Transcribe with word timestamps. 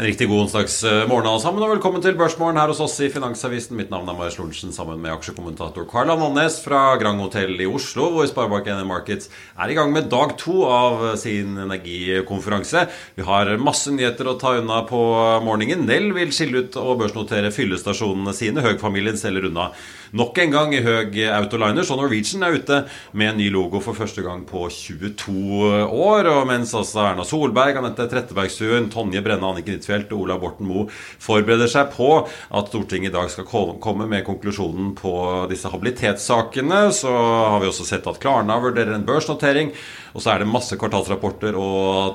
En 0.00 0.06
riktig 0.06 0.30
god 0.30 0.46
onsdagsmorgen 0.46 1.26
alle 1.28 1.40
sammen, 1.42 1.60
og 1.60 1.74
velkommen 1.74 2.00
til 2.00 2.14
Børsmorgen 2.16 2.56
her 2.56 2.70
hos 2.72 2.78
oss 2.80 2.94
i 3.04 3.10
Finansavisen. 3.12 3.76
Mitt 3.76 3.90
navn 3.92 4.08
er 4.08 4.16
Marius 4.16 4.38
Lorentzen 4.38 4.72
sammen 4.72 4.96
med 4.96 5.12
aksjekommentator 5.12 5.84
Karl 5.90 6.08
Annes 6.14 6.56
fra 6.64 6.94
Grand 6.96 7.20
Hotel 7.20 7.52
i 7.60 7.66
Oslo, 7.68 8.06
hvor 8.14 8.24
Sparebank1 8.30 8.80
Markets 8.88 9.28
er 9.60 9.68
i 9.68 9.76
gang 9.76 9.92
med 9.92 10.08
dag 10.08 10.32
to 10.40 10.62
av 10.64 11.04
sin 11.20 11.52
energikonferanse. 11.66 12.86
Vi 13.20 13.28
har 13.28 13.52
masse 13.60 13.92
nyheter 13.92 14.32
å 14.32 14.38
ta 14.40 14.54
unna 14.62 14.80
på 14.88 15.02
morgenen. 15.44 15.84
Nell 15.84 16.14
vil 16.16 16.32
skille 16.32 16.64
ut 16.64 16.80
og 16.80 17.02
børsnotere 17.02 17.52
fyllestasjonene 17.52 18.32
sine. 18.32 18.64
Høg-familien 18.64 19.20
selger 19.20 19.50
unna 19.52 19.68
nok 20.16 20.38
en 20.42 20.54
gang 20.54 20.74
i 20.74 20.82
høy 20.84 21.20
autoliner. 21.36 21.86
Så 21.86 21.98
Norwegian 21.98 22.44
er 22.46 22.58
ute 22.58 22.80
med 23.12 23.32
en 23.32 23.40
ny 23.40 23.50
logo 23.52 23.82
for 23.84 23.98
første 23.98 24.24
gang 24.24 24.44
på 24.48 24.66
22 24.70 25.70
år. 25.86 26.30
Og 26.32 26.48
mens 26.50 26.74
altså 26.76 27.04
Erna 27.06 27.26
Solberg, 27.26 27.78
Anette 27.80 28.08
Trettebergstuen, 28.10 28.90
Tonje 28.92 29.22
Brenna, 29.24 29.52
Anniken 29.52 29.78
Huitfeldt 29.78 30.14
og 30.14 30.24
Ola 30.26 30.38
Borten 30.40 30.68
Moe 30.70 30.88
forbereder 30.90 31.70
seg 31.70 31.92
på 31.94 32.10
at 32.24 32.70
Stortinget 32.70 33.10
i 33.10 33.14
dag 33.14 33.30
skal 33.32 33.48
komme 33.82 34.06
med 34.10 34.24
konklusjonen 34.26 34.92
på 34.98 35.14
disse 35.50 35.70
habilitetssakene, 35.72 36.82
så 36.94 37.10
har 37.10 37.58
vi 37.62 37.70
også 37.70 37.86
sett 37.88 38.06
at 38.10 38.20
Klarna 38.22 38.60
vurderer 38.62 38.94
en 38.94 39.06
børsnotering. 39.06 39.72
Og 40.14 40.22
så 40.22 40.32
er 40.32 40.42
det 40.42 40.50
masse 40.50 40.74
kvartalsrapporter 40.78 41.54
å 41.58 41.68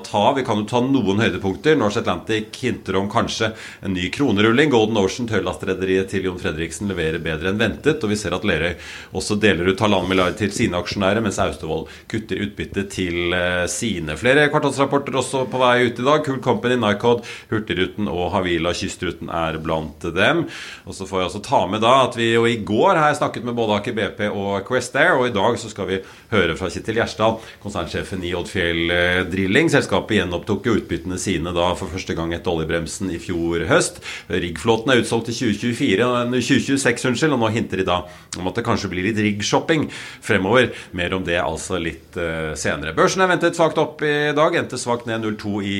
ta. 0.04 0.24
Vi 0.36 0.44
kan 0.46 0.60
jo 0.60 0.66
ta 0.68 0.82
noen 0.84 1.22
høydepunkter. 1.22 1.78
Norse 1.80 2.02
Atlantic 2.02 2.52
hinter 2.60 2.98
om 3.00 3.08
kanskje 3.12 3.52
en 3.86 3.94
ny 3.96 4.10
kronerulling. 4.12 4.68
Golden 4.72 5.00
Ocean, 5.00 5.28
tørrlastrederiet 5.30 6.10
til 6.12 6.28
Jon 6.28 6.40
Fredriksen, 6.40 6.90
leverer 6.92 7.22
bedre 7.24 7.52
enn 7.52 7.60
ventet. 7.60 7.85
Og 7.94 8.10
vi 8.10 8.18
ser 8.18 8.34
at 8.36 8.46
Lerøy 8.46 8.74
også 9.16 9.38
deler 9.40 9.70
ut 9.70 9.82
halvannen 9.82 10.10
milliard 10.10 10.36
til 10.38 10.52
sine 10.54 10.78
aksjonærer, 10.80 11.22
mens 11.24 11.38
Austevoll 11.42 11.86
kutter 12.10 12.42
utbytte 12.44 12.86
til 12.92 13.34
eh, 13.36 13.64
sine. 13.70 14.16
Flere 14.18 14.48
kvartalsrapporter 14.52 15.18
også 15.20 15.44
på 15.52 15.60
vei 15.62 15.86
ut 15.86 16.00
i 16.02 16.06
dag. 16.06 16.24
Cool 16.26 16.40
Company, 16.44 16.78
Nycod, 16.80 17.24
Hurtigruten 17.52 18.10
og 18.10 18.32
Havila 18.34 18.74
Kystruten 18.76 19.30
er 19.32 19.60
blant 19.62 20.08
dem. 20.16 20.44
Og 20.86 20.96
så 20.96 21.06
får 21.08 21.22
jeg 21.22 21.30
også 21.30 21.44
ta 21.46 21.62
med 21.70 21.84
da 21.84 21.94
at 22.06 22.18
vi 22.18 22.32
jo 22.32 22.46
i 22.48 22.58
går 22.66 22.96
jeg 22.96 23.18
snakket 23.18 23.44
med 23.46 23.56
både 23.56 23.76
Aker 23.76 23.94
BP 23.96 24.22
og 24.30 24.66
Quest 24.66 24.96
Air, 24.98 25.16
og 25.20 25.28
i 25.28 25.34
dag 25.34 25.58
så 25.60 25.70
skal 25.70 25.88
vi 25.90 26.00
høre 26.32 26.56
fra 26.58 26.70
Kittil 26.72 26.98
Gjersdal, 26.98 27.38
konsernsjefen 27.62 28.24
i 28.26 28.32
Oddfjell 28.36 28.92
Drilling. 29.30 29.70
Selskapet 29.72 30.18
gjenopptok 30.20 30.66
jo 30.66 30.76
utbyttene 30.80 31.18
sine 31.20 31.52
da 31.56 31.70
for 31.78 31.92
første 31.92 32.16
gang 32.16 32.32
etter 32.34 32.52
oljebremsen 32.52 33.12
i 33.14 33.20
fjor 33.22 33.66
høst. 33.70 34.00
Riggflåten 34.32 34.92
er 34.92 35.02
utsolgt 35.02 35.30
til 35.30 35.52
2024, 35.52 36.08
2026, 36.34 37.06
unnskyld, 37.10 37.36
og 37.36 37.42
nå 37.42 37.52
hinter 37.54 37.75
de 37.80 37.86
dag 37.86 38.40
om 38.40 38.50
at 38.50 38.58
det 38.58 38.66
kanskje 38.66 38.90
blir 38.92 39.06
litt 39.08 39.20
riggshopping 39.22 39.86
fremover. 40.24 40.72
Mer 40.96 41.14
om 41.16 41.24
det 41.26 41.38
altså 41.40 41.80
litt 41.80 42.16
uh, 42.20 42.52
senere. 42.58 42.94
Børsen 42.96 43.24
er 43.24 43.30
ventet 43.30 43.56
svakt 43.58 43.78
opp 43.80 44.02
i 44.04 44.32
dag, 44.36 44.56
endte 44.58 44.80
svakt 44.80 45.08
ned 45.08 45.24
0,2 45.24 45.62
i 45.66 45.78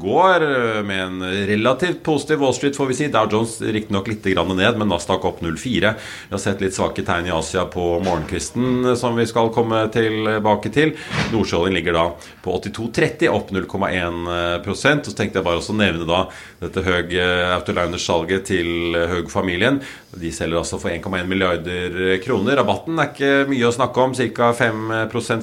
går, 0.00 0.46
med 0.86 1.02
en 1.04 1.46
relativt 1.48 2.02
positiv 2.06 2.42
Wall 2.42 2.54
Street, 2.56 2.76
får 2.76 2.90
vi 2.90 2.98
si. 2.98 3.10
Dow 3.12 3.28
Jones 3.30 3.58
riktignok 3.62 4.08
litt 4.10 4.24
ned, 4.24 4.78
men 4.78 4.88
Nasdaq 4.90 5.24
opp 5.24 5.42
0,4. 5.42 5.94
Vi 6.28 6.34
har 6.34 6.42
sett 6.42 6.62
litt 6.62 6.74
svake 6.76 7.04
tegn 7.06 7.28
i 7.28 7.34
Asia 7.34 7.64
på 7.70 7.98
morgenkvisten, 8.04 8.94
som 8.98 9.16
vi 9.16 9.26
skal 9.26 9.52
komme 9.54 9.84
tilbake 9.94 10.72
til. 10.74 10.94
Nordsjøoljen 11.32 11.76
ligger 11.78 11.98
da 11.98 12.06
på 12.44 12.56
82,30, 12.58 13.28
opp 13.30 13.52
0,1 13.54 14.24
Og 14.68 14.76
Så 14.76 15.14
tenkte 15.16 15.40
jeg 15.40 15.46
bare 15.46 15.60
også 15.60 15.76
nevne 15.76 16.06
da 16.08 16.24
dette 16.62 16.84
Høg 16.84 17.14
Autoliners-salget 17.54 18.46
til 18.50 18.96
Høg-familien. 19.10 19.80
De 20.14 20.30
selger 20.34 20.60
altså 20.60 20.78
for 20.80 20.92
1,1 20.92 21.23
milliarder 21.30 22.18
kroner. 22.24 22.58
Rabatten 22.60 22.98
er 22.98 23.12
ikke 23.12 23.32
mye 23.50 23.68
å 23.68 23.74
snakke 23.74 24.04
om, 24.04 24.14
ca. 24.14 24.50
5 24.56 24.82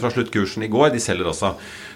fra 0.02 0.12
sluttkursen 0.14 0.66
i 0.66 0.72
går. 0.72 0.92
De 0.96 1.02
selger 1.03 1.31
altså 1.31 1.56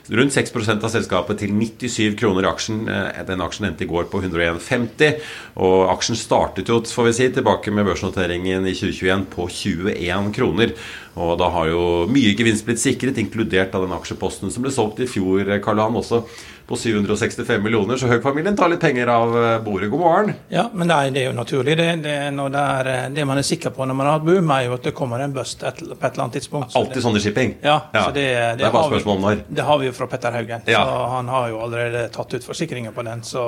rundt 0.10 0.36
6% 0.36 0.84
av 0.86 0.92
selskapet 0.94 1.40
til 1.42 1.54
97 1.56 2.18
kroner 2.20 2.46
i 2.46 2.50
aksjen. 2.52 2.84
Den 3.28 3.44
aksjen 3.46 3.70
endte 3.70 3.86
i 3.86 3.90
går 3.90 4.10
på 4.12 4.22
101,50. 4.22 5.22
Og 5.66 5.90
aksjen 5.94 6.20
startet 6.20 6.70
jo, 6.70 6.82
får 6.84 7.10
vi 7.10 7.16
si, 7.18 7.30
tilbake 7.34 7.74
med 7.74 7.88
børsnoteringen 7.90 8.68
i 8.68 8.76
2021 8.78 9.26
på 9.34 9.50
21 9.50 10.32
kroner. 10.36 10.76
Og 11.16 11.38
da 11.40 11.48
har 11.54 11.70
jo 11.72 11.84
mye 12.12 12.36
gevinst 12.36 12.66
blitt 12.68 12.82
sikret, 12.82 13.20
inkludert 13.22 13.76
av 13.76 13.86
den 13.86 13.96
aksjeposten 13.96 14.52
som 14.52 14.66
ble 14.66 14.74
solgt 14.76 15.00
i 15.00 15.08
fjor, 15.08 15.48
Karl 15.64 15.80
Johan, 15.80 16.02
også 16.02 16.26
på 16.68 16.76
765 16.76 17.62
millioner. 17.64 17.98
Så 17.98 18.10
Høgfamilien 18.10 18.56
tar 18.58 18.72
litt 18.72 18.82
penger 18.82 19.10
av 19.14 19.36
bordet. 19.64 19.90
God 19.92 20.02
morgen. 20.02 20.34
Ja, 20.50 20.66
men 20.74 20.90
det 20.90 21.22
er 21.22 21.30
jo 21.30 21.36
naturlig. 21.38 21.78
Det, 21.78 21.88
det, 22.04 22.16
det, 22.36 22.64
er, 22.64 22.90
det 23.14 23.26
man 23.30 23.40
er 23.40 23.46
sikker 23.46 23.74
på 23.76 23.86
når 23.86 24.00
man 24.00 24.10
har 24.10 24.18
hatt 24.18 24.26
boom, 24.28 24.52
er 24.56 24.66
jo 24.68 24.76
at 24.80 24.90
det 24.90 24.96
kommer 24.98 25.22
en 25.22 25.36
bust 25.36 25.62
på 25.62 25.70
et 25.70 25.84
eller 25.86 26.26
annet 26.26 26.40
tidspunkt. 26.40 26.76
Alltid 26.80 27.06
sånn 27.06 27.20
i 27.20 27.24
shipping? 27.24 27.56
Ja. 27.62 27.78
ja. 27.94 28.08
Så 28.08 28.16
det, 28.18 28.26
det, 28.60 28.66
er 28.66 28.74
bare 28.74 28.90
spørsmål 28.92 29.20
om 29.20 29.28
når. 29.30 29.44
Det 29.60 29.68
har 29.70 29.82
vi 29.82 29.90
jo 29.92 29.95
fra 29.98 30.08
Petter 30.12 30.36
Haugen. 30.36 30.68
Ja. 30.70 30.84
Så 30.84 31.10
han 31.16 31.32
har 31.32 31.50
jo 31.52 31.60
allerede 31.66 32.06
tatt 32.14 32.34
ut 32.34 32.46
forsikringen 32.46 32.94
på 32.94 33.04
den. 33.08 33.24
Så 33.24 33.48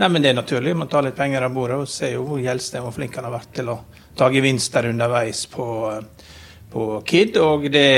nei, 0.00 0.08
men 0.08 0.22
det 0.22 0.32
er 0.32 0.40
naturlig. 0.40 0.76
Man 0.76 0.90
tar 0.92 1.06
litt 1.06 1.18
penger 1.18 1.46
av 1.46 1.54
bordet 1.54 1.80
og 1.84 1.90
ser 1.90 2.16
jo 2.16 2.26
hvor 2.26 2.42
Gjelsten 2.42 2.84
hvor 2.84 2.94
flink 2.96 3.16
han 3.18 3.28
har 3.28 3.36
vært 3.38 3.54
til 3.60 3.72
å 3.72 3.78
ta 4.18 4.28
gevinster 4.32 4.90
underveis 4.90 5.46
på 5.52 5.66
på 6.72 7.02
Kid, 7.04 7.36
og 7.36 7.66
det, 7.68 7.88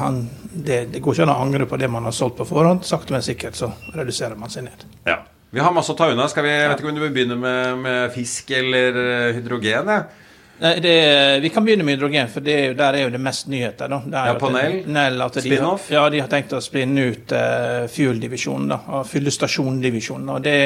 han, 0.00 0.22
det, 0.40 0.86
det, 0.92 1.00
går 1.04 1.12
ikke 1.12 1.24
an 1.26 1.32
å 1.34 1.40
angre 1.44 1.66
på 1.68 1.76
det 1.76 1.88
man 1.92 2.06
har 2.08 2.14
solgt 2.16 2.38
på 2.40 2.46
forhånd. 2.48 2.84
Sakte, 2.88 3.12
men 3.12 3.24
sikkert 3.24 3.58
så 3.58 3.68
reduserer 3.92 4.38
man 4.40 4.52
seg 4.52 4.64
ned. 4.70 4.86
Ja. 5.04 5.18
Vi 5.52 5.60
har 5.62 5.72
masse 5.72 5.92
å 5.92 5.98
ta 5.98 6.08
unna. 6.10 6.26
Skal 6.28 6.46
vi, 6.46 6.54
jeg 6.54 6.70
vet 6.70 6.80
ikke 6.80 6.90
om 6.90 6.96
du 6.96 7.02
vil 7.04 7.12
begynne 7.14 7.36
med, 7.40 7.82
med 7.84 8.14
fisk 8.16 8.50
eller 8.56 8.96
hydrogen? 9.36 9.92
Ja. 9.92 10.25
Det, 10.58 11.40
vi 11.42 11.48
kan 11.52 11.64
begynne 11.64 11.84
med 11.84 11.98
hydrogen, 11.98 12.28
for 12.32 12.40
det, 12.40 12.56
der 12.78 12.96
er 12.96 13.02
jo 13.04 13.10
det 13.12 13.20
mest 13.20 13.48
nyheter. 13.52 13.92
Ja, 14.12 14.34
på 14.40 14.48
Nell? 14.54 15.18
Spin-off? 15.36 15.90
Ja, 15.92 16.06
de 16.10 16.22
har 16.22 16.30
tenkt 16.32 16.54
å 16.56 16.62
spinne 16.64 17.10
ut 17.12 17.34
uh, 17.36 17.84
Fuel-divisjonen. 17.92 18.72
Fyllestasjon-divisjonen. 19.10 20.30
og 20.32 20.44
det 20.46 20.58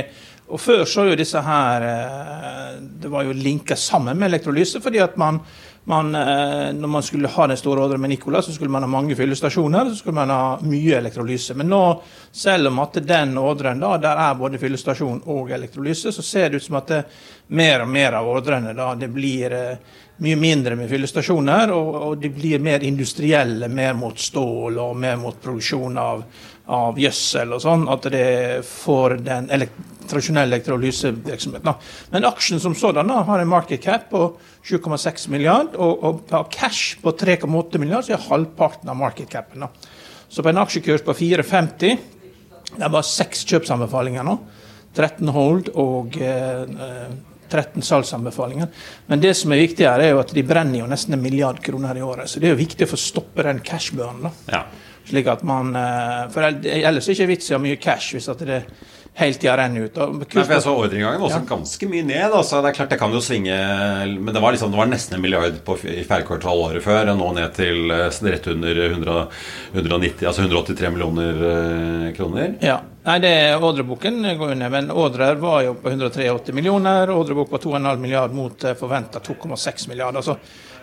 og 0.50 0.61
Før 0.61 0.84
så 0.88 1.06
jo 1.09 1.16
disse 1.19 1.41
her 1.44 1.84
Det 2.81 3.11
var 3.11 3.27
jo 3.27 3.33
linka 3.37 3.77
sammen 3.77 4.19
med 4.19 4.31
elektrolyse, 4.31 4.81
fordi 4.81 5.00
at 5.03 5.16
man, 5.16 5.41
man, 5.84 6.11
når 6.77 6.88
man 6.88 7.03
skulle 7.03 7.28
ha 7.28 7.47
den 7.47 7.56
store 7.56 7.84
ordren 7.84 8.00
med 8.00 8.11
Nicola, 8.11 8.43
så 8.43 8.53
skulle 8.53 8.71
man 8.71 8.83
ha 8.83 8.89
mange 8.91 9.16
fyllestasjoner, 9.16 9.91
så 9.91 10.00
skulle 10.00 10.15
man 10.15 10.31
ha 10.31 10.59
mye 10.62 10.99
elektrolyse. 10.99 11.55
Men 11.59 11.71
nå, 11.72 11.83
selv 12.33 12.71
om 12.71 12.78
at 12.84 13.00
den 13.06 13.39
ordren 13.39 13.81
da, 13.81 13.94
der 13.99 14.22
er 14.27 14.39
både 14.39 14.60
fyllestasjon 14.60 15.22
og 15.33 15.50
elektrolyse, 15.56 16.12
så 16.12 16.22
ser 16.22 16.50
det 16.50 16.60
ut 16.60 16.69
som 16.69 16.78
at 16.81 16.93
det, 16.93 17.00
mer 17.56 17.83
og 17.84 17.91
mer 17.91 18.21
av 18.21 18.28
ordrene 18.31 18.77
da, 18.77 18.93
det 18.94 19.09
blir 19.10 19.56
mye 20.21 20.37
mindre 20.37 20.77
med 20.77 20.91
fyllestasjoner, 20.91 21.71
og, 21.72 21.94
og, 21.97 22.16
de 22.21 22.28
blir 22.34 22.60
mer 22.60 22.84
industrielle, 22.84 23.71
mer 23.72 23.94
mot 23.97 24.19
stål 24.21 24.77
og 24.83 24.97
mer 25.00 25.16
mot 25.21 25.39
produksjon 25.41 25.97
av, 25.99 26.25
av 26.70 26.98
gjødsel 27.00 27.56
og 27.56 27.62
sånn, 27.64 27.88
at 27.91 28.06
det 28.12 28.26
får 28.66 29.20
den 29.26 29.50
elekt 29.54 29.88
tradisjonelle 30.10 30.56
elektrolysevirksomheten. 30.56 31.75
Men 32.10 32.26
aksjen 32.26 32.58
som 32.58 32.75
sådan 32.75 33.10
har 33.10 33.38
en 33.38 33.48
market 33.48 33.83
cap 33.84 34.09
på 34.10 34.24
7,6 34.66 35.28
milliard, 35.30 35.77
og, 35.77 36.04
og 36.04 36.33
har 36.34 36.48
cash 36.50 36.98
på 37.03 37.12
3,8 37.15 37.78
milliard, 37.78 38.06
så 38.06 38.16
er 38.16 38.24
halvparten 38.27 38.91
av 38.91 38.98
market 38.98 39.30
capen. 39.30 39.68
Så 40.30 40.42
på 40.42 40.50
en 40.50 40.62
aksjekurs 40.62 41.04
på 41.06 41.15
4,50 41.15 41.98
det 42.77 42.86
bare 42.86 43.06
seks 43.06 43.42
kjøpsanbefalinger 43.50 44.27
nå. 44.27 44.36
13 44.95 45.30
hold 45.34 45.71
og 45.78 46.16
eh, 46.22 47.10
13 47.50 47.83
salgsanbefalinger. 47.83 48.68
Men 49.10 49.22
det 49.22 49.33
som 49.39 49.53
er 49.54 49.62
viktig 49.62 49.86
her, 49.86 50.03
er 50.03 50.12
jo 50.12 50.21
at 50.22 50.34
de 50.34 50.45
brenner 50.47 50.83
jo 50.83 50.91
nesten 50.91 51.16
en 51.16 51.22
milliard 51.22 51.59
kroner 51.62 51.98
i 51.98 52.04
året. 52.06 52.30
Så 52.30 52.42
det 52.42 52.50
er 52.50 52.54
jo 52.54 52.62
viktig 52.62 52.86
å 52.86 52.92
få 52.92 52.98
stoppe 52.98 53.47
den 53.47 53.62
cashburnen. 53.66 54.30
Ja. 54.50 54.65
Slik 55.10 55.28
at 55.30 55.45
man, 55.47 55.74
For 56.33 56.47
ellers 56.47 57.04
er 57.04 57.12
det 57.12 57.18
ikke 57.18 57.33
vits 57.34 57.51
i 57.51 57.54
å 57.54 57.59
ha 57.59 57.65
mye 57.65 57.78
cash 57.83 58.15
hvis 58.15 58.30
at 58.30 58.42
det 58.47 58.62
hele 59.15 59.34
tida 59.34 59.57
renner 59.59 59.86
ut. 59.89 59.97
Nei, 59.98 60.45
for 60.45 60.54
jeg 60.54 60.65
så 60.65 60.72
ordreinngangen 60.74 61.24
også 61.27 61.41
ja. 61.41 61.47
ganske 61.48 61.89
mye 61.91 62.07
ned. 62.07 62.27
Altså. 62.28 62.60
Det 62.62 62.71
er 62.71 62.77
klart 62.78 62.92
det 62.95 62.98
kan 63.01 63.15
jo 63.15 63.22
svinge 63.24 63.57
Men 64.15 64.33
det 64.34 64.42
var, 64.42 64.54
liksom, 64.54 64.72
det 64.72 64.80
var 64.80 64.91
nesten 64.91 65.18
en 65.18 65.24
milliard 65.24 65.59
på, 65.66 65.77
i 65.83 66.04
fjerde 66.07 66.27
kvartal 66.28 66.62
året 66.66 66.84
før, 66.84 67.10
og 67.12 67.21
nå 67.21 67.33
ned 67.36 67.54
til 67.57 67.92
eh, 67.95 68.21
rett 68.30 68.48
under 68.53 68.83
100, 68.86 69.18
190, 69.74 70.27
altså 70.30 70.47
183 70.47 70.92
millioner 70.95 71.45
uh, 71.45 72.09
kroner. 72.16 72.57
Ja. 72.65 72.80
Nei, 73.04 73.16
det 73.24 73.30
er 73.33 73.62
ordreboken 73.65 74.21
går 74.39 74.54
under, 74.54 74.72
men 74.72 74.91
ordrer 74.92 75.39
var 75.41 75.62
jo 75.65 75.77
på 75.80 75.92
183 75.92 76.53
millioner. 76.57 77.10
Ordrebok 77.15 77.51
på 77.53 77.62
2,5 77.65 78.03
milliard 78.03 78.36
mot 78.36 78.65
eh, 78.65 78.77
forventa 78.78 79.22
2,6 79.24 79.89
milliarder. 79.91 80.22
Altså, 80.22 80.36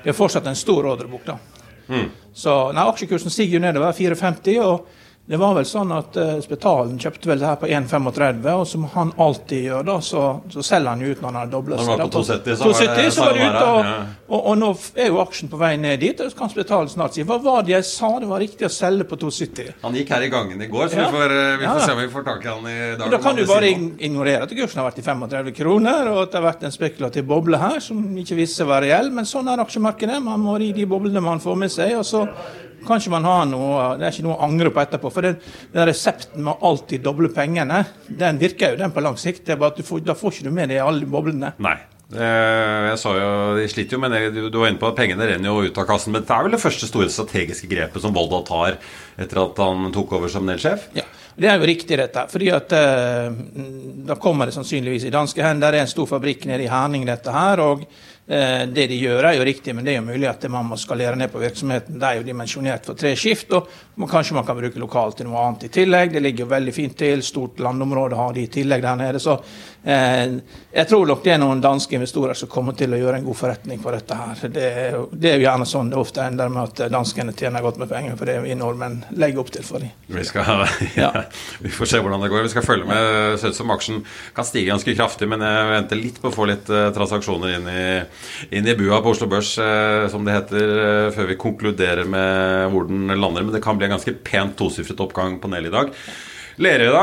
det 0.04 0.14
er 0.14 0.18
fortsatt 0.18 0.50
en 0.50 0.58
stor 0.58 0.92
ordrebok, 0.94 1.26
da. 1.28 1.38
Mm. 1.88 2.10
Så 2.38 2.56
nei, 2.76 2.86
aksjekursen 2.88 3.34
stiger 3.34 3.58
jo 3.58 3.64
nedover 3.64 3.96
4,50. 3.98 4.60
og 4.64 4.88
det 5.28 5.36
var 5.36 5.58
vel 5.58 5.66
sånn 5.68 5.90
at 5.92 6.16
uh, 6.16 6.38
Spetalen 6.40 6.96
kjøpte 7.04 7.28
vel 7.28 7.42
det 7.42 7.48
her 7.50 7.58
på 7.60 7.68
1,35, 7.68 8.46
og 8.54 8.62
som 8.70 8.86
han 8.94 9.10
alltid 9.20 9.66
gjør, 9.66 9.82
da, 9.90 9.96
så, 10.00 10.22
så 10.54 10.64
selger 10.64 10.94
han 10.94 11.02
jo 11.04 11.10
ut 11.12 11.20
når 11.20 11.28
han 11.28 11.40
har 11.42 11.50
dobla 11.52 11.80
seg. 11.82 12.00
På 12.00 12.06
270, 12.14 12.54
så, 12.56 12.70
270, 12.70 13.10
så 13.12 13.26
var 13.26 13.36
det 13.36 13.42
ute, 13.42 13.64
og, 13.66 13.80
ja. 13.90 13.98
og, 14.30 14.38
og, 14.38 14.54
nå 14.62 14.70
er 14.96 15.10
jo 15.10 15.18
aksjen 15.20 15.50
på 15.52 15.58
vei 15.60 15.74
ned 15.84 16.00
dit. 16.00 16.22
og 16.24 16.32
så 16.32 16.40
kan 16.40 16.54
Spetalen 16.54 16.94
snart 16.94 17.18
si 17.18 17.26
hva 17.28 17.40
var 17.44 17.66
det 17.68 17.74
jeg 17.76 17.88
sa, 17.90 18.14
det 18.24 18.30
var 18.30 18.40
riktig 18.40 18.70
å 18.70 18.72
selge 18.72 19.10
på 19.10 19.20
270. 19.26 19.74
Han 19.82 19.98
gikk 20.00 20.14
her 20.16 20.24
i 20.30 20.30
gangen 20.32 20.64
i 20.64 20.70
går, 20.72 20.94
så 20.94 21.02
ja. 21.02 21.08
vi, 21.10 21.18
får, 21.18 21.36
eh, 21.42 21.50
vi 21.60 21.68
får, 21.68 21.80
se 21.84 21.98
om 21.98 22.00
vi 22.00 22.08
får 22.14 22.28
tak 22.30 22.48
i 22.48 22.50
han 22.54 22.70
i 22.72 22.78
dag. 23.02 23.12
Da 23.12 23.20
kan 23.26 23.36
du 23.36 23.44
bare 23.52 23.74
ignorere 24.08 24.48
at 24.48 24.54
kursen 24.62 24.80
har 24.80 24.88
vært 24.88 25.02
i 25.04 25.06
35 25.10 25.58
kroner, 25.60 26.14
og 26.14 26.22
at 26.22 26.32
det 26.32 26.40
har 26.40 26.46
vært 26.48 26.64
en 26.70 26.78
spekulativ 26.78 27.28
boble 27.28 27.60
her 27.60 27.84
som 27.84 28.00
ikke 28.24 28.40
viste 28.40 28.62
seg 28.62 28.70
å 28.70 28.72
være 28.78 28.88
reell, 28.88 29.12
men 29.20 29.28
sånn 29.28 29.52
er 29.52 29.66
aksjemarkedet. 29.66 30.22
Man 30.24 30.40
må 30.48 30.56
ri 30.64 30.72
de 30.78 30.88
boblene 30.88 31.20
man 31.28 31.44
får 31.44 31.60
med 31.66 31.76
seg. 31.76 31.98
og 32.00 32.08
så 32.08 32.24
Kanskje 32.88 33.14
man 33.14 33.28
har 33.28 33.44
noe 33.50 33.92
Det 34.00 34.08
er 34.08 34.16
ikke 34.16 34.28
noe 34.28 34.38
å 34.38 34.48
angre 34.48 34.72
på 34.74 34.84
etterpå. 34.84 35.12
For 35.14 35.28
den, 35.28 35.38
den 35.74 35.90
resepten 35.90 36.46
med 36.48 36.64
alltid 36.66 37.04
doble 37.06 37.30
pengene, 37.34 37.84
den 38.08 38.42
virker 38.42 38.74
jo 38.74 38.82
den 38.82 38.96
på 38.96 39.04
lang 39.04 39.20
sikt. 39.20 39.46
Det 39.48 39.56
er 39.56 39.62
bare 39.62 39.76
at 39.76 39.86
får, 39.86 40.04
Da 40.08 40.18
får 40.18 40.38
ikke 40.38 40.50
du 40.50 40.56
med 40.56 40.74
deg 40.74 40.84
alle 40.84 41.10
boblene. 41.10 41.54
Nei. 41.64 41.78
Jeg 42.08 43.00
sa 43.02 43.12
jo, 43.18 43.30
De 43.58 43.66
sliter 43.68 43.98
jo 43.98 44.00
men 44.00 44.14
det. 44.16 44.32
Du 44.48 44.60
var 44.62 44.70
inne 44.72 44.80
på 44.80 44.88
at 44.88 44.96
pengene 44.96 45.28
renner 45.28 45.52
jo 45.52 45.68
ut 45.68 45.80
av 45.82 45.88
kassen. 45.90 46.16
Men 46.16 46.24
det 46.24 46.34
er 46.34 46.48
vel 46.48 46.56
det 46.56 46.64
første 46.64 46.88
store 46.88 47.12
strategiske 47.12 47.68
grepet 47.72 48.04
som 48.04 48.16
Volda 48.16 48.42
tar 48.48 48.80
etter 49.20 49.44
at 49.44 49.60
han 49.60 49.92
tok 49.96 50.16
over 50.20 50.32
som 50.32 50.48
Nell-sjef? 50.48 50.90
Ja. 50.98 51.08
Det 51.38 51.46
er 51.52 51.60
jo 51.60 51.68
riktig, 51.70 52.00
dette. 52.00 52.24
fordi 52.32 52.48
at 52.50 52.72
uh, 52.74 53.28
Da 54.08 54.16
kommer 54.18 54.48
det 54.50 54.56
sannsynligvis 54.56 55.06
i 55.06 55.14
danske 55.14 55.44
hender. 55.44 55.76
Det 55.76 55.84
er 55.84 55.86
en 55.86 55.92
stor 55.92 56.08
fabrikk 56.10 56.48
nede 56.50 56.66
i 56.66 56.72
Herning, 56.72 57.06
dette 57.06 57.34
her. 57.36 57.62
og 57.62 57.84
Eh, 57.86 58.17
det 58.28 58.90
de 58.92 58.96
gjør, 59.00 59.24
er 59.24 59.38
jo 59.38 59.44
riktig, 59.48 59.72
men 59.72 59.86
det 59.88 59.94
er 59.94 60.02
jo 60.02 60.08
mulig 60.10 60.28
at 60.28 60.42
man 60.52 60.66
må 60.68 60.76
skalere 60.76 61.16
ned 61.16 61.32
på 61.32 61.40
virksomheten. 61.40 61.96
Det 61.96 62.08
er 62.10 62.18
jo 62.18 62.26
dimensjonert 62.28 62.90
for 62.90 63.00
tre 63.00 63.14
skift, 63.16 63.54
og 63.56 63.70
kanskje 64.12 64.36
man 64.36 64.44
kan 64.44 64.58
bruke 64.58 64.82
lokalt 64.82 65.22
til 65.22 65.30
noe 65.30 65.46
annet 65.46 65.70
i 65.70 65.72
tillegg. 65.78 66.12
Det 66.12 66.24
ligger 66.26 66.44
jo 66.44 66.50
veldig 66.52 66.74
fint 66.76 66.98
til. 67.00 67.24
Stort 67.24 67.62
landområde 67.64 68.20
har 68.20 68.36
de 68.36 68.44
i 68.44 68.52
tillegg 68.52 68.84
der 68.84 69.00
nede. 69.00 69.22
Så 69.24 69.38
eh, 69.38 69.77
jeg 69.88 70.88
tror 70.90 71.08
nok 71.08 71.22
det 71.24 71.32
er 71.32 71.40
noen 71.40 71.62
danske 71.64 71.96
investorer 71.96 72.36
som 72.36 72.50
kommer 72.52 72.76
til 72.76 72.92
å 72.92 73.00
gjøre 73.00 73.22
en 73.22 73.28
god 73.28 73.38
forretning 73.40 73.80
på 73.80 73.94
dette 73.94 74.18
her. 74.20 74.42
Det 74.52 74.68
det 75.12 75.32
er 75.32 75.40
jo 75.40 75.46
gjerne 75.46 75.68
sånn 75.68 75.92
det 75.92 76.00
ofte 76.00 76.24
ender 76.24 76.52
med 76.52 76.70
at 76.70 76.92
danskene 76.92 77.34
tjener 77.38 77.64
godt 77.64 77.80
med 77.82 77.90
penger, 77.92 78.18
for 78.20 78.30
det 78.30 78.38
vi 78.44 78.56
nordmenn 78.58 79.00
legger 79.18 79.42
opp 79.42 79.52
til 79.54 79.66
for 79.66 79.84
dem. 79.84 79.94
Vi, 80.12 80.24
skal, 80.28 80.66
ja, 81.00 81.12
vi 81.64 81.72
får 81.74 81.92
se 81.92 82.02
hvordan 82.04 82.24
det 82.24 82.32
går. 82.34 82.46
Vi 82.48 82.54
skal 82.54 82.66
følge 82.66 82.90
med. 82.90 83.10
Det 83.34 83.42
ser 83.42 83.56
ut 83.56 83.60
som 83.60 83.74
aksjen 83.74 84.04
kan 84.38 84.48
stige 84.48 84.70
ganske 84.72 84.96
kraftig, 84.98 85.30
men 85.32 85.44
jeg 85.46 85.72
venter 85.72 86.02
litt 86.02 86.22
på 86.24 86.32
å 86.32 86.36
få 86.36 86.48
litt 86.50 86.72
uh, 86.72 86.90
transaksjoner 86.96 87.58
inn 87.58 87.72
i 87.72 87.88
inn 88.58 88.68
i 88.68 88.78
bua 88.78 89.02
på 89.04 89.14
Oslo 89.14 89.28
Børs, 89.32 89.58
eh, 89.58 90.08
som 90.12 90.26
det 90.26 90.36
heter, 90.36 90.72
eh, 90.84 91.12
før 91.16 91.30
vi 91.32 91.40
konkluderer 91.40 92.08
med 92.08 92.72
hvor 92.72 92.88
den 92.88 93.08
lander. 93.08 93.44
Men 93.44 93.54
det 93.54 93.64
kan 93.64 93.78
bli 93.78 93.88
en 93.88 93.96
ganske 93.98 94.14
pent 94.24 94.58
tosifret 94.60 95.00
oppgang 95.04 95.40
på 95.42 95.52
Nell 95.52 95.70
i 95.70 95.74
dag. 95.74 95.92
Lerøy 96.58 96.88
da, 96.90 97.02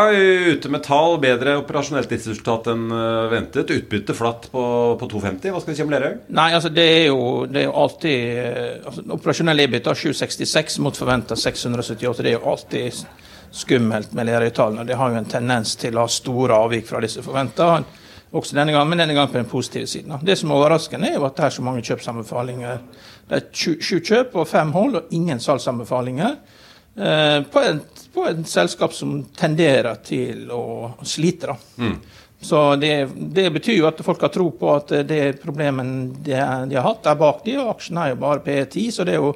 ute 0.51 0.71
med 0.73 0.83
tall, 0.83 1.13
bedre 1.23 1.53
operasjonelt 1.61 2.11
resultat 2.11 2.73
enn 2.73 2.89
eh, 2.91 3.27
ventet. 3.31 3.71
Utbytte 3.71 4.17
flatt 4.19 4.49
på, 4.51 4.63
på 4.99 5.09
2,50. 5.13 5.53
Hva 5.55 5.61
skal 5.63 5.73
vi 5.73 5.77
si 5.79 5.85
om 5.85 5.93
Lerøy? 5.95 6.17
Nei, 6.35 6.49
altså 6.57 6.73
det 6.75 6.87
er 6.91 7.05
jo, 7.07 7.21
det 7.47 7.63
er 7.63 7.69
jo 7.69 7.77
alltid 7.85 8.89
altså, 8.91 9.05
Operasjonell 9.15 9.67
EBIT 9.67 9.91
av 9.93 10.01
766 10.01 10.81
mot 10.83 10.99
forventa 10.99 11.39
678. 11.39 12.25
Det 12.25 12.33
er 12.33 12.39
jo 12.41 12.49
alltid 12.51 13.05
skummelt 13.55 14.17
med 14.19 14.27
Lerøy-tallene. 14.27 14.87
Det 14.89 14.99
har 14.99 15.15
jo 15.15 15.21
en 15.23 15.31
tendens 15.37 15.77
til 15.79 15.95
å 15.95 16.09
ha 16.09 16.11
store 16.11 16.59
avvik 16.67 16.91
fra 16.91 17.03
disse 17.05 17.23
forventa 17.23 17.77
også 18.35 18.57
denne 18.57 18.73
gangen, 18.75 18.91
men 18.91 18.99
denne 18.99 19.15
gangen 19.15 19.31
på 19.31 19.39
den 19.39 19.47
positive 19.47 19.87
siden. 19.87 20.17
Det 20.27 20.35
som 20.39 20.51
er 20.51 20.59
overraskende, 20.59 21.13
er 21.13 21.21
jo 21.21 21.27
at 21.29 21.37
det 21.39 21.45
er 21.47 21.55
så 21.55 21.63
mange 21.63 21.85
kjøpsanbefalinger. 21.87 22.81
Det 23.31 23.39
er 23.39 23.45
sju 23.55 24.01
kjøp 24.01 24.35
og 24.41 24.49
fem 24.51 24.73
hold, 24.75 24.99
og 24.99 25.15
ingen 25.15 25.39
salgsanbefalinger. 25.39 26.35
Eh, 26.95 27.39
på, 27.51 27.63
et, 27.63 27.94
på 28.15 28.27
et 28.31 28.45
selskap 28.49 28.95
som 28.95 29.17
tenderer 29.37 29.99
til 30.07 30.47
å 30.55 30.95
slite. 31.03 31.57
Mm. 31.77 31.99
Så 32.45 32.63
det, 32.77 33.09
det, 33.17 33.51
betyr 33.51 33.79
jo 33.79 33.89
at 33.89 34.01
folk 34.05 34.21
har 34.23 34.33
tro 34.33 34.51
på 34.53 34.73
at 34.75 34.93
det 35.09 35.39
problemet 35.43 36.17
de, 36.25 36.35
de 36.69 36.77
har 36.77 36.85
hatt, 36.85 37.07
er 37.09 37.21
bak 37.21 37.45
de, 37.47 37.57
og 37.63 37.71
aksjen 37.77 38.01
er 38.01 38.13
jo 38.13 38.19
bare 38.21 38.43
P10, 38.45 38.91
så 38.93 39.07
det 39.09 39.15
er 39.17 39.23
jo 39.23 39.33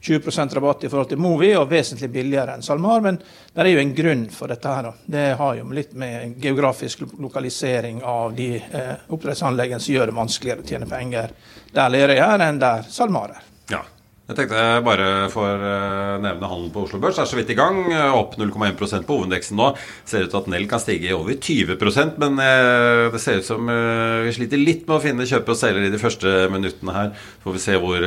20% 0.00 0.54
rabatt 0.54 0.84
i 0.84 0.88
forhold 0.88 1.08
til 1.10 1.20
Movi 1.20 1.50
og 1.56 1.68
vesentlig 1.70 2.08
billigere 2.12 2.56
enn 2.56 2.64
SalMar. 2.64 3.02
Men 3.04 3.18
det 3.20 3.64
er 3.64 3.70
jo 3.74 3.82
en 3.82 3.94
grunn 3.96 4.26
for 4.32 4.52
dette. 4.52 4.68
her. 4.68 4.90
Det 5.04 5.26
har 5.36 5.54
jo 5.58 5.68
litt 5.76 5.92
med 5.92 6.36
geografisk 6.40 7.04
lokalisering 7.18 8.02
av 8.04 8.34
de 8.36 8.54
eh, 8.56 8.94
oppdrettsanleggene 9.08 9.80
som 9.80 9.94
gjør 9.94 10.10
det 10.12 10.16
vanskeligere 10.16 10.64
å 10.64 10.68
tjene 10.68 10.88
penger 10.88 11.34
der 11.74 11.92
Lerøy 11.92 12.16
er 12.16 12.46
enn 12.48 12.60
der 12.60 12.88
SalMar 12.88 13.36
er. 13.36 13.48
Ja, 13.70 13.84
jeg 14.30 14.36
tenkte 14.38 14.58
jeg 14.62 14.82
bare 14.86 15.06
får 15.32 15.62
eh, 15.66 16.16
nevne 16.22 16.46
handelen 16.46 16.70
på 16.74 16.84
Oslo 16.84 17.00
Børs. 17.02 17.18
er 17.18 17.26
så 17.26 17.38
vidt 17.38 17.50
i 17.50 17.56
gang. 17.58 17.80
Eh, 17.90 18.14
opp 18.14 18.36
0,1% 18.38 19.06
på 19.08 19.16
hovedindeksen 19.16 19.58
nå. 19.58 19.72
Ser 20.06 20.26
ut 20.26 20.30
til 20.30 20.38
at 20.38 20.50
Nell 20.52 20.68
kan 20.70 20.82
stige 20.82 21.10
i 21.10 21.16
over 21.16 21.34
20% 21.34 22.20
men 22.22 22.38
eh, 22.44 23.08
det 23.10 23.22
ser 23.22 23.40
ut 23.40 23.48
som 23.48 23.66
vi 23.66 24.34
sliter 24.36 24.60
litt 24.60 24.86
med 24.86 25.00
å 25.00 25.02
finne 25.02 25.26
kjøper 25.26 25.56
og 25.56 25.58
selger 25.58 25.88
i 25.88 25.90
de 25.90 25.98
første 25.98 26.34
minuttene 26.52 26.94
her. 26.94 27.10
Får 27.42 27.56
vi 27.56 27.64
se 27.64 27.78
hvor 27.82 28.06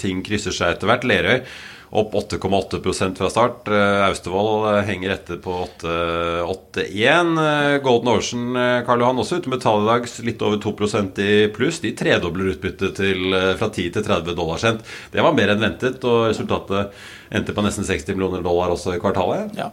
ting 0.00 0.24
krysser 0.26 0.56
seg 0.56 0.74
etter 0.74 0.90
hvert. 0.90 1.06
Lerøy 1.06 1.38
opp 1.90 2.14
8,8% 2.14 3.18
fra 3.18 3.30
start. 3.30 3.68
Eh, 3.68 4.06
Austevoll 4.06 4.76
eh, 4.76 4.82
henger 4.86 5.10
etter 5.10 5.36
på 5.42 5.52
8,1. 5.82 7.32
Eh, 7.44 7.82
Golden 7.82 8.12
Ocean 8.12 8.58
Karl 8.86 9.02
Johan 9.02 9.18
også 9.18 9.40
ute 9.40 9.50
med 9.50 9.58
i 9.66 9.86
dag, 9.88 10.06
litt 10.26 10.44
over 10.46 10.60
2% 10.62 11.18
i 11.24 11.32
pluss. 11.54 11.80
De 11.82 11.90
tredobler 11.98 12.52
utbyttet 12.54 13.02
fra 13.58 13.70
10 13.70 13.90
til 13.96 14.06
30 14.06 14.38
dollar 14.38 14.62
sent. 14.62 14.86
Det 15.10 15.24
var 15.24 15.34
mer 15.34 15.54
enn 15.54 15.64
ventet, 15.64 16.04
og 16.06 16.28
resultatet 16.30 16.94
endte 17.30 17.54
på 17.54 17.62
nesten 17.66 17.86
60 17.86 18.14
millioner 18.14 18.46
dollar 18.46 18.70
også 18.74 18.94
i 18.94 19.02
kvartalet. 19.02 19.50
Ja. 19.58 19.70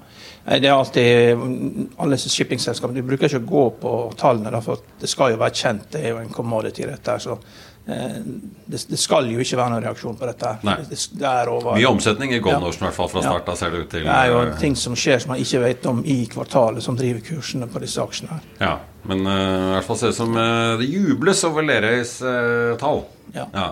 Det 0.48 0.70
er 0.70 0.78
alltid 0.78 1.42
Alle 2.00 2.16
shippingselskapene 2.18 3.04
bruker 3.04 3.28
ikke 3.28 3.42
å 3.44 3.50
gå 3.50 3.64
på 3.82 3.96
tallene, 4.18 4.62
for 4.64 4.82
det 5.02 5.10
skal 5.12 5.34
jo 5.34 5.42
være 5.42 5.60
kjent. 5.60 5.90
Det 5.94 6.06
er 6.06 6.14
jo 6.16 6.22
en 6.22 6.34
commodity, 6.34 6.86
dette. 6.88 7.18
så 7.20 7.36
Eh, 7.36 7.67
det, 7.88 8.82
det, 8.90 8.98
skal 9.00 9.30
jo 9.32 9.40
ikke 9.40 9.56
være 9.56 9.72
noen 9.72 9.84
reaksjon 9.86 10.18
på 10.20 10.28
dette. 10.28 10.50
Det, 10.60 10.98
det 11.22 11.32
Mye 11.48 11.88
omsetning 11.88 12.34
i 12.36 12.42
Golden 12.44 12.68
ja. 12.68 12.74
i 12.74 12.84
hvert 12.84 12.98
fall 12.98 13.10
fra 13.14 13.24
start 13.24 13.48
av, 13.48 13.56
ser 13.60 13.72
det 13.72 13.86
ut 13.86 13.90
til. 13.94 14.04
Det 14.04 14.18
er 14.18 14.34
jo 14.34 14.42
ting 14.60 14.76
som 14.76 14.98
skjer 15.00 15.24
som 15.24 15.32
man 15.32 15.44
ikke 15.44 15.64
vet 15.64 15.88
om 15.88 16.02
i 16.04 16.18
kvartalet, 16.32 16.84
som 16.84 17.00
driver 17.00 17.24
kursene 17.24 17.70
på 17.72 17.82
disse 17.84 18.04
aksjene. 18.04 18.36
her. 18.36 18.50
Ja, 18.60 18.74
men 19.08 19.24
uh, 19.24 19.32
i 19.32 19.74
hvert 19.78 19.88
fall 19.88 20.02
ser 20.02 20.12
det 20.12 20.18
ut 20.18 20.20
som 20.20 20.36
uh, 20.36 20.76
det 20.82 20.90
jubles 20.92 21.44
over 21.48 21.64
Lerøys 21.64 22.18
uh, 22.26 22.76
tall. 22.82 23.06
Ja. 23.32 23.48
ja. 23.56 23.70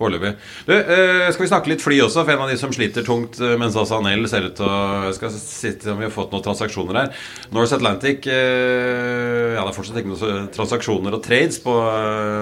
Foreløpig. 0.00 0.32
Uh, 0.64 1.28
skal 1.28 1.44
vi 1.44 1.48
snakke 1.50 1.70
litt 1.74 1.82
fly 1.84 1.98
også? 2.06 2.22
For 2.24 2.32
en 2.32 2.44
av 2.46 2.48
de 2.48 2.56
som 2.56 2.72
sliter 2.72 3.04
tungt 3.04 3.36
uh, 3.42 3.52
mens 3.60 3.76
Asanel 3.76 4.24
ser 4.32 4.46
ut 4.48 4.54
til 4.56 4.64
å 4.64 5.10
Skal 5.12 5.32
sitte 5.34 5.92
om 5.92 5.98
vi 6.00 6.06
har 6.06 6.14
fått 6.14 6.32
noen 6.32 6.44
transaksjoner 6.46 6.96
her. 6.96 7.10
Norse 7.52 7.76
Atlantic 7.76 8.24
uh, 8.24 9.58
Ja, 9.58 9.60
det 9.60 9.66
er 9.66 9.76
fortsatt 9.76 9.98
ikke 10.00 10.14
noen 10.14 10.46
transaksjoner 10.54 11.16
og 11.18 11.24
trades 11.26 11.60
på 11.60 11.74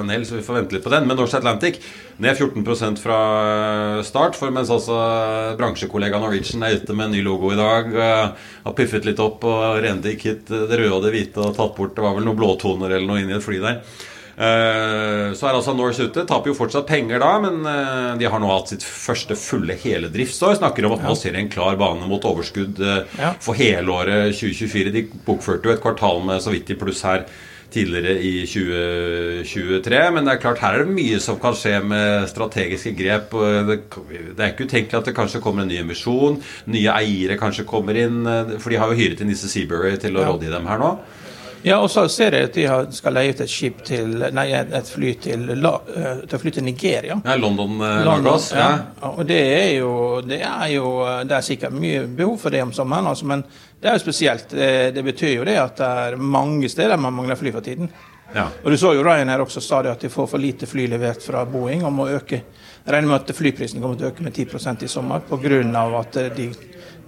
Nell, 0.06 0.26
så 0.28 0.36
vi 0.36 0.44
får 0.46 0.60
vente 0.60 0.76
litt 0.76 0.84
på 0.84 0.92
den. 0.92 1.08
Men 1.08 1.18
Norse 1.18 1.40
Atlantic 1.40 1.80
ned 2.22 2.38
14% 2.38 3.02
fra 3.02 3.18
start. 4.06 4.38
For 4.38 4.54
mens 4.54 4.70
altså 4.70 4.98
bransjekollega 5.58 6.20
Norwegian 6.22 6.62
er 6.62 6.78
ute 6.78 6.94
med 6.94 7.08
en 7.08 7.16
ny 7.16 7.24
logo 7.26 7.50
i 7.54 7.58
dag, 7.58 7.90
har 8.62 8.76
piffet 8.78 9.08
litt 9.08 9.22
opp 9.22 9.46
og 9.48 9.80
rendikket 9.82 10.46
det 10.46 10.78
røde 10.78 10.94
og 10.94 11.02
det 11.06 11.14
hvite 11.14 11.42
og 11.42 11.56
tatt 11.56 11.74
bort 11.78 11.96
Det 11.96 12.04
var 12.04 12.14
vel 12.18 12.28
noen 12.28 12.38
blåtoner 12.38 12.94
eller 12.94 13.08
noe 13.08 13.24
inni 13.24 13.34
et 13.34 13.44
fly 13.44 13.58
der. 13.64 13.82
Eh, 14.38 15.32
så 15.34 15.48
er 15.48 15.56
altså 15.56 15.74
Norse 15.74 16.06
ute. 16.06 16.22
Taper 16.28 16.52
jo 16.52 16.56
fortsatt 16.58 16.86
penger 16.86 17.18
da, 17.22 17.32
men 17.42 17.58
eh, 17.66 18.12
de 18.20 18.30
har 18.30 18.42
nå 18.42 18.52
hatt 18.52 18.70
sitt 18.70 18.86
første 18.86 19.34
fulle 19.38 19.74
hele 19.82 20.12
driftsår. 20.14 20.60
Snakker 20.60 20.86
om 20.86 20.94
at 20.94 21.04
nå 21.06 21.16
ser 21.18 21.34
de 21.34 21.42
en 21.42 21.50
klar 21.50 21.78
bane 21.80 22.06
mot 22.06 22.22
overskudd 22.28 22.78
eh, 22.78 23.20
for 23.42 23.58
helåret 23.58 24.30
2024. 24.38 24.94
De 24.94 25.06
bokførte 25.26 25.66
jo 25.66 25.74
et 25.74 25.82
kvartal 25.82 26.22
med 26.28 26.42
så 26.44 26.54
vidt 26.54 26.70
i 26.70 26.78
pluss 26.78 27.02
her 27.08 27.26
tidligere 27.74 28.14
i 28.24 28.46
2023. 28.48 30.04
Men 30.14 30.24
det 30.24 30.36
er 30.36 30.42
klart 30.46 30.62
her 30.62 30.78
er 30.78 30.86
det 30.86 30.94
mye 30.94 31.18
som 31.20 31.42
kan 31.42 31.58
skje 31.58 31.74
med 31.84 32.30
strategiske 32.30 32.94
grep. 32.96 33.34
Det, 33.34 33.80
er 34.38 34.52
ikke 34.54 34.70
utenkelig 34.70 35.02
at 35.02 35.10
det 35.10 35.18
kanskje 35.18 35.42
kommer 35.44 35.66
en 35.66 35.72
ny 35.74 35.82
emisjon. 35.82 36.38
Nye 36.70 36.94
eiere 36.94 37.36
kanskje 37.42 37.66
kommer 37.68 37.98
inn. 37.98 38.22
For 38.54 38.70
de 38.70 38.78
har 38.78 38.94
jo 38.94 39.02
hyret 39.02 39.20
inn 39.20 39.34
disse 39.34 39.50
Seabury 39.50 39.98
til 39.98 40.16
å 40.16 40.30
rådgi 40.30 40.54
dem 40.54 40.70
her 40.70 40.80
nå. 40.80 40.94
Ja, 41.62 41.78
og 41.82 41.90
så 41.90 42.04
ser 42.10 42.36
jeg 42.36 42.48
at 42.48 42.56
de 42.56 42.96
skal 42.96 43.16
leie 43.16 43.32
ut 43.34 43.40
et 43.42 43.50
skip 43.50 43.80
til 43.86 44.12
Nei, 44.34 44.46
et 44.54 44.90
fly 44.90 45.14
til, 45.22 45.46
eh, 45.50 46.20
til, 46.30 46.40
fly 46.42 46.52
til 46.54 46.66
Nigeria. 46.66 47.18
Ja, 47.24 47.36
London, 47.40 47.80
uh, 47.82 48.04
London 48.06 48.44
ja. 48.54 48.68
ja. 49.00 49.10
Og 49.10 49.26
det 49.26 49.40
er 49.40 49.72
jo 49.78 50.20
Det 50.22 50.40
er 50.42 50.68
jo 50.76 50.92
Det 51.26 51.36
er 51.36 51.46
sikkert 51.46 51.74
mye 51.74 52.04
behov 52.06 52.38
for 52.38 52.54
det 52.54 52.62
om 52.62 52.72
sommeren, 52.72 53.10
altså, 53.10 53.26
men 53.26 53.42
Det 53.80 53.90
er 53.90 53.98
jo 53.98 54.04
spesielt. 54.04 54.50
Det, 54.50 54.94
det, 54.94 55.04
betyr 55.04 55.34
jo 55.36 55.44
det 55.46 55.58
at 55.58 55.76
det 55.78 55.88
er 55.88 56.16
mange 56.16 56.68
steder 56.68 56.96
man 56.96 57.14
mangler 57.14 57.38
fly 57.38 57.52
for 57.54 57.60
tiden. 57.60 57.90
Ja. 58.34 58.48
Og 58.64 58.70
Du 58.70 58.76
så 58.76 58.92
jo 58.94 59.04
Ryanair 59.06 59.40
også 59.40 59.60
stadig 59.60 59.90
at 59.90 60.00
de 60.00 60.10
får 60.10 60.26
for 60.26 60.38
lite 60.38 60.66
fly 60.66 60.86
levert 60.86 61.22
fra 61.22 61.44
Boeing 61.44 61.84
og 61.84 61.92
må 61.92 62.08
øke. 62.08 62.42
Jeg 62.84 62.94
regner 62.94 63.08
med 63.08 63.20
at 63.20 63.36
flyprisen 63.36 63.80
kommer 63.80 63.96
til 63.96 64.08
å 64.08 64.10
øke 64.10 64.22
med 64.22 64.34
10 64.34 64.84
i 64.84 64.88
sommer 64.88 65.20
pga. 65.20 66.00
at 66.00 66.36
de 66.36 66.52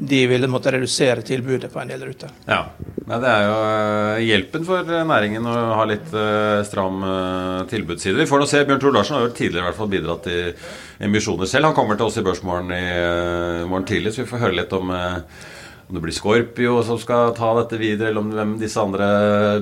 de 0.00 0.20
ville 0.30 0.48
måtte 0.48 0.72
redusere 0.72 1.24
tilbudet 1.26 1.68
på 1.72 1.80
en 1.82 1.92
del 1.92 2.04
ruter. 2.08 2.32
Ja, 2.46 2.62
ja 3.06 3.18
Det 3.20 3.30
er 3.30 3.44
jo 3.44 3.56
uh, 3.60 4.22
hjelpen 4.24 4.64
for 4.64 4.92
næringen 5.10 5.46
å 5.46 5.56
ha 5.76 5.86
litt 5.88 6.08
uh, 6.16 6.62
stram 6.66 7.04
tilbudsside. 7.70 8.16
Vi 8.22 8.28
får 8.30 8.42
nå 8.42 8.48
se. 8.48 8.64
Bjørn 8.64 8.82
Tor 8.82 8.96
Larsen 8.96 9.18
har 9.18 9.28
jo 9.28 9.34
tidligere 9.36 9.66
i 9.66 9.68
hvert 9.68 9.80
fall 9.80 9.92
bidratt 9.92 10.28
i 10.32 10.40
emisjoner 11.06 11.50
selv. 11.50 11.70
Han 11.70 11.76
kommer 11.76 12.00
til 12.00 12.08
oss 12.08 12.18
i 12.20 12.24
Børsmorgen 12.24 12.72
i 12.76 12.84
morgen 13.68 13.88
tidlig, 13.88 14.14
så 14.14 14.24
vi 14.24 14.30
får 14.32 14.44
høre 14.46 14.60
litt 14.62 14.76
om 14.76 14.92
om 15.90 15.98
det 15.98 16.04
blir 16.04 16.14
Scorpio 16.14 16.78
som 16.86 16.98
skal 17.02 17.34
ta 17.34 17.50
dette 17.58 17.78
videre, 17.80 18.12
eller 18.12 18.22
om 18.22 18.30
hvem 18.34 18.54
disse 18.60 18.78
andre 18.78 19.08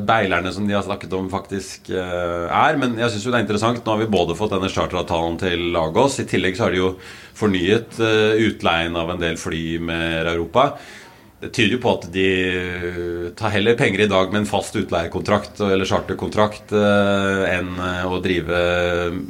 beilerne 0.05 0.53
som 0.53 0.69
de 0.69 0.77
har 0.77 0.85
snakket 0.85 1.17
om, 1.17 1.31
faktisk 1.33 1.89
er. 1.95 2.79
Men 2.81 2.99
jeg 3.01 3.15
syns 3.15 3.25
jo 3.27 3.33
det 3.33 3.41
er 3.41 3.47
interessant. 3.47 3.81
Nå 3.83 3.95
har 3.95 4.03
vi 4.05 4.13
både 4.13 4.37
fått 4.37 4.53
denne 4.53 4.71
charteravtalen 4.73 5.41
til 5.41 5.71
Lagos. 5.73 6.21
I 6.21 6.29
tillegg 6.29 6.59
så 6.59 6.67
har 6.67 6.77
de 6.77 6.83
jo 6.83 6.93
fornyet 7.39 7.97
utleien 8.45 8.97
av 9.01 9.15
en 9.15 9.23
del 9.23 9.41
fly 9.41 9.65
med 9.81 10.29
Europa. 10.29 10.75
Det 11.39 11.53
tyder 11.55 11.77
jo 11.77 11.79
på 11.79 11.93
at 11.95 12.07
de 12.11 12.29
tar 13.39 13.53
heller 13.55 13.77
penger 13.79 14.01
i 14.03 14.09
dag 14.11 14.33
med 14.33 14.41
en 14.41 14.49
fast 14.49 14.75
utleiekontrakt 14.75 15.61
eller 15.63 15.87
charterkontrakt 15.87 16.73
eh, 16.75 17.43
enn 17.53 17.69
eh, 17.79 18.07
å 18.11 18.19
drive 18.25 18.63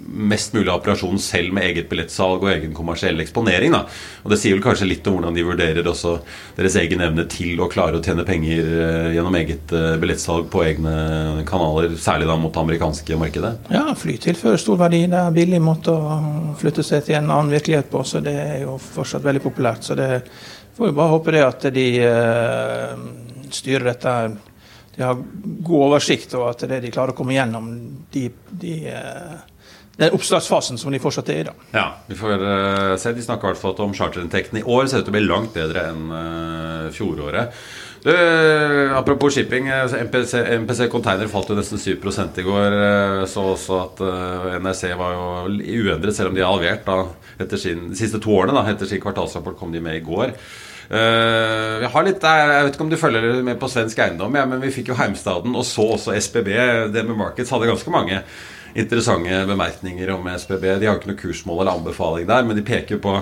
mest 0.08 0.56
mulig 0.56 0.72
operasjon 0.72 1.20
selv 1.20 1.52
med 1.52 1.66
eget 1.68 1.90
billettsalg 1.90 2.46
og 2.46 2.52
egen 2.54 2.72
kommersiell 2.76 3.20
eksponering. 3.20 3.76
Da. 3.76 3.82
Og 4.24 4.32
Det 4.32 4.40
sier 4.40 4.56
vel 4.56 4.64
kanskje 4.64 4.88
litt 4.88 5.04
om 5.10 5.18
hvordan 5.18 5.36
de 5.36 5.44
vurderer 5.44 5.92
også 5.92 6.14
deres 6.56 6.78
egen 6.80 7.04
evne 7.04 7.28
til 7.28 7.60
å 7.60 7.68
klare 7.68 8.00
å 8.00 8.04
tjene 8.04 8.24
penger 8.28 8.72
eh, 8.72 9.12
gjennom 9.18 9.36
eget 9.42 9.76
billettsalg 10.00 10.48
på 10.48 10.64
egne 10.64 11.44
kanaler, 11.48 11.92
særlig 12.00 12.30
da 12.32 12.38
mot 12.40 12.56
det 12.56 12.64
amerikanske 12.64 13.20
markedet. 13.20 13.52
Ja, 13.74 13.84
fly 13.98 14.16
tilfører 14.16 14.64
stor 14.64 14.80
verdi. 14.80 15.04
Det 15.12 15.20
er 15.26 15.36
billig 15.36 15.60
måte 15.60 15.92
å 15.92 16.20
flytte 16.56 16.86
seg 16.86 17.04
til 17.04 17.20
en 17.20 17.28
annen 17.28 17.52
virkelighet 17.52 17.92
på, 17.92 18.00
så 18.00 18.24
det 18.24 18.38
er 18.48 18.62
jo 18.64 18.80
fortsatt 18.80 19.28
veldig 19.28 19.44
populært. 19.44 19.84
så 19.84 19.98
det 19.98 20.08
Får 20.78 20.86
vi 20.86 20.94
bare 20.94 21.10
håpe 21.10 21.32
det 21.34 21.40
at 21.42 21.64
de 21.74 21.86
uh, 22.06 23.00
styrer 23.50 23.88
dette 23.90 24.12
De 24.94 25.02
har 25.02 25.18
god 25.66 25.86
oversikt, 25.88 26.36
og 26.38 26.52
at 26.52 26.62
det 26.70 26.78
de 26.84 26.92
klarer 26.94 27.10
å 27.10 27.18
komme 27.18 27.34
gjennom 27.34 27.72
de, 28.14 28.28
de 28.62 28.74
uh, 28.86 29.40
den 29.98 30.14
oppstartsfasen 30.14 30.78
som 30.78 30.94
de 30.94 31.00
fortsatt 31.02 31.32
er 31.34 31.40
i. 31.40 31.46
da. 31.48 31.54
Ja, 31.74 31.86
vi 32.06 32.14
får 32.20 32.44
uh, 32.44 32.94
se. 32.94 33.10
De 33.10 33.24
snakker 33.26 33.48
i 33.48 33.50
hvert 33.50 33.62
fall 33.64 33.82
om 33.88 33.96
charterinntektene 33.98 34.62
i 34.62 34.68
år 34.70 34.86
ser 34.86 35.02
ut 35.02 35.08
til 35.08 35.16
å 35.16 35.18
bli 35.18 35.24
langt 35.26 35.50
bedre 35.56 35.88
enn 35.90 36.12
uh, 36.14 36.86
fjoråret. 36.94 37.58
Du, 38.04 38.12
apropos 38.94 39.34
shipping. 39.34 39.66
MPC, 39.66 40.44
MPC 40.62 40.84
Container 40.92 41.26
falt 41.26 41.50
jo 41.50 41.58
nesten 41.58 41.82
7 41.82 41.90
i 41.90 42.44
går. 42.46 42.76
Så 43.26 43.42
også 43.56 43.80
at 43.82 44.02
NRC 44.62 44.92
var 44.94 45.16
jo 45.16 45.26
uendret, 45.50 46.14
selv 46.14 46.30
om 46.30 46.38
de 46.38 46.46
har 46.46 46.54
halvert 46.54 46.86
da, 46.86 47.00
etter 47.38 47.60
sin, 47.60 47.88
de 47.92 47.98
siste 47.98 48.20
to 48.22 48.34
årene. 48.34 48.56
Da, 48.56 48.66
etter 48.72 48.90
sin 48.90 49.02
kvartalsrapport 49.02 49.58
kom 49.60 49.74
de 49.74 49.82
med 49.84 50.00
i 50.00 50.04
går. 50.04 50.34
Uh, 50.88 51.84
jeg, 51.84 51.90
litt, 52.06 52.22
jeg, 52.24 52.62
vet 52.64 52.76
ikke 52.76 52.84
om 52.86 52.92
du 52.92 52.96
følger 52.96 53.42
med 53.44 53.58
på 53.60 53.68
svensk 53.68 53.98
eiendom, 54.00 54.38
ja, 54.38 54.46
men 54.48 54.62
vi 54.62 54.72
fikk 54.72 54.88
jo 54.88 54.96
Heimstaden 54.96 55.52
og 55.52 55.66
så 55.68 55.84
også 55.98 56.16
SBB. 56.16 56.48
DB 56.94 57.12
Markets 57.12 57.52
hadde 57.52 57.68
ganske 57.68 57.92
mange 57.92 58.22
interessante 58.78 59.42
bemerkninger 59.48 60.14
om 60.14 60.26
SBB. 60.32 60.64
De 60.78 60.88
har 60.88 60.96
jo 60.96 61.02
ikke 61.02 61.12
noe 61.12 61.20
kursmål 61.20 61.62
eller 61.62 61.76
anbefaling 61.76 62.28
der, 62.28 62.48
men 62.48 62.56
de 62.56 62.64
peker 62.64 63.00
på 63.04 63.18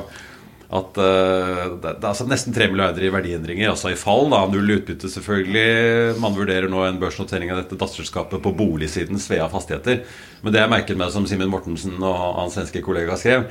at 0.66 0.98
uh, 0.98 1.76
det, 1.78 1.92
er 1.92 2.08
altså 2.08 2.26
nesten 2.26 2.54
3 2.54 2.66
milliarder 2.72 3.04
i 3.06 3.10
verdiendringer, 3.14 3.70
altså 3.70 3.92
i 3.92 3.98
fall. 3.98 4.26
da, 4.32 4.44
Null 4.50 4.78
utbytte, 4.78 5.10
selvfølgelig. 5.10 6.16
Man 6.22 6.34
vurderer 6.38 6.70
nå 6.70 6.82
en 6.86 6.98
børsnotering 7.02 7.52
av 7.54 7.62
dette 7.62 7.78
datterselskapet 7.78 8.42
på 8.42 8.54
boligsiden, 8.58 9.20
Svea 9.22 9.46
Fastigheter. 9.50 10.02
Men 10.42 10.54
det 10.54 10.62
jeg 10.62 10.72
merket 10.72 10.98
meg, 10.98 11.14
som 11.14 11.26
Simen 11.30 11.50
Mortensen 11.52 11.94
og 11.98 12.18
hans 12.40 12.58
svenske 12.58 12.82
kollega 12.82 13.18
skrev, 13.18 13.46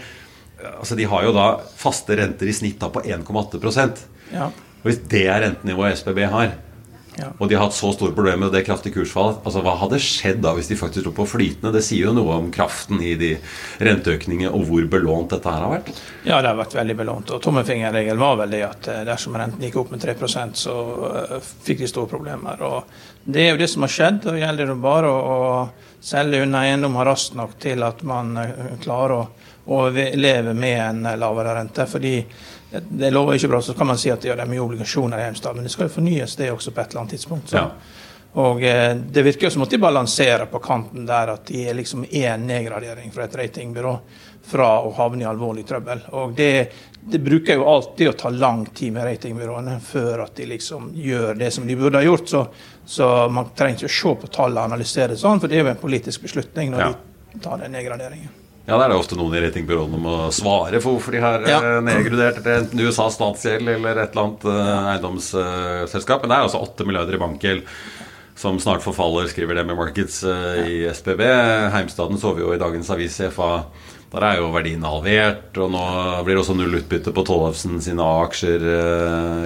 altså 0.73 0.97
De 0.99 1.07
har 1.09 1.25
jo 1.27 1.33
da 1.35 1.47
faste 1.77 2.17
renter 2.19 2.49
i 2.49 2.55
snitt 2.55 2.79
da 2.81 2.91
på 2.93 3.03
1,8 3.03 3.89
ja. 4.33 4.49
Og 4.49 4.87
Hvis 4.89 5.01
det 5.09 5.25
er 5.31 5.41
rentenivået 5.41 5.97
SBB 5.97 6.25
har, 6.29 6.53
ja. 7.17 7.29
og 7.39 7.49
de 7.49 7.55
har 7.55 7.65
hatt 7.65 7.75
så 7.75 7.89
store 7.95 8.13
problemer 8.15 8.45
med 8.45 8.53
det 8.53 8.65
kraftige 8.67 8.97
kursfallet 8.97 9.45
altså 9.47 9.61
Hva 9.63 9.75
hadde 9.79 9.99
skjedd 10.03 10.41
da 10.43 10.51
hvis 10.57 10.67
de 10.71 10.77
faktisk 10.79 11.07
lå 11.07 11.13
på 11.15 11.27
flytende? 11.29 11.71
Det 11.75 11.83
sier 11.85 12.09
jo 12.09 12.15
noe 12.15 12.35
om 12.41 12.51
kraften 12.53 12.99
i 13.03 13.13
de 13.19 13.31
renteøkningene 13.83 14.51
og 14.51 14.65
hvor 14.67 14.89
belånt 14.91 15.31
dette 15.33 15.51
her 15.51 15.63
har 15.63 15.73
vært. 15.77 15.91
Ja, 16.27 16.41
det 16.41 16.51
har 16.51 16.59
vært 16.59 16.75
veldig 16.77 16.97
belånt. 16.99 17.31
Og 17.31 17.41
tommelfingerregelen 17.43 18.21
var 18.21 18.37
vel 18.41 18.55
det 18.57 18.61
at 18.67 18.91
eh, 18.91 19.01
dersom 19.07 19.37
renten 19.39 19.63
gikk 19.63 19.79
opp 19.81 19.95
med 19.95 20.03
3% 20.03 20.59
så 20.65 20.75
uh, 20.75 21.35
fikk 21.39 21.81
de 21.85 21.89
store 21.91 22.11
problemer. 22.11 22.61
Og 22.67 23.25
det 23.25 23.45
er 23.45 23.53
jo 23.53 23.61
det 23.63 23.71
som 23.71 23.85
har 23.87 23.95
skjedd. 23.95 24.21
Det 24.27 24.37
gjelder 24.41 24.75
bare 24.77 25.11
å, 25.11 25.39
selge 26.05 26.43
unna 26.45 26.67
eiendom 26.67 26.99
raskt 27.01 27.33
nok 27.33 27.55
til 27.63 27.81
at 27.87 28.03
man 28.05 28.35
uh, 28.37 28.75
klarer 28.83 29.15
å 29.17 29.23
og 29.65 29.97
leve 29.97 30.53
med 30.53 30.81
en 30.81 31.19
lavere 31.19 31.55
rente. 31.57 31.85
fordi 31.85 32.25
det 32.89 33.11
lover 33.11 33.35
ikke 33.35 33.47
bra. 33.47 33.61
Så 33.61 33.73
kan 33.73 33.87
man 33.87 33.97
si 33.97 34.11
at 34.11 34.23
ja, 34.25 34.35
det 34.35 34.43
er 34.43 34.49
mye 34.49 34.63
obligasjoner 34.63 35.19
i 35.19 35.27
Heimstad, 35.27 35.55
men 35.55 35.63
det 35.63 35.73
skal 35.73 35.87
jo 35.87 35.95
fornyes 35.97 36.35
det 36.35 36.51
også 36.51 36.71
på 36.71 36.81
et 36.81 36.89
eller 36.89 37.01
annet 37.01 37.15
tidspunkt. 37.17 37.53
Ja. 37.53 37.69
Og 38.35 38.63
eh, 38.63 38.95
Det 38.95 39.23
virker 39.23 39.49
som 39.49 39.63
at 39.63 39.71
de 39.71 39.77
balanserer 39.79 40.45
på 40.51 40.59
kanten 40.59 41.05
der 41.07 41.31
at 41.37 41.47
de 41.47 41.67
er 41.69 41.77
liksom 41.77 42.05
én 42.05 42.43
nedgradering 42.47 43.11
fra 43.11 43.29
et 43.29 43.35
ratingbyrå 43.35 43.93
fra 44.45 44.67
å 44.83 44.91
havne 44.93 45.23
i 45.23 45.29
alvorlig 45.29 45.63
trøbbel. 45.65 46.03
Og 46.19 46.35
det, 46.37 46.51
det, 46.99 47.19
bruker 47.23 47.57
jo 47.57 47.65
alltid 47.69 48.11
å 48.11 48.17
ta 48.19 48.29
lang 48.29 48.65
tid 48.65 48.93
med 48.93 49.07
ratingbyråene 49.07 49.79
før 49.81 50.27
at 50.27 50.35
de 50.37 50.49
liksom 50.51 50.91
gjør 50.93 51.39
det 51.39 51.51
som 51.55 51.65
de 51.67 51.79
burde 51.79 52.01
ha 52.01 52.05
gjort. 52.05 52.29
Så, 52.29 52.45
så 52.85 53.11
man 53.31 53.53
trenger 53.57 53.85
ikke 53.85 53.93
å 53.93 53.97
se 53.97 54.15
på 54.21 54.33
tallene 54.35 54.67
og 54.67 54.73
analysere 54.73 55.15
det 55.15 55.21
sånn, 55.23 55.41
for 55.41 55.49
det 55.49 55.57
er 55.57 55.65
jo 55.65 55.73
en 55.73 55.85
politisk 55.87 56.27
beslutning 56.27 56.75
når 56.75 56.89
ja. 56.89 56.95
de 57.31 57.45
tar 57.47 57.63
den 57.63 57.73
nedgraderingen. 57.73 58.44
Ja, 58.65 58.79
det 58.79 58.85
er 58.87 58.91
det 58.91 58.97
ofte 58.97 59.17
noen 59.17 59.35
i 59.37 59.41
ratingbyråene 59.43 59.99
må 60.01 60.13
svare 60.33 60.79
for 60.81 60.95
hvorfor 60.95 61.13
de 61.13 61.21
har 61.21 61.43
ja. 61.45 61.59
Eh, 61.61 61.83
nedgradert 61.85 62.39
enten 62.49 62.81
USA 62.81 63.05
statsgjeld 63.13 63.69
eller 63.75 63.99
et 64.01 64.15
eller 64.15 64.23
annet 64.23 64.47
uh, 64.49 64.87
eiendomsselskap. 64.95 66.23
Uh, 66.23 66.25
Men 66.25 66.31
det 66.31 66.39
er 66.39 66.47
altså 66.47 66.63
8 66.65 66.87
milliarder 66.89 67.17
i 67.17 67.21
bankgjeld 67.21 67.67
som 68.35 68.57
snart 68.59 68.83
forfaller, 68.83 69.29
skriver 69.31 69.59
det 69.59 69.67
med 69.69 69.77
Markets 69.77 70.23
uh, 70.25 70.65
i 70.65 70.81
SPB. 70.89 71.21
Heimstaden 71.75 72.17
så 72.19 72.33
vi 72.33 72.41
jo 72.41 72.55
i 72.55 72.61
dagens 72.61 72.89
avis 72.95 73.19
CFA. 73.21 73.51
Der 74.15 74.25
er 74.25 74.39
jo 74.39 74.49
verdien 74.53 74.83
halvert, 74.85 75.53
og 75.61 75.69
nå 75.73 75.85
blir 76.25 76.37
det 76.37 76.41
også 76.41 76.55
null 76.57 76.79
utbytte 76.79 77.13
på 77.13 77.23
Tollefsen 77.27 77.77
sine 77.83 78.05
aksjer 78.25 78.63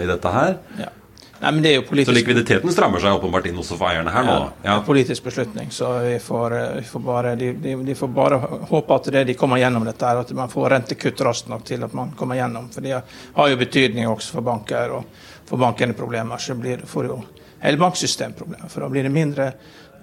i 0.04 0.08
dette 0.08 0.34
her. 0.34 0.58
Ja. 0.78 0.92
Nei, 1.39 1.51
men 1.51 1.63
det 1.63 1.72
er 1.72 1.77
jo 1.77 1.86
politisk... 1.88 2.12
Så 2.12 2.17
likviditeten 2.17 2.74
strammer 2.75 3.00
seg 3.00 3.15
åpenbart 3.15 3.48
inn 3.48 3.55
hos 3.60 3.72
eierne 3.72 4.12
her 4.12 4.25
nå? 4.27 4.34
Ja, 4.34 4.48
ja. 4.50 4.60
Det 4.65 4.74
er 4.74 4.86
politisk 4.89 5.24
beslutning. 5.24 5.72
Så 5.72 5.91
vi 6.03 6.17
får, 6.19 6.55
eh, 6.58 6.69
vi 6.81 6.84
får 6.89 7.03
bare, 7.05 7.34
de, 7.39 7.53
de, 7.63 7.75
de, 7.88 7.96
får 7.96 8.12
bare 8.15 8.39
håpe 8.72 8.98
at 8.98 9.10
det, 9.15 9.24
de 9.29 9.38
kommer 9.39 9.62
gjennom 9.62 9.88
dette, 9.88 10.12
at 10.24 10.34
man 10.36 10.51
får 10.51 10.69
rentekutt 10.75 11.24
raskt 11.29 11.51
nok 11.51 11.63
til 11.69 11.88
at 11.88 11.96
man 11.96 12.12
kommer 12.19 12.39
gjennom. 12.41 12.67
For 12.74 12.84
det 12.84 12.98
har 13.39 13.51
jo 13.53 13.60
betydning 13.63 14.12
også 14.12 14.36
for 14.36 14.50
banker 14.51 14.96
og 15.00 15.19
for 15.48 15.62
bankene 15.62 15.96
problemer. 15.96 16.43
Så 16.43 16.60
blir, 16.60 16.84
får 16.88 17.08
jo 17.08 17.22
hele 17.63 17.79
banksystemproblemer. 17.79 18.67
For 18.67 18.84
da 18.84 18.91
blir 18.91 19.08
det 19.08 19.15
mindre 19.15 19.53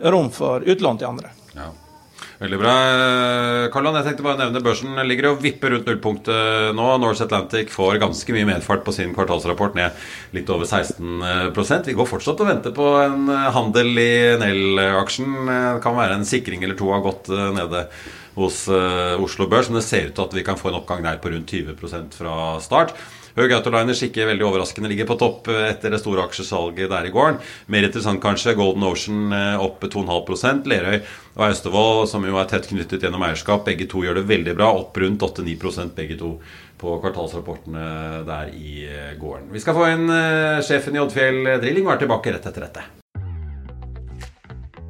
rom 0.09 0.33
for 0.33 0.65
utlån 0.65 1.03
til 1.03 1.13
andre. 1.13 1.37
Ja. 1.57 1.69
Veldig 2.37 2.59
bra. 2.61 2.73
Karlan, 3.73 3.97
jeg 3.97 4.11
tenkte 4.11 4.25
bare 4.27 4.37
å 4.37 4.41
nevne 4.43 4.61
børsen 4.65 4.99
ligger 5.09 5.31
og 5.31 5.39
vipper 5.41 5.73
rundt 5.73 5.87
nullpunktet 5.89 6.77
nå. 6.77 6.89
Norse 7.01 7.25
Atlantic 7.25 7.73
får 7.73 7.97
ganske 8.03 8.37
mye 8.37 8.49
medfart 8.51 8.85
på 8.85 8.93
sin 8.93 9.15
kvartalsrapport, 9.17 9.79
ned 9.79 10.37
litt 10.37 10.53
over 10.53 10.69
16% 10.69 11.89
Vi 11.89 11.97
går 11.97 12.11
fortsatt 12.11 12.43
og 12.45 12.51
venter 12.51 12.77
på 12.77 12.91
en 13.01 13.33
handel 13.57 13.89
i 14.03 14.13
Nell-aksjen. 14.43 15.33
Det 15.49 15.83
kan 15.85 15.97
være 15.97 16.21
en 16.21 16.29
sikring 16.29 16.67
eller 16.67 16.77
to 16.77 16.93
har 16.93 17.05
gått 17.07 17.33
eh, 17.33 17.49
nede 17.57 17.87
hos 18.37 18.67
eh, 18.69 19.17
Oslo 19.23 19.49
Børs, 19.49 19.71
men 19.71 19.81
det 19.81 19.87
ser 19.89 20.11
ut 20.11 20.19
til 20.19 20.29
at 20.29 20.37
vi 20.37 20.45
kan 20.45 20.61
få 20.61 20.69
en 20.71 20.83
oppgang 20.83 21.07
der 21.07 21.23
på 21.23 21.33
rundt 21.33 21.57
20% 21.57 22.21
fra 22.21 22.37
start. 22.61 22.93
Høg 23.37 23.53
Autoliners 23.53 24.01
ikke 24.01 24.25
veldig 24.31 24.47
overraskende 24.49 24.89
ligger 24.89 25.09
på 25.11 25.19
topp 25.21 25.51
eh, 25.53 25.67
etter 25.75 25.93
det 25.93 26.01
store 26.01 26.25
aksjesalget 26.25 26.89
der 26.89 27.09
i 27.09 27.13
gården. 27.13 27.43
Mer 27.73 27.85
interessant 27.85 28.23
kanskje 28.23 28.57
Golden 28.57 28.87
Ocean 28.89 29.35
eh, 29.37 29.61
opp 29.61 29.85
2,5 29.85 30.65
Lerøy 30.73 30.97
og 31.37 31.45
Austevoll, 31.51 32.07
som 32.09 32.25
jo 32.25 32.41
er 32.41 32.49
tett 32.49 32.71
knyttet 32.71 33.05
gjennom 33.05 33.27
eierskap, 33.29 33.67
begge 33.69 33.89
to 33.93 34.07
gjør 34.07 34.23
det 34.23 34.29
veldig 34.33 34.57
bra. 34.57 34.73
Opp 34.81 34.97
rundt 35.03 35.27
8-9 35.29 35.93
begge 35.99 36.17
to 36.21 36.39
på 36.81 36.99
kvartalsrapportene 37.05 37.89
der 38.25 38.53
i 38.57 38.87
eh, 38.89 39.17
gården. 39.21 39.53
Vi 39.53 39.61
skal 39.61 39.77
få 39.77 39.91
inn 39.93 40.09
sjefen 40.65 40.97
i 40.97 41.05
Oddfjell 41.05 41.59
Drilling 41.61 41.91
og 41.91 41.99
er 41.99 42.07
tilbake 42.07 42.33
rett 42.33 42.49
etter 42.49 42.71
dette. 42.71 42.93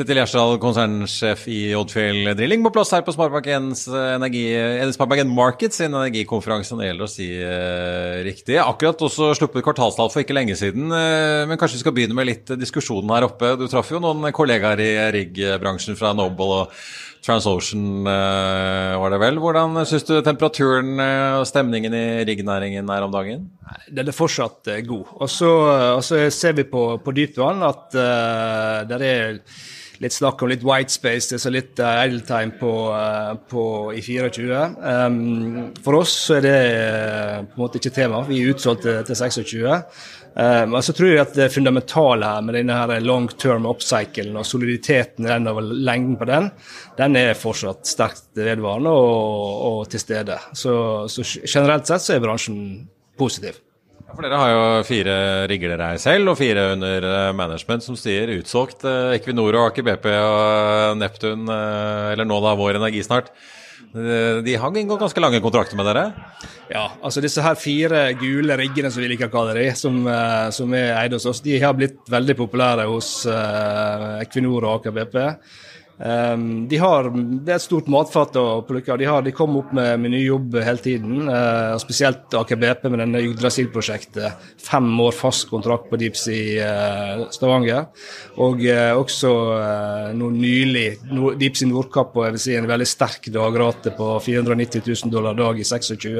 Kjetil 0.00 0.16
Gjersdal, 0.16 0.54
konsernsjef 0.56 1.42
i 1.52 1.74
Oddfjell 1.76 2.30
Drilling, 2.32 2.62
på 2.64 2.70
plass 2.72 2.94
her 2.94 3.02
på 3.04 3.12
Sparebank1 3.12 3.82
energi, 4.14 4.44
Sparebank 4.94 5.28
Markets 5.28 5.76
sin 5.76 5.92
energikonferanse. 5.92 6.78
Det 6.78 6.86
gjelder 6.86 7.04
å 7.04 7.10
si 7.10 7.26
eh, 7.36 8.22
riktig. 8.24 8.56
Akkurat 8.62 9.04
også 9.04 9.34
sluppet 9.36 9.66
kvartalstall 9.66 10.08
for 10.08 10.22
ikke 10.22 10.38
lenge 10.38 10.56
siden. 10.56 10.88
Eh, 10.88 11.44
men 11.50 11.60
kanskje 11.60 11.76
vi 11.76 11.82
skal 11.82 11.92
begynne 11.98 12.16
med 12.16 12.30
litt 12.30 12.52
diskusjonen 12.56 13.12
her 13.12 13.26
oppe. 13.28 13.50
Du 13.60 13.66
traff 13.68 13.92
jo 13.92 14.00
noen 14.00 14.24
kollegaer 14.32 14.80
i 14.80 14.90
riggbransjen 15.18 16.00
fra 16.00 16.14
Noble 16.16 16.62
og 16.62 16.78
Transocean, 17.20 18.06
eh, 18.08 18.94
var 18.96 19.12
det 19.12 19.18
vel. 19.20 19.40
Hvordan 19.42 19.82
syns 19.84 20.06
du 20.08 20.14
temperaturen 20.24 20.94
eh, 20.96 21.34
og 21.42 21.44
stemningen 21.48 21.92
i 21.92 22.06
riggnæringen 22.24 22.88
er 22.88 23.04
om 23.04 23.12
dagen? 23.12 23.50
Den 23.92 24.08
er 24.08 24.16
fortsatt 24.16 24.72
eh, 24.72 24.80
god. 24.88 25.12
Og 25.20 25.28
så 25.28 26.30
ser 26.32 26.56
vi 26.56 26.64
på, 26.72 26.86
på 27.04 27.14
dypvann 27.20 27.60
at 27.68 27.92
det 28.88 29.02
er 29.04 29.42
litt 30.00 30.16
snakk 30.16 30.40
om 30.42 30.48
litt 30.50 30.64
white 30.64 30.92
space, 30.92 31.28
det 31.28 31.36
er 31.36 31.42
så 31.42 31.52
litt 31.52 31.80
uh, 31.82 31.90
idle 32.06 32.22
time 32.24 32.54
på, 32.56 32.72
uh, 32.94 33.34
på, 33.50 33.64
i 33.96 34.00
24. 34.04 34.62
Um, 34.80 35.18
for 35.84 36.00
oss 36.00 36.14
så 36.26 36.38
er 36.38 36.46
det 36.46 36.56
uh, 36.70 37.36
på 37.44 37.58
en 37.58 37.64
måte 37.66 37.80
ikke 37.80 37.92
tema. 37.98 38.22
Vi 38.28 38.40
er 38.40 38.54
utsolgt 38.54 38.86
til, 38.86 39.02
til 39.04 39.20
26. 39.20 39.68
Um, 40.30 40.76
så 40.80 40.94
tror 40.96 41.10
jeg 41.10 41.20
at 41.20 41.36
det 41.36 41.50
fundamentale 41.52 42.32
her 42.32 42.44
med 42.46 42.56
denne 42.56 42.76
her 42.78 43.04
long 43.04 43.28
term 43.34 43.66
upcyclen 43.68 44.38
og 44.40 44.46
soliditeten 44.48 45.26
den 45.28 45.50
og 45.50 45.60
lengden 45.68 46.16
på 46.20 46.28
den, 46.30 46.48
den 46.96 47.18
er 47.20 47.36
fortsatt 47.36 47.88
sterkt 47.90 48.30
vedvarende 48.38 48.94
og, 48.94 49.66
og 49.70 49.90
til 49.90 50.00
stede. 50.00 50.38
Så, 50.56 50.72
så 51.12 51.26
generelt 51.44 51.90
sett 51.90 52.06
så 52.06 52.16
er 52.16 52.24
bransjen 52.24 52.62
positiv. 53.20 53.58
For 54.14 54.26
Dere 54.26 54.38
har 54.40 54.50
jo 54.50 54.64
fire 54.88 55.14
rigger 55.50 55.74
dere 55.74 55.94
selv, 56.02 56.32
og 56.32 56.38
fire 56.40 56.72
under 56.74 57.06
eh, 57.06 57.30
management 57.36 57.84
som 57.84 57.96
sier 57.98 58.32
utsolgt. 58.34 58.82
Eh, 58.88 59.14
Equinor 59.18 59.54
og 59.54 59.68
Aker 59.68 59.86
BP 59.86 60.10
og 60.16 60.98
Neptun, 60.98 61.46
eh, 61.46 62.10
eller 62.14 62.28
nå 62.28 62.40
da 62.42 62.56
Vår 62.58 62.80
Energi 62.80 63.02
snart. 63.06 63.30
De 63.90 64.52
har 64.60 64.76
inngått 64.76 65.00
ganske 65.00 65.22
lange 65.22 65.40
kontrakter 65.42 65.74
med 65.74 65.88
dere? 65.88 66.02
Ja, 66.70 66.84
altså 67.02 67.22
disse 67.24 67.42
her 67.42 67.56
fire 67.58 68.04
gule 68.20 68.54
riggene 68.60 68.90
som 68.92 69.02
vi 69.02 69.08
liker 69.10 69.26
å 69.26 69.32
kalle 69.32 69.56
dem, 69.56 69.72
som, 69.74 69.96
som 70.54 70.76
er 70.78 70.92
eid 71.00 71.16
hos 71.16 71.26
oss, 71.26 71.40
de 71.42 71.56
har 71.58 71.74
blitt 71.74 71.98
veldig 72.12 72.36
populære 72.38 72.84
hos 72.86 73.08
Equinor 73.26 74.68
og 74.68 74.76
Aker 74.76 74.94
BP. 74.94 75.18
Um, 76.00 76.68
de 76.68 76.78
har, 76.80 77.10
det 77.12 77.52
er 77.52 77.58
et 77.58 77.64
stort 77.64 77.88
matfat 77.92 78.36
å 78.40 78.62
plukke. 78.64 78.96
De, 78.96 79.08
de 79.26 79.34
kommer 79.36 79.60
opp 79.60 79.74
med, 79.76 79.98
med 80.00 80.14
ny 80.14 80.22
jobb 80.22 80.56
hele 80.64 80.80
tiden. 80.80 81.28
Uh, 81.28 81.76
spesielt 81.82 82.32
Aker 82.40 82.56
BP 82.60 82.86
med 82.88 83.02
denne 83.02 83.20
Yggdrasil-prosjektet. 83.26 84.48
Fem 84.64 84.88
år 85.04 85.12
fast 85.16 85.50
kontrakt 85.50 85.90
på 85.90 86.00
Deepsea 86.00 86.70
uh, 86.70 87.26
Stavanger. 87.34 87.90
Og 88.40 88.64
uh, 88.64 88.94
også 88.96 89.34
noe 90.16 90.32
nylig 90.32 90.88
no, 91.12 91.34
Deepsea 91.36 91.68
Nordkapp 91.68 92.16
og 92.16 92.26
jeg 92.26 92.38
vil 92.38 92.44
si 92.46 92.56
en 92.56 92.70
veldig 92.70 92.88
sterk 92.88 93.28
dagrate 93.34 93.92
på 93.96 94.14
490 94.24 94.86
000 94.88 95.12
dollar 95.12 95.36
dag 95.36 95.60
i 95.60 95.68
26. 95.68 96.16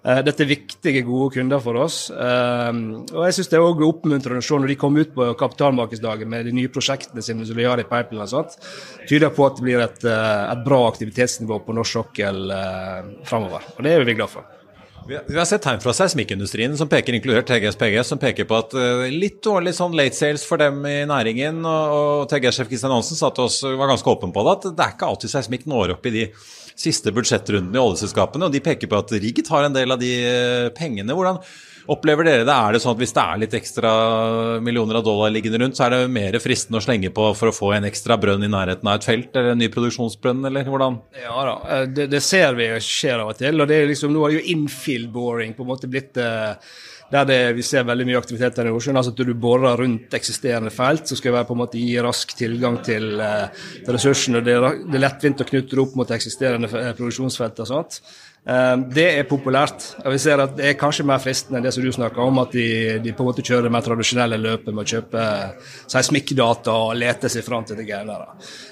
Eh, 0.00 0.20
dette 0.24 0.46
er 0.46 0.48
viktige, 0.48 1.02
gode 1.04 1.34
kunder 1.34 1.60
for 1.60 1.76
oss. 1.82 1.98
Eh, 2.10 2.70
og 3.12 3.24
jeg 3.26 3.36
syns 3.36 3.50
det 3.52 3.58
er 3.58 3.64
også 3.66 3.88
oppmuntrende 3.90 4.40
å 4.40 4.46
se 4.46 4.60
når 4.62 4.72
de 4.72 4.76
kommer 4.80 5.04
ut 5.04 5.12
på 5.16 5.26
kapitalmarkedsdagen 5.40 6.30
med 6.30 6.48
de 6.48 6.54
nye 6.56 6.70
prosjektene 6.72 7.24
sine 7.24 7.44
som 7.48 7.58
de 7.58 7.66
har 7.68 7.82
i 7.82 7.88
pipeline, 7.88 8.24
og 8.24 8.32
sånt, 8.32 8.56
tyder 9.10 9.34
på 9.36 9.44
at 9.48 9.58
det 9.58 9.66
blir 9.66 9.82
et, 9.84 10.06
eh, 10.08 10.46
et 10.54 10.64
bra 10.64 10.86
aktivitetsnivå 10.88 11.60
på 11.66 11.76
norsk 11.76 12.00
sokkel 12.00 12.48
framover. 13.28 13.68
Og 13.76 13.84
det 13.84 13.92
er 13.92 14.04
vi 14.06 14.16
glad 14.16 14.32
for. 14.32 14.48
Vi 15.10 15.34
har 15.34 15.46
sett 15.48 15.64
tegn 15.64 15.80
fra 15.82 15.92
seismikkindustrien, 15.96 16.76
som 16.78 16.88
peker 16.88 17.16
inkludert 17.16 17.48
TGS 17.48 17.76
PGS, 17.80 18.12
som 18.12 18.20
peker 18.20 18.46
på 18.46 18.58
at 18.60 18.76
litt 19.10 19.40
dårlig 19.42 19.72
sånn 19.74 19.96
late 19.96 20.14
sales 20.14 20.44
for 20.46 20.60
dem 20.60 20.84
i 20.86 21.00
næringen. 21.08 21.64
Og 21.66 22.28
TGS-sjef 22.30 22.68
Kristian 22.70 22.94
Hansen 22.94 23.18
sa 23.18 23.32
til 23.34 23.48
oss, 23.48 23.58
var 23.64 23.90
ganske 23.90 24.12
åpen 24.12 24.30
på 24.30 24.44
det, 24.46 24.52
at 24.52 24.76
det 24.76 24.84
er 24.84 24.94
ikke 24.94 25.08
alltid 25.10 25.32
seismikk 25.32 25.66
når 25.66 25.96
opp 25.96 26.06
i 26.06 26.14
de 26.14 26.26
siste 26.80 27.12
budsjettrunden 27.14 27.76
i 27.76 27.80
oljeselskapene, 27.80 28.48
og 28.48 28.54
de 28.54 28.62
peker 28.64 28.90
på 28.90 29.00
at 29.00 29.12
Rigg 29.20 29.42
tar 29.46 29.66
en 29.66 29.76
del 29.76 29.92
av 29.92 30.00
de 30.00 30.14
eh, 30.24 30.70
pengene. 30.76 31.16
Hvordan 31.16 31.40
opplever 31.90 32.26
dere 32.26 32.44
det? 32.46 32.54
Er 32.54 32.74
det 32.74 32.80
sånn 32.82 32.94
at 32.94 33.00
hvis 33.02 33.14
det 33.16 33.22
er 33.22 33.40
litt 33.42 33.56
ekstra 33.56 33.92
millioner 34.62 35.00
av 35.00 35.06
dollar 35.06 35.32
liggende 35.34 35.60
rundt, 35.62 35.78
så 35.78 35.86
er 35.86 35.94
det 35.94 36.12
mer 36.12 36.38
fristende 36.42 36.80
å 36.80 36.84
slenge 36.84 37.12
på 37.14 37.30
for 37.38 37.50
å 37.50 37.56
få 37.56 37.72
en 37.76 37.88
ekstra 37.88 38.18
brønn 38.20 38.46
i 38.46 38.52
nærheten 38.52 38.88
av 38.88 39.00
et 39.00 39.08
felt, 39.08 39.32
eller 39.34 39.54
en 39.54 39.60
ny 39.60 39.70
produksjonsbrønn, 39.72 40.44
eller 40.50 40.68
hvordan? 40.70 41.00
Ja 41.22 41.46
da, 41.48 41.56
eh, 41.76 41.84
det, 41.96 42.10
det 42.14 42.22
ser 42.24 42.56
vi 42.58 42.70
skjer 42.84 43.24
av 43.24 43.34
og 43.34 43.40
til. 43.40 43.60
og 43.60 43.70
det 43.70 43.80
er 43.80 43.90
liksom, 43.90 44.14
Nå 44.14 44.24
har 44.26 44.36
jo 44.36 44.46
infield 44.54 45.10
boring 45.14 45.56
på 45.56 45.66
en 45.66 45.72
måte 45.72 45.90
blitt 45.90 46.18
uh, 46.20 46.56
der 47.10 47.26
det, 47.26 47.38
vi 47.58 47.64
ser 47.66 47.86
veldig 47.88 48.06
mye 48.06 48.18
aktivitet 48.20 48.60
i 48.62 48.66
Nordsjøen. 48.68 48.98
altså 49.00 49.10
At 49.10 49.22
du 49.26 49.34
borer 49.34 49.82
rundt 49.82 50.14
eksisterende 50.14 50.70
felt, 50.70 51.08
så 51.10 51.18
skal 51.18 51.34
det 51.34 51.46
på 51.48 51.56
en 51.56 51.62
måte 51.64 51.80
gi 51.80 51.98
rask 52.02 52.34
tilgang 52.38 52.78
til, 52.86 53.12
uh, 53.18 53.50
til 53.84 53.96
ressursene. 53.96 54.42
Det, 54.46 54.56
det 54.86 54.98
er 54.98 55.06
lettvint 55.06 55.42
å 55.42 55.48
knytte 55.48 55.74
det 55.74 55.82
opp 55.82 55.96
mot 55.98 56.10
eksisterende 56.14 56.70
eh, 56.70 56.92
produksjonsfelt 56.94 57.62
og 57.64 57.70
sånt. 57.70 58.00
Um, 58.40 58.86
det 58.94 59.08
er 59.18 59.26
populært. 59.28 59.90
og 60.04 60.14
vi 60.14 60.22
ser 60.22 60.40
at 60.40 60.54
Det 60.56 60.70
er 60.70 60.78
kanskje 60.78 61.04
mer 61.04 61.20
fristende 61.20 61.58
enn 61.58 61.66
det 61.66 61.74
som 61.74 61.84
du 61.84 61.90
snakker 61.92 62.22
om, 62.22 62.38
at 62.40 62.54
de, 62.54 62.98
de, 63.02 63.12
på 63.12 63.24
en 63.24 63.28
måte 63.28 63.44
kjører 63.44 63.66
det 63.66 63.74
mer 63.74 63.84
tradisjonelle 63.84 64.38
løpet 64.40 64.72
med 64.72 64.86
å 64.86 64.90
kjøpe 64.94 65.24
seismikkdata 65.90 66.76
og 66.86 66.96
lete 66.96 67.28
seg 67.28 67.44
fram 67.44 67.66
til 67.66 67.76
det 67.76 67.88
greiene. 67.90 68.16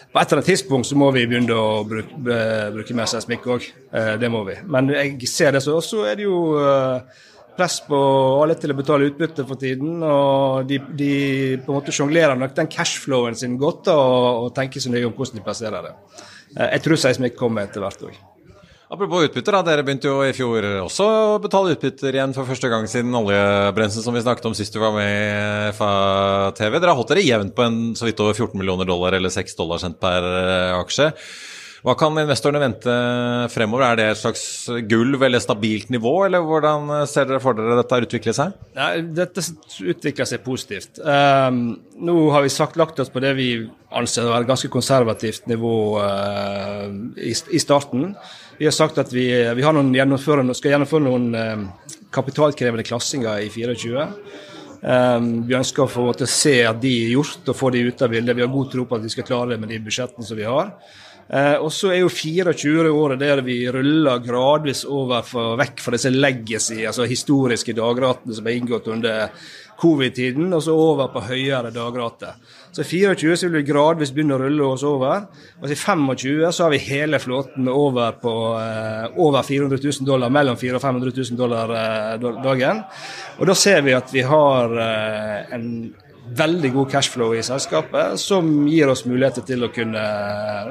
På 0.08 0.22
et 0.22 0.30
eller 0.30 0.40
annet 0.40 0.52
tidspunkt 0.54 0.88
så 0.88 0.96
må 0.96 1.10
vi 1.12 1.26
begynne 1.28 1.52
å 1.58 1.82
bruke, 1.84 2.38
bruke 2.72 2.96
mer 2.96 3.10
seismikk 3.10 3.44
òg. 3.44 3.66
Det 4.22 4.30
må 4.32 4.40
vi. 4.46 4.56
Men 4.64 4.88
jeg 4.94 5.28
ser 5.28 5.52
det 5.52 5.60
så, 5.60 5.74
så 5.84 6.06
er 6.08 6.16
det 6.16 6.24
jo 6.24 6.38
press 7.58 7.80
på 7.84 7.98
alle 8.42 8.56
til 8.60 8.72
å 8.72 8.78
betale 8.78 9.10
utbytte 9.10 9.44
for 9.48 9.60
tiden. 9.60 9.98
og 10.06 10.64
De, 10.70 10.80
de 10.98 11.12
på 11.64 11.72
en 11.72 11.80
måte 11.80 11.94
sjonglerer 11.94 12.38
nok 12.38 12.56
den 12.56 12.70
cashflowen 12.72 13.38
sin 13.38 13.58
godt 13.60 13.90
og, 13.92 14.46
og 14.46 14.50
tenker 14.56 14.82
så 14.82 14.94
nøye 14.94 15.06
om 15.10 15.14
hvordan 15.16 15.40
de 15.40 15.46
plasserer 15.46 15.90
det. 15.90 15.94
Eh, 16.56 16.74
jeg 16.76 16.84
tror 16.86 17.04
seismikk 17.04 17.38
kommer 17.38 17.68
etter 17.68 17.84
hvert 17.84 18.08
òg. 18.08 18.18
Apropos 18.88 19.26
utbytter, 19.26 19.52
da. 19.52 19.60
Dere 19.66 19.82
begynte 19.84 20.08
jo 20.08 20.22
i 20.24 20.32
fjor 20.32 20.64
også 20.86 21.04
å 21.04 21.40
betale 21.44 21.74
utbytter 21.74 22.16
igjen 22.16 22.32
for 22.32 22.48
første 22.48 22.70
gang 22.72 22.86
siden 22.88 23.12
oljebremsen 23.18 24.00
som 24.00 24.16
vi 24.16 24.22
snakket 24.24 24.48
om 24.48 24.56
sist 24.56 24.72
du 24.72 24.80
var 24.80 24.94
med 24.96 25.10
i 25.12 25.74
FA-TV. 25.76 26.78
Dere 26.78 26.94
har 26.94 26.96
holdt 26.96 27.12
dere 27.12 27.26
jevnt 27.26 27.52
på 27.58 27.66
en 27.66 27.78
så 27.98 28.08
vidt 28.08 28.22
over 28.24 28.32
14 28.32 28.56
millioner 28.56 28.88
dollar, 28.88 29.18
eller 29.18 29.34
6 29.34 29.58
dollar 29.60 29.82
sendt 29.82 30.00
per 30.00 30.24
eh, 30.24 30.78
aksje. 30.78 31.10
Hva 31.86 31.94
kan 31.98 32.16
investorene 32.18 32.60
vente 32.62 32.94
fremover? 33.52 33.84
Er 33.86 33.98
det 33.98 34.06
et 34.10 34.18
slags 34.18 34.42
gulv 34.90 35.22
eller 35.22 35.42
stabilt 35.42 35.92
nivå, 35.94 36.14
eller 36.26 36.42
hvordan 36.42 36.90
ser 37.06 37.28
dere 37.28 37.42
for 37.42 37.54
dere 37.54 37.76
dette 37.78 38.00
utvikle 38.08 38.34
seg? 38.34 38.56
Nei, 38.74 38.90
dette 39.14 39.44
utvikler 39.86 40.26
seg 40.26 40.42
positivt. 40.46 40.98
Um, 40.98 41.78
nå 42.02 42.16
har 42.34 42.42
vi 42.42 42.50
sagt, 42.50 42.78
lagt 42.80 42.98
oss 42.98 43.12
på 43.14 43.22
det 43.22 43.32
vi 43.38 43.52
anser 43.94 44.26
å 44.26 44.34
være 44.34 44.50
ganske 44.50 44.72
konservativt 44.74 45.46
nivå 45.50 45.76
uh, 46.02 46.90
i, 47.14 47.30
i, 47.30 47.62
starten. 47.62 48.10
Vi 48.58 48.66
har 48.66 48.74
sagt 48.74 48.98
at 48.98 49.14
vi, 49.14 49.30
vi 49.30 49.66
gjennomføre, 49.66 50.48
skal 50.58 50.74
gjennomføre 50.74 51.06
noen 51.06 51.30
uh, 51.38 51.96
kapitalkrevende 52.14 52.86
klassinger 52.90 53.44
i 53.46 53.52
24. 53.54 54.08
Um, 54.78 55.30
vi 55.46 55.54
ønsker 55.58 55.84
å 55.84 55.90
få 55.90 56.10
til 56.18 56.26
å 56.26 56.30
se 56.30 56.60
at 56.66 56.82
de 56.82 56.90
er 57.04 57.14
gjort 57.16 57.50
og 57.50 57.58
få 57.58 57.70
de 57.74 57.86
ut 57.86 58.02
av 58.02 58.10
bildet. 58.10 58.34
Vi 58.34 58.42
har 58.42 58.50
god 58.50 58.72
tro 58.74 58.86
på 58.86 58.98
at 58.98 59.06
vi 59.06 59.14
skal 59.14 59.30
klare 59.30 59.54
det 59.54 59.62
med 59.62 59.70
de 59.70 59.78
budsjettene 59.86 60.26
som 60.26 60.38
vi 60.38 60.46
har. 60.46 60.74
Eh, 61.28 61.56
og 61.60 61.68
så 61.74 61.92
er 61.92 62.02
jo 62.02 62.08
24 62.12 62.88
året 62.88 63.20
der 63.20 63.42
vi 63.44 63.60
ruller 63.68 64.22
gradvis 64.24 64.84
over 64.88 65.24
for, 65.28 65.58
vekk 65.60 65.82
fra 65.84 65.96
disse 65.96 66.12
legacy, 66.14 66.82
altså 66.88 67.08
historiske 67.08 67.76
dagratene 67.76 68.36
som 68.36 68.48
er 68.48 68.56
inngått 68.56 68.88
under 68.94 69.28
covid-tiden, 69.78 70.48
og 70.56 70.62
så 70.64 70.74
over 70.74 71.10
på 71.12 71.22
høyere 71.28 71.70
dagrate. 71.70 72.32
Så 72.74 72.82
i 72.82 72.88
24 72.88 73.36
så 73.36 73.46
vil 73.46 73.60
vi 73.60 73.68
gradvis 73.68 74.10
begynne 74.14 74.34
å 74.34 74.40
rulle 74.42 74.70
oss 74.72 74.82
over. 74.86 75.28
Og 75.60 75.70
i 75.70 75.78
25 75.78 76.50
så 76.54 76.66
har 76.66 76.74
vi 76.74 76.80
hele 76.82 77.20
flåten 77.22 77.70
over 77.70 78.18
på 78.22 78.34
eh, 78.58 79.06
over 79.22 79.46
400 79.46 79.78
000 79.84 80.08
dollar, 80.08 80.34
mellom 80.34 80.58
400 80.58 80.80
og 80.80 80.86
500 80.88 81.14
000 81.30 81.38
dollar 81.38 81.76
eh, 81.78 82.28
dagen. 82.42 82.82
Og 83.38 83.48
da 83.50 83.56
ser 83.58 83.86
vi 83.86 83.94
at 83.96 84.12
vi 84.14 84.26
har 84.26 84.76
eh, 84.82 85.54
en 85.54 85.70
veldig 86.38 86.70
god 86.74 86.90
cashflow 86.92 87.34
i 87.36 87.42
selskapet, 87.44 88.18
som 88.20 88.50
gir 88.70 88.90
oss 88.92 89.04
muligheter 89.08 89.44
til 89.46 89.66
å 89.66 89.70
kunne 89.74 90.04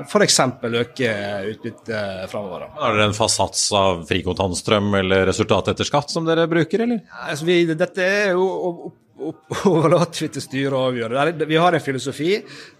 f.eks. 0.05 0.39
øke 0.67 1.15
utbyttet 1.53 2.31
framover. 2.31 2.69
Er 2.77 2.95
dere 2.95 3.09
en 3.09 3.17
fast 3.17 3.41
sats 3.41 3.67
av 3.77 4.05
frikontantstrøm 4.09 4.95
eller 5.01 5.27
resultat 5.29 5.73
etter 5.73 5.87
skatt 5.87 6.13
som 6.13 6.27
dere 6.27 6.47
bruker, 6.51 6.85
eller? 6.87 7.03
Altså 7.27 7.47
vi, 7.47 7.59
dette 7.73 8.07
er 8.07 8.33
jo 8.37 8.93
overlater 9.65 10.25
vi 10.25 10.29
til 10.35 10.43
styret 10.43 10.75
å 10.77 10.83
avgjøre. 10.91 11.45
Vi 11.49 11.57
har 11.57 11.73
en 11.73 11.83
filosofi, 11.83 12.35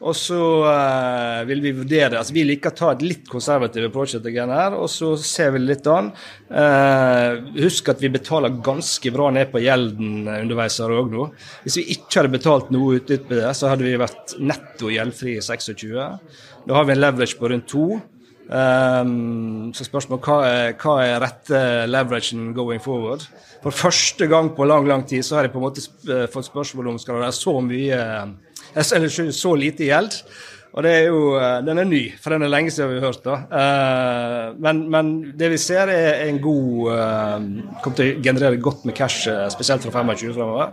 og 0.05 0.15
så 0.17 0.39
uh, 0.67 1.41
vil 1.49 1.63
vi 1.63 1.73
vurdere 1.77 2.19
altså 2.19 2.35
Vi 2.35 2.45
liker 2.45 2.73
å 2.73 2.77
ta 2.77 2.91
et 2.93 3.05
litt 3.05 3.29
konservativ 3.31 3.87
approach 3.87 4.15
her, 4.17 4.75
og 4.77 4.89
så 4.91 5.13
ser 5.17 5.55
vi 5.55 5.63
litt 5.63 5.87
an. 5.91 6.11
Uh, 6.51 7.41
husk 7.57 7.89
at 7.93 8.03
vi 8.03 8.13
betaler 8.13 8.59
ganske 8.63 9.13
bra 9.13 9.31
ned 9.33 9.49
på 9.53 9.63
gjelden 9.65 10.27
underveis 10.37 10.77
her 10.83 10.93
òg 10.93 11.09
nå. 11.13 11.29
Hvis 11.65 11.79
vi 11.81 11.87
ikke 11.97 12.21
hadde 12.21 12.35
betalt 12.37 12.69
noe 12.75 12.99
utbytte, 12.99 13.41
så 13.57 13.71
hadde 13.73 13.87
vi 13.87 13.97
vært 13.99 14.37
netto 14.37 14.93
gjeldfrie 14.93 15.41
i 15.41 15.45
26. 15.45 15.97
Da 16.67 16.77
har 16.77 16.87
vi 16.87 16.95
en 16.95 17.01
leverage 17.01 17.39
på 17.39 17.49
rundt 17.49 17.69
to. 17.71 17.89
Um, 18.47 19.73
så 19.75 19.83
spørsmålet 19.83 20.23
hva 20.23 20.35
er, 20.47 20.75
hva 20.79 20.93
er 21.03 21.17
rette 21.19 21.61
leveragen 21.89 22.53
going 22.55 22.79
forward? 22.79 23.25
For 23.63 23.75
første 23.75 24.27
gang 24.31 24.53
på 24.55 24.67
lang 24.69 24.87
lang 24.87 25.03
tid 25.07 25.25
så 25.27 25.35
har 25.37 25.47
jeg 25.47 25.51
på 25.55 25.59
en 25.59 25.65
måte 25.65 25.83
sp 25.83 26.29
fått 26.31 26.47
spørsmål 26.47 26.93
om 26.93 27.01
skal 27.01 27.17
det 27.17 27.25
være 27.25 27.35
så 27.35 27.57
mye 27.59 27.97
eh, 27.97 28.93
eller 28.95 29.33
så 29.35 29.51
lite 29.59 29.89
gjeld. 29.89 30.15
Og 30.77 30.85
det 30.85 30.93
er 30.93 31.05
jo, 31.09 31.21
eh, 31.41 31.59
Den 31.67 31.81
er 31.81 31.89
ny, 31.91 32.01
for 32.21 32.31
den 32.31 32.47
er 32.47 32.53
lenge 32.53 32.71
siden 32.71 32.93
vi 32.93 33.01
har 33.01 33.09
hørt. 33.09 33.23
da. 33.25 34.55
Men, 34.63 34.83
men 34.95 35.13
det 35.35 35.51
vi 35.51 35.59
ser, 35.59 35.91
er 35.91 36.23
en 36.29 36.39
god 36.39 36.91
Kommer 37.83 37.97
til 37.99 38.13
å 38.13 38.23
generere 38.23 38.63
godt 38.63 38.85
med 38.87 38.95
cash, 38.95 39.27
spesielt 39.51 39.83
fra 39.83 40.05
25 40.05 40.35
fremover. 40.37 40.71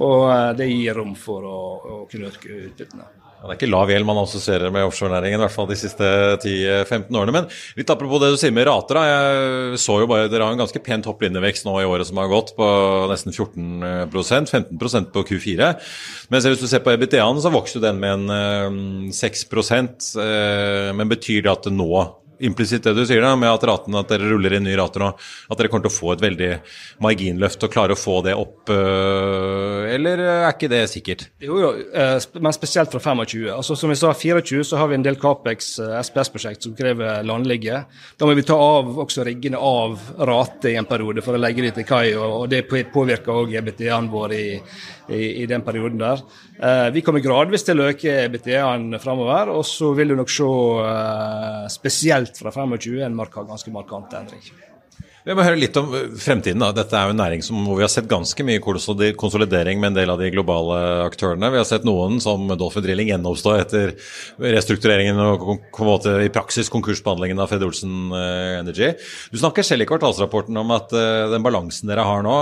Og 0.00 0.56
det 0.56 0.72
gir 0.72 0.96
rom 0.96 1.12
for 1.18 1.44
å, 1.44 1.58
å 1.84 2.04
kunne 2.08 2.32
øke 2.32 2.62
utbyttene. 2.70 3.19
Det 3.40 3.48
er 3.48 3.56
ikke 3.56 3.70
lav 3.72 3.88
gjeld 3.88 4.04
man 4.04 4.18
assosierer 4.20 4.72
med 4.74 4.84
offshorenæringen, 4.84 5.38
i 5.38 5.44
hvert 5.46 5.54
fall 5.54 5.68
de 5.70 5.76
siste 5.80 6.04
10-15 6.42 7.16
årene. 7.16 7.32
Men 7.32 7.46
litt 7.78 7.92
apropos 7.92 8.20
det 8.20 8.28
du 8.34 8.36
sier 8.40 8.52
med 8.52 8.68
rater. 8.68 9.00
Jeg 9.00 9.80
så 9.80 9.96
jo 10.02 10.08
bare 10.10 10.28
Dere 10.28 10.44
har 10.44 10.52
en 10.52 10.60
ganske 10.60 10.82
pen 10.84 11.00
topplinjevekst 11.06 11.64
nå 11.64 11.78
i 11.80 11.88
året 11.88 12.10
som 12.10 12.20
har 12.20 12.28
gått, 12.28 12.52
på 12.58 12.68
nesten 13.08 13.32
14% 13.32 14.52
15% 14.52 15.12
på 15.14 15.24
Q4. 15.30 15.72
Men 16.28 16.44
hvis 16.44 16.60
du 16.60 16.68
ser 16.68 16.84
på 16.84 16.92
EBTA-en, 16.92 17.40
så 17.40 17.52
vokser 17.54 17.80
den 17.84 18.02
med 18.02 18.28
en 18.28 19.12
6 19.16 19.46
eh, 20.20 20.90
Men 20.92 21.08
betyr 21.08 21.46
det 21.46 21.54
at 21.54 21.64
det 21.64 21.72
nå 21.78 21.90
implisitt 22.40 22.86
det 22.86 22.94
du 22.96 23.02
sier, 23.06 23.22
da, 23.24 23.34
med 23.38 23.50
at, 23.50 23.64
raten, 23.68 23.96
at 23.98 24.10
dere 24.10 24.30
ruller 24.30 24.56
inn 24.56 24.66
nye 24.66 24.78
rater 24.80 25.02
nå, 25.02 25.10
at 25.50 25.60
dere 25.60 25.70
kommer 25.72 25.86
til 25.86 25.92
å 25.92 25.96
få 25.96 26.14
et 26.14 26.24
veldig 26.24 26.50
marginløft 27.04 27.66
og 27.66 27.72
klare 27.72 27.96
å 27.96 28.00
få 28.00 28.20
det 28.26 28.36
opp, 28.38 28.72
øh, 28.72 29.88
eller 29.90 30.22
er 30.26 30.48
ikke 30.50 30.70
det 30.72 30.82
sikkert? 30.92 31.26
Jo, 31.42 31.58
jo, 31.62 31.70
eh, 31.92 32.16
men 32.40 32.56
spesielt 32.56 32.92
fra 32.92 33.02
25. 33.02 33.48
Altså, 33.54 33.76
som 33.78 33.92
vi 33.92 33.98
sa, 33.98 34.12
24 34.14 34.64
så 34.70 34.80
har 34.80 34.90
vi 34.90 34.98
en 34.98 35.06
del 35.06 35.18
Capex 35.20 35.72
SPS-prosjekt 35.80 36.60
eh, 36.60 36.68
som 36.68 36.76
krever 36.78 37.24
landligge. 37.26 37.82
Da 38.18 38.28
må 38.28 38.36
vi 38.38 38.46
ta 38.46 38.56
av 38.60 38.98
også 39.04 39.24
riggene 39.26 39.60
av 39.60 39.98
rate 40.30 40.72
i 40.72 40.78
en 40.80 40.88
periode 40.88 41.24
for 41.24 41.36
å 41.36 41.42
legge 41.42 41.64
dem 41.66 41.76
til 41.76 41.88
kai, 41.88 42.06
og 42.16 42.48
det 42.52 42.66
påvirker 42.68 43.42
òg 43.42 43.54
EBT-en 43.60 44.10
vår 44.12 44.36
i, 44.36 44.46
i, 45.10 45.42
i, 45.42 45.46
den 45.50 45.64
perioden 45.66 46.00
der. 46.00 46.22
Eh, 46.56 46.88
vi 46.94 47.02
kommer 47.06 47.22
gradvis 47.24 47.66
til 47.66 47.82
å 47.82 47.90
øke 47.90 48.16
EBT-en 48.24 48.94
framover, 49.02 49.52
og 49.54 49.64
så 49.66 49.92
vil 49.98 50.12
du 50.12 50.18
nok 50.20 50.32
se 50.32 50.50
spesielt 51.74 52.00
spesielt 52.00 52.38
fra 52.38 52.52
25 52.54 53.00
en 53.04 53.16
marka, 53.16 53.44
ganske 53.46 53.72
markant 53.74 54.14
endring. 54.14 54.42
Vi 55.30 55.34
må 55.38 55.44
høre 55.46 55.60
litt 55.60 55.76
om 55.78 55.92
eh, 55.94 56.08
fremtiden. 56.18 56.58
da. 56.58 56.72
Dette 56.74 56.96
er 56.98 57.06
jo 57.06 57.14
en 57.14 57.20
næring 57.22 57.44
som, 57.46 57.60
hvor 57.62 57.78
vi 57.78 57.84
har 57.84 57.92
sett 57.92 58.08
ganske 58.10 58.42
mye 58.46 58.58
konsolidering 58.58 59.78
med 59.78 59.92
en 59.92 59.98
del 60.00 60.10
av 60.10 60.18
de 60.18 60.30
globale 60.34 60.78
aktørene. 61.04 61.52
Vi 61.54 61.60
har 61.60 61.68
sett 61.68 61.86
noen 61.86 62.18
som 62.22 62.50
Dolphin 62.58 62.82
Drilling 62.82 63.12
gjenoppstå 63.12 63.52
etter 63.60 63.92
restruktureringen 64.42 65.20
og 65.22 65.62
i 66.10 66.32
praksis 66.34 66.72
konkursbehandlingen 66.74 67.38
av 67.38 67.52
Fred 67.52 67.62
Olsen 67.62 68.10
eh, 68.10 68.56
Energy. 68.58 68.90
Du 69.30 69.38
snakker 69.38 69.66
selv 69.66 69.86
i 69.86 69.88
kvartalsrapporten 69.92 70.58
om 70.58 70.74
at 70.74 70.90
uh, 70.96 71.30
den 71.30 71.44
balansen 71.44 71.90
dere 71.90 72.02
har 72.06 72.24
nå, 72.26 72.34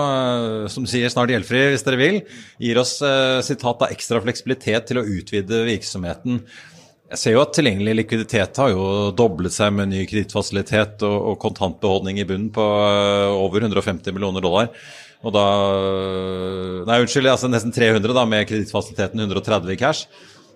som 0.72 0.86
sier 0.88 1.12
snart 1.12 1.32
gjeldfri 1.32 1.66
hvis 1.74 1.84
dere 1.84 2.00
vil, 2.00 2.18
gir 2.62 2.80
oss 2.80 2.96
sitat 3.44 3.84
av 3.84 3.92
ekstra 3.92 4.22
fleksibilitet 4.24 4.88
til 4.88 5.00
å 5.00 5.06
utvide 5.18 5.60
virksomheten. 5.68 6.40
Jeg 7.08 7.20
ser 7.22 7.32
jo 7.32 7.40
at 7.40 7.54
tilgjengelig 7.56 7.94
likviditet 8.02 8.58
har 8.60 8.68
jo 8.74 8.82
doblet 9.16 9.54
seg 9.54 9.72
med 9.72 9.88
ny 9.88 10.02
kredittfasilitet 10.10 11.00
og, 11.08 11.16
og 11.30 11.38
kontantbeholdning 11.40 12.20
i 12.20 12.26
bunnen 12.28 12.50
på 12.52 12.60
uh, 12.60 13.32
over 13.32 13.64
150 13.64 14.12
millioner 14.12 14.44
dollar. 14.44 14.68
Og 15.24 15.32
da 15.34 15.44
Nei, 16.84 16.98
unnskyld, 17.00 17.30
altså 17.32 17.48
nesten 17.50 17.72
300 17.74 18.12
da, 18.12 18.26
med 18.28 18.44
kredittfasiliteten 18.50 19.24
130 19.24 19.72
i 19.72 19.78
cash. 19.80 20.04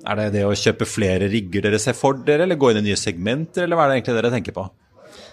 Er 0.04 0.18
det 0.18 0.28
det 0.36 0.44
å 0.44 0.52
kjøpe 0.52 0.88
flere 0.88 1.30
rigger 1.32 1.64
dere 1.64 1.80
ser 1.80 1.96
for 1.96 2.20
dere, 2.26 2.44
eller 2.44 2.60
gå 2.60 2.72
inn 2.72 2.82
i 2.82 2.86
nye 2.90 3.00
segmenter, 3.00 3.64
eller 3.64 3.78
hva 3.78 3.86
er 3.86 3.92
det 3.92 3.98
egentlig 4.00 4.20
dere 4.20 4.36
tenker 4.36 4.60
på? 4.60 4.68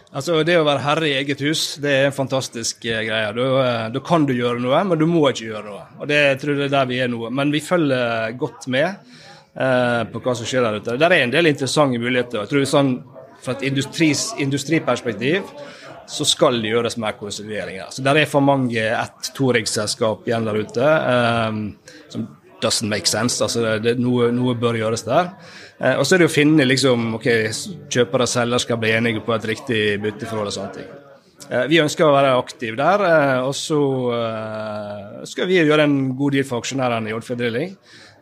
Altså, 0.10 0.39
Det 0.47 0.55
å 0.58 0.65
være 0.65 0.86
herre 0.88 1.10
i 1.12 1.15
eget 1.19 1.43
hus, 1.43 1.63
det 1.84 1.97
er 1.97 2.08
en 2.08 2.15
fantastisk 2.15 2.88
uh, 2.88 3.03
greie. 3.03 3.32
Da, 3.36 3.53
uh, 3.60 3.86
da, 3.91 4.08
kan 4.08 4.23
du 4.23 4.38
gjøre 4.38 4.63
noe, 4.63 4.86
men 4.88 5.03
du 5.03 5.10
må 5.10 5.27
ikke 5.34 5.51
gjøre 5.51 5.67
noe. 5.67 5.88
Og 5.99 6.08
det 6.15 6.23
tror 6.39 6.55
jeg 6.55 6.71
er 6.71 6.77
der 6.79 6.88
vi 6.95 7.03
er 7.03 7.12
nå. 7.12 7.25
Men 7.27 7.51
vi 7.51 7.60
følger 7.65 8.39
godt 8.39 8.71
med. 8.71 9.17
Eh, 9.59 10.03
på 10.07 10.21
hva 10.23 10.33
som 10.37 10.47
skjer 10.47 10.63
der 10.63 10.77
ute. 10.79 10.93
Der 10.95 11.11
er 11.11 11.25
en 11.25 11.33
del 11.33 11.49
interessante 11.49 11.99
muligheter. 11.99 12.45
Jeg 12.45 12.53
tror 12.53 12.69
sånn, 12.69 12.99
Fra 13.39 13.53
et 13.55 13.61
industriperspektiv 13.63 15.45
så 16.11 16.25
skal 16.27 16.57
det 16.59 16.73
gjøres 16.73 16.97
mer 16.99 17.13
konsolideringer. 17.15 17.87
Så 17.89 18.03
Der 18.03 18.17
er 18.17 18.25
for 18.25 18.41
mange 18.43 18.81
ett-to-riggselskap 18.83 20.27
igjen 20.27 20.43
der 20.43 20.59
ute 20.59 20.89
um, 21.47 21.77
som 22.09 22.27
doesn't 22.61 22.89
make 22.89 23.07
sense. 23.07 23.41
altså 23.41 23.79
det, 23.79 23.97
noe, 23.97 24.27
noe, 24.35 24.55
bør 24.59 24.75
gjøres 24.75 25.05
der. 25.07 25.31
Uh, 25.79 25.99
og 26.01 26.03
så 26.03 26.15
er 26.15 26.19
det 26.19 26.27
å 26.27 26.33
finne 26.33 26.67
liksom, 26.67 27.15
ok, 27.15 27.29
kjøper 27.87 28.25
og 28.25 28.27
selger 28.27 28.59
skal 28.59 28.81
bli 28.81 28.91
enige 28.91 29.23
på 29.23 29.37
et 29.37 29.47
riktig 29.53 30.01
bytteforhold 30.03 30.51
og 30.51 30.57
sånne 30.57 30.75
ting. 30.75 30.91
Uh, 31.47 31.63
vi 31.71 31.79
ønsker 31.79 32.09
å 32.09 32.11
være 32.17 32.35
aktive 32.41 32.75
der, 32.75 33.05
uh, 33.07 33.47
og 33.47 33.55
så 33.55 33.79
skal 35.31 35.47
vi 35.47 35.63
gjøre 35.63 35.87
en 35.87 35.97
god 36.11 36.35
deal 36.35 36.43
for 36.43 36.59
aksjonærene 36.59 37.07
i 37.07 37.15
Oddfjord 37.15 37.39
Drilling. 37.39 37.71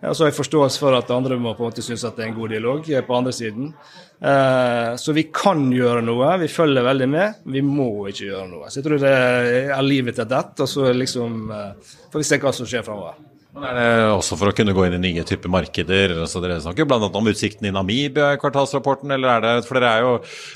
Og 0.06 0.14
så 0.14 0.24
har 0.24 0.30
jeg 0.30 0.38
forståelse 0.38 0.82
for 0.82 0.94
at 0.98 1.10
andre 1.14 1.40
må 1.42 1.56
på 1.58 1.66
en 1.66 1.72
måte 1.72 1.86
synes 1.86 2.04
at 2.06 2.18
det 2.18 2.28
er 2.28 2.32
en 2.32 2.38
god 2.38 2.52
dialog 2.54 2.90
på 3.08 3.18
andre 3.18 3.34
siden. 3.34 3.72
Eh, 4.18 4.92
så 4.98 5.14
vi 5.14 5.28
kan 5.34 5.64
gjøre 5.74 6.04
noe, 6.06 6.36
vi 6.42 6.50
følger 6.52 6.86
veldig 6.86 7.08
med. 7.10 7.40
Vi 7.50 7.64
må 7.66 7.90
ikke 8.10 8.28
gjøre 8.30 8.50
noe. 8.52 8.70
Så 8.70 8.80
jeg 8.80 8.88
tror 8.88 9.02
det 9.02 9.14
er 9.14 9.86
livet 9.86 10.20
til 10.20 10.30
dett, 10.30 10.54
og 10.62 10.70
så 10.70 10.92
liksom 10.94 11.50
eh, 11.54 11.96
får 12.14 12.22
vi 12.22 12.30
se 12.30 12.40
hva 12.44 12.54
som 12.54 12.70
skjer 12.70 12.86
framover. 12.86 13.18
Men 13.58 13.66
er 13.66 13.74
det 13.80 14.10
også 14.14 14.38
for 14.38 14.52
å 14.52 14.54
kunne 14.54 14.74
gå 14.78 14.84
inn 14.86 15.00
i 15.00 15.02
nye 15.02 15.24
typer 15.26 15.50
markeder? 15.50 16.14
så 16.30 16.42
dere 16.44 16.60
snakker 16.62 16.86
bl.a. 16.86 17.00
om 17.10 17.30
utsikten 17.32 17.66
i 17.66 17.74
Namibia 17.74 18.36
i 18.36 18.42
kvartalsrapporten. 18.42 19.10
eller 19.16 19.34
er 19.34 19.42
det, 19.42 19.54
For 19.66 19.80
dere, 19.80 19.96
er 19.96 20.06
jo, 20.06 20.12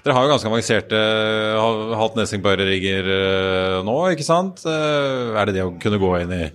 dere 0.05 0.17
har 0.19 0.27
jo 0.27 0.33
ganske 0.35 0.51
avanserte 0.51 1.01
halvt 1.97 2.21
Nessing-rigger 2.21 3.11
eh, 3.17 3.79
nå, 3.87 3.97
ikke 4.13 4.27
sant? 4.27 4.61
Er 4.69 5.49
det 5.49 5.57
det 5.57 5.65
å 5.65 5.73
kunne 5.81 6.01
gå 6.01 6.13
inn 6.21 6.37
i 6.37 6.45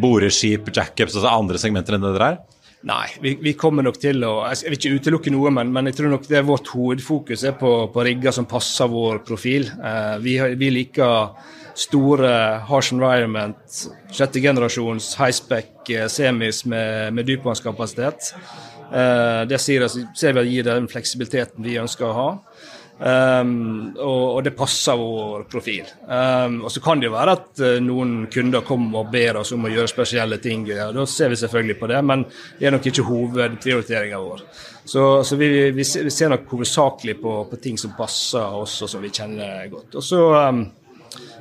boreskip, 0.00 0.70
jackups, 0.74 1.16
altså 1.16 1.30
andre 1.30 1.60
segmenter 1.60 1.96
enn 1.96 2.04
det 2.04 2.12
dere 2.16 2.32
er? 2.34 2.42
Nei, 2.84 3.06
vi, 3.20 3.32
vi, 3.40 3.54
kommer 3.56 3.84
nok 3.86 3.96
til 3.96 4.20
å 4.28 4.42
Jeg 4.52 4.68
vil 4.68 4.76
ikke 4.76 4.98
utelukke 4.98 5.32
noe, 5.32 5.52
men, 5.56 5.70
men 5.72 5.88
jeg 5.88 5.96
tror 5.98 6.10
nok 6.12 6.26
det 6.28 6.36
er 6.42 6.44
vårt 6.44 6.68
hovedfokus 6.68 7.46
er 7.48 7.54
på, 7.56 7.70
på 7.94 8.04
rigger 8.04 8.34
som 8.36 8.48
passer 8.48 8.90
vår 8.92 9.22
profil. 9.24 9.70
Eh, 9.72 10.16
vi, 10.20 10.36
vi, 10.60 10.68
liker 10.74 11.32
store 11.80 12.34
harsh 12.68 12.92
environment, 12.92 13.80
sjette 14.12 14.42
generasjons 14.44 15.14
high-spec 15.16 15.94
eh, 15.96 16.06
semis 16.12 16.60
med, 16.68 17.16
med 17.16 17.26
dypvannskapasitet. 17.30 18.34
Eh, 18.92 19.40
det 19.48 19.62
sier, 19.64 19.88
ser 19.88 20.36
vi 20.36 20.44
gir 20.50 20.68
den 20.68 20.90
fleksibiliteten 20.92 21.64
vi 21.64 21.80
ønsker 21.80 22.10
å 22.10 22.16
ha. 22.18 22.28
Um, 22.98 23.90
og, 23.98 24.36
og, 24.36 24.40
det 24.46 24.52
passer 24.54 24.94
vår 24.96 25.48
profil. 25.50 25.88
Um, 26.06 26.60
og 26.64 26.70
Så 26.72 26.80
kan 26.80 27.00
det 27.02 27.08
jo 27.08 27.16
være 27.16 27.32
at 27.34 27.62
uh, 27.64 27.78
noen 27.82 28.28
kunder 28.30 28.62
kommer 28.66 29.02
og 29.02 29.10
ber 29.10 29.40
oss 29.40 29.50
om 29.56 29.66
å 29.66 29.72
gjøre 29.72 29.90
spesielle 29.90 30.38
ting. 30.42 30.62
Ja, 30.70 30.92
da 30.94 31.06
ser 31.10 31.32
vi 31.32 31.40
selvfølgelig 31.40 31.78
på 31.80 31.90
det, 31.90 32.04
men 32.06 32.22
det 32.60 32.68
er 32.68 32.76
nok 32.76 32.86
ikke 32.90 33.06
hovedprioriteringa 33.08 34.20
vår. 34.22 34.44
Så, 34.84 35.02
så 35.26 35.36
vi, 35.40 35.48
vi, 35.74 35.84
ser, 35.84 36.06
vi, 36.06 36.12
ser 36.14 36.30
nok 36.30 36.46
hovedsakelig 36.54 37.16
på, 37.18 37.34
på, 37.50 37.58
ting 37.64 37.80
som 37.80 37.96
passer 37.98 38.54
oss, 38.62 38.76
og 38.84 38.92
som 38.92 39.02
vi 39.02 39.10
kjenner 39.10 39.66
godt. 39.72 39.98
Og 39.98 40.04
så 40.04 40.20
um, 40.52 40.62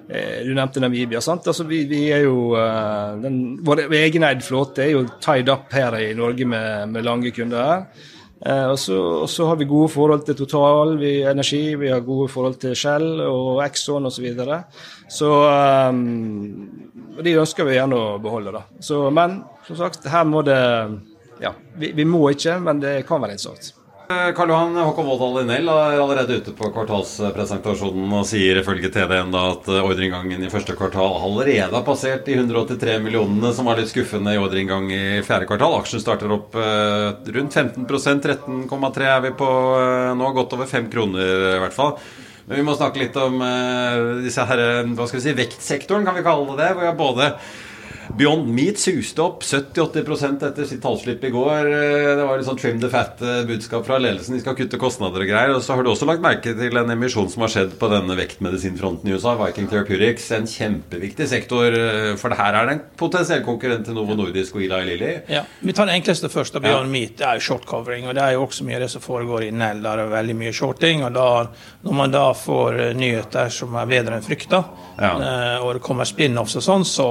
Du 0.09 0.49
nevnte 0.55 0.81
Namibia. 0.81 1.21
sant? 1.21 1.45
Altså, 1.47 1.67
vi, 1.69 1.83
vi 1.91 2.07
er 2.15 2.25
jo, 2.25 2.55
uh, 2.57 3.13
den, 3.21 3.59
Vår 3.61 3.85
egeneid 3.93 4.41
flåte 4.43 4.87
er 4.87 4.95
jo 4.95 5.05
tied 5.21 5.53
up 5.53 5.69
her 5.75 5.99
i 6.01 6.15
Norge 6.17 6.49
med, 6.49 6.89
med 6.95 7.05
lange 7.05 7.35
kunder 7.35 7.61
her. 7.61 8.09
Eh, 8.45 8.65
og, 8.73 8.79
så, 9.29 9.45
har 9.47 9.55
vi 9.59 9.67
gode 9.69 9.89
forhold 9.93 10.25
til 10.27 10.35
Total, 10.35 10.97
vi, 10.99 11.13
Energi, 11.29 11.75
vi 11.79 11.91
har 11.93 12.03
gode 12.03 12.27
forhold 12.31 12.57
til 12.59 12.75
Shell 12.75 13.21
og 13.23 13.61
Exxon 13.63 14.09
osv. 14.09 14.17
Så, 14.17 14.25
videre. 14.25 14.57
så 15.07 15.29
um, 15.89 17.21
de 17.23 17.37
ønsker 17.39 17.67
vi 17.67 17.77
gjerne 17.77 17.99
å 17.99 18.17
beholde. 18.23 18.55
da. 18.57 18.65
Så, 18.83 19.05
men 19.15 19.41
som 19.67 19.79
sagt, 19.79 20.09
her 20.11 20.27
må 20.27 20.43
det 20.47 20.59
Ja, 21.41 21.49
vi, 21.79 21.89
vi 21.95 22.05
må 22.07 22.27
ikke, 22.31 22.59
men 22.61 22.79
det 22.83 23.01
kan 23.07 23.23
være 23.23 23.35
innsatt. 23.35 23.73
Eh, 24.13 24.33
Karl 24.33 24.49
Johan 24.49 24.75
Håkon 24.75 25.05
Vårdal 25.05 25.37
Linnell 25.37 25.69
er 25.69 25.99
allerede 26.01 26.37
ute 26.37 26.53
på 26.57 26.69
kvartalspresentasjonen 26.75 28.11
og 28.17 28.25
sier 28.27 28.59
ifølge 28.59 28.91
TDN 28.93 29.31
da 29.33 29.43
at 29.53 29.69
eh, 29.71 29.85
ordreinngangen 29.85 30.43
i 30.43 30.51
første 30.51 30.75
kvartal 30.77 31.17
allerede 31.19 31.71
har 31.73 31.85
passert 31.87 32.25
de 32.27 32.35
183 32.37 32.97
millionene, 33.03 33.53
som 33.55 33.69
var 33.69 33.79
litt 33.79 33.91
skuffende 33.91 34.35
i 34.35 34.41
ordreinngang 34.41 34.89
i 34.93 35.03
fjerde 35.25 35.47
kvartal. 35.49 35.77
Aksjen 35.79 36.03
starter 36.03 36.33
opp 36.35 36.57
eh, 36.59 37.09
rundt 37.37 37.57
15% 37.57 38.29
13,3 38.29 39.09
er 39.09 39.25
vi 39.27 39.33
på 39.39 39.49
nå. 40.19 40.31
Godt 40.33 40.55
over 40.57 40.69
5 40.69 40.87
kroner 40.93 41.49
i 41.55 41.59
hvert 41.61 41.75
fall. 41.75 41.97
Men 42.47 42.59
vi 42.59 42.65
må 42.65 42.73
snakke 42.75 42.99
litt 42.99 43.15
om 43.21 43.37
disse 44.23 44.43
her, 44.49 44.61
hva 44.97 45.05
skal 45.07 45.19
vi 45.19 45.23
si, 45.27 45.35
vektsektoren, 45.37 46.03
kan 46.03 46.17
vi 46.17 46.25
kalle 46.25 46.57
det. 46.57 46.71
Hvor 46.73 46.89
har 46.89 46.97
både 46.97 47.29
Beyond 48.17 48.49
Meat 48.53 48.79
suste 48.81 49.23
opp 49.23 49.43
70-80 49.43 50.43
etter 50.47 50.67
sitt 50.67 50.81
tallslipp 50.83 51.23
i 51.23 51.31
går. 51.33 51.69
Eh, 51.71 52.09
det 52.17 52.25
var 52.27 52.37
litt 52.37 52.47
sånn 52.47 52.59
trim 52.59 52.81
the 52.81 52.89
fat-budskap 52.91 53.85
fra 53.87 53.97
ledelsen. 54.01 54.35
De 54.37 54.43
skal 54.43 54.57
kutte 54.57 54.79
kostnader 54.81 55.23
og 55.23 55.29
greier. 55.29 55.53
Og 55.55 55.63
så 55.65 55.73
har 55.73 55.85
du 55.85 55.91
også 55.91 56.07
lagt 56.09 56.23
merke 56.23 56.53
til 56.57 56.79
en 56.79 56.93
emisjon 56.93 57.29
som 57.31 57.45
har 57.45 57.53
skjedd 57.53 57.77
på 57.79 57.89
denne 57.91 58.17
vektmedisinfronten 58.19 59.09
i 59.09 59.15
USA, 59.15 59.35
Viking 59.39 59.69
Therapeutics. 59.71 60.29
En 60.35 60.49
kjempeviktig 60.49 61.29
sektor, 61.31 61.73
eh, 61.73 62.11
for 62.19 62.33
det 62.33 62.39
her 62.41 62.59
er 62.59 62.69
det 62.69 62.75
en 62.77 62.83
potensiell 62.99 63.43
konkurrent 63.45 63.87
til 63.87 63.97
Novo 63.97 64.17
Nordisk 64.19 64.59
og 64.59 64.67
Eli 64.67 64.83
Lilly. 64.91 65.13
Ja, 65.31 65.45
Vi 65.59 65.73
tar 65.73 65.89
det 65.89 65.97
enkleste 65.97 66.29
først. 66.29 66.59
Beyond 66.59 66.89
ja. 66.89 66.91
Meat 66.91 67.17
det 67.17 67.27
er 67.29 67.39
jo 67.39 67.47
short 67.47 67.65
covering. 67.65 68.07
Og 68.07 68.15
det 68.15 68.23
er 68.23 68.37
jo 68.37 68.45
også 68.45 68.67
mye 68.67 68.77
av 68.77 68.85
det 68.85 68.91
som 68.93 69.01
foregår 69.01 69.47
i 69.47 69.51
Nell. 69.51 69.81
Der 69.81 70.03
er 70.03 70.13
veldig 70.13 70.37
mye 70.37 70.53
shorting. 70.53 71.03
Og 71.07 71.13
da, 71.17 71.29
når 71.87 71.99
man 72.03 72.13
da 72.13 72.27
får 72.37 72.79
eh, 72.89 72.93
nyheter 72.97 73.49
som 73.49 73.73
er 73.79 73.89
bedre 73.89 74.19
enn 74.19 74.25
frykta, 74.25 74.63
ja. 74.99 75.13
og 75.63 75.73
det 75.75 75.81
kommer 75.83 76.05
spin-offs 76.05 76.55
og 76.59 76.63
sånn, 76.63 76.83
så 76.85 77.07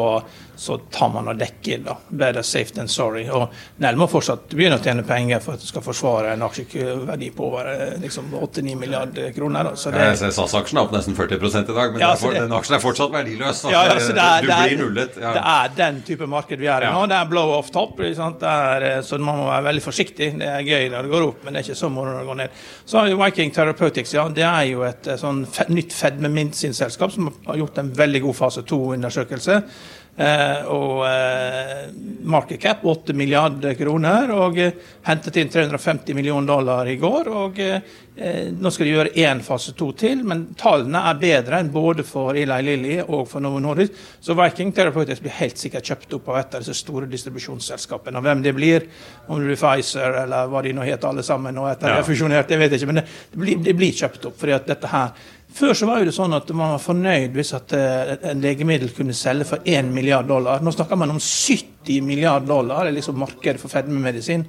så 0.63 0.79
tar 0.79 1.09
man 1.11 1.27
og 1.29 1.39
dekker 1.39 1.81
da. 1.83 1.97
Better 2.09 2.43
safe 2.47 2.75
than 2.75 2.89
sorry. 2.89 3.25
Og 3.35 3.51
Nell 3.83 3.97
må 3.99 4.07
fortsatt 4.11 4.53
begynne 4.55 4.77
å 4.79 4.83
tjene 4.83 5.03
penger 5.07 5.41
for 5.43 5.57
at 5.57 5.65
du 5.65 5.67
skal 5.67 5.83
forsvare 5.83 6.37
en 6.37 6.45
aksjeverdi 6.47 7.31
på 7.35 7.49
over 7.49 7.71
eh, 7.73 7.97
liksom, 8.03 8.29
8-9 8.39 8.77
milliarder 8.79 9.33
kroner. 9.35 9.67
Da. 9.67 9.73
Så 9.77 9.91
det, 9.91 10.05
SAS-aksjen 10.21 10.79
er 10.79 10.85
opp 10.85 10.95
nesten 10.95 11.17
40 11.19 11.35
i 11.35 11.65
dag, 11.75 11.97
men 11.97 12.05
ja, 12.05 12.13
for, 12.21 12.31
det, 12.31 12.45
den 12.45 12.55
aksjen 12.55 12.77
er 12.79 12.85
fortsatt 12.85 13.11
verdiløs. 13.11 13.65
Ja, 13.73 13.81
ja, 13.89 13.97
det, 13.99 14.15
er, 14.15 14.47
du 14.47 14.53
blir 14.53 14.79
nullet. 14.85 15.19
Ja. 15.19 15.33
Det 15.35 15.43
er 15.55 15.75
den 15.81 15.99
type 16.07 16.29
marked 16.31 16.63
vi 16.63 16.71
er 16.71 16.87
i 16.87 16.93
nå. 16.95 17.01
Det 17.11 17.19
er 17.19 17.33
blow 17.33 17.57
off 17.57 17.73
top. 17.75 17.99
Er, 17.99 18.87
eh, 18.87 19.01
så 19.03 19.19
man 19.19 19.41
må 19.41 19.49
være 19.49 19.67
veldig 19.73 19.85
forsiktig. 19.89 20.31
Det 20.39 20.53
er 20.53 20.63
gøy 20.63 20.93
når 20.93 21.09
det 21.09 21.15
går 21.17 21.27
opp, 21.33 21.43
men 21.43 21.57
det 21.57 21.65
er 21.65 21.73
ikke 21.73 21.81
så 21.83 21.91
moro 21.91 22.13
når 22.13 22.23
det 22.23 22.31
går 22.31 22.39
ned. 22.45 22.61
Så 22.93 23.05
Viking 23.25 23.51
Therapeutics 23.59 24.15
ja, 24.15 24.29
det 24.31 24.47
er 24.47 24.69
jo 24.71 24.87
et 24.87 25.11
eh, 25.11 25.19
sånn 25.19 25.43
nytt 25.75 25.99
fedme-medisinselskap 25.99 27.19
som 27.19 27.35
har 27.49 27.59
gjort 27.65 27.83
en 27.83 27.91
veldig 27.99 28.23
god 28.29 28.39
fase 28.45 28.63
to-undersøkelse. 28.71 29.59
Eh, 30.17 30.67
og 30.69 31.07
eh, 31.09 31.87
market 32.29 32.61
cap 32.61 32.83
8 32.85 33.15
milliarder 33.17 33.75
kroner. 33.79 34.33
Og 34.37 34.59
eh, 34.61 34.75
hentet 35.09 35.39
inn 35.41 35.53
350 35.53 36.17
millioner 36.19 36.53
dollar 36.53 36.89
i 36.89 36.99
går. 37.01 37.33
og 37.33 37.63
nå 38.13 38.69
skal 38.69 38.85
de 38.85 38.91
gjøre 38.93 39.13
én 39.25 39.39
fase 39.41 39.73
to 39.73 39.87
til, 39.97 40.19
men 40.29 40.43
tallene 40.61 41.01
er 41.09 41.17
bedre 41.17 41.63
enn 41.63 41.71
både 41.73 42.05
for 42.05 42.37
Eli 42.37 42.59
Lilly 42.67 42.99
og 43.01 43.23
for 43.31 43.41
Novo 43.41 43.57
Nordisk. 43.65 43.97
Så 44.21 44.37
Viking 44.37 44.69
Therapeutics 44.77 45.23
blir 45.25 45.33
helt 45.39 45.57
sikkert 45.57 45.89
kjøpt 45.89 46.19
opp 46.19 46.29
av 46.29 46.43
et 46.43 46.59
av 46.59 46.61
disse 46.61 46.77
store 46.77 47.09
distribusjonsselskapene. 47.09 48.21
Og 48.21 48.27
hvem 48.29 48.45
det 48.45 48.53
blir, 48.59 48.85
om 49.25 49.41
det 49.41 49.49
blir 49.49 49.61
Pfizer 49.63 50.21
eller 50.27 50.53
hva 50.53 50.61
de 50.61 50.75
nå 50.77 50.85
heter 50.85 51.09
alle 51.09 51.25
sammen, 51.25 51.57
og 51.57 51.71
etter 51.73 51.97
ja. 51.97 52.05
fusjonert, 52.05 52.53
jeg 52.53 52.61
vet 52.61 52.77
ikke, 52.77 52.91
men 52.93 53.01
det, 53.01 53.07
det, 53.33 53.41
blir, 53.47 53.65
det 53.65 53.79
blir 53.81 53.97
kjøpt 54.03 54.29
opp. 54.29 54.37
fordi 54.45 54.59
at 54.61 54.69
dette 54.69 54.93
her 54.93 55.17
før 55.55 55.75
så 55.77 55.89
var 55.89 56.05
det 56.05 56.15
sånn 56.17 56.35
at 56.37 56.51
man 56.57 56.75
var 56.75 56.83
fornøyd 56.83 57.37
hvis 57.37 57.55
at 57.59 57.75
uh, 57.77 58.13
en 58.31 58.43
legemiddel 58.43 58.93
kunne 58.97 59.17
selge 59.17 59.49
for 59.53 59.65
1 59.69 59.91
milliard 59.95 60.29
dollar. 60.31 60.63
Nå 60.65 60.75
snakker 60.75 60.99
man 60.99 61.15
om 61.15 61.21
70 61.23 62.05
milliard 62.07 62.47
dollar, 62.49 62.85
det 62.85 62.93
er 62.93 63.01
liksom 63.01 63.21
markedet 63.23 63.61
for 63.63 63.73
fedmemedisin. 63.73 64.47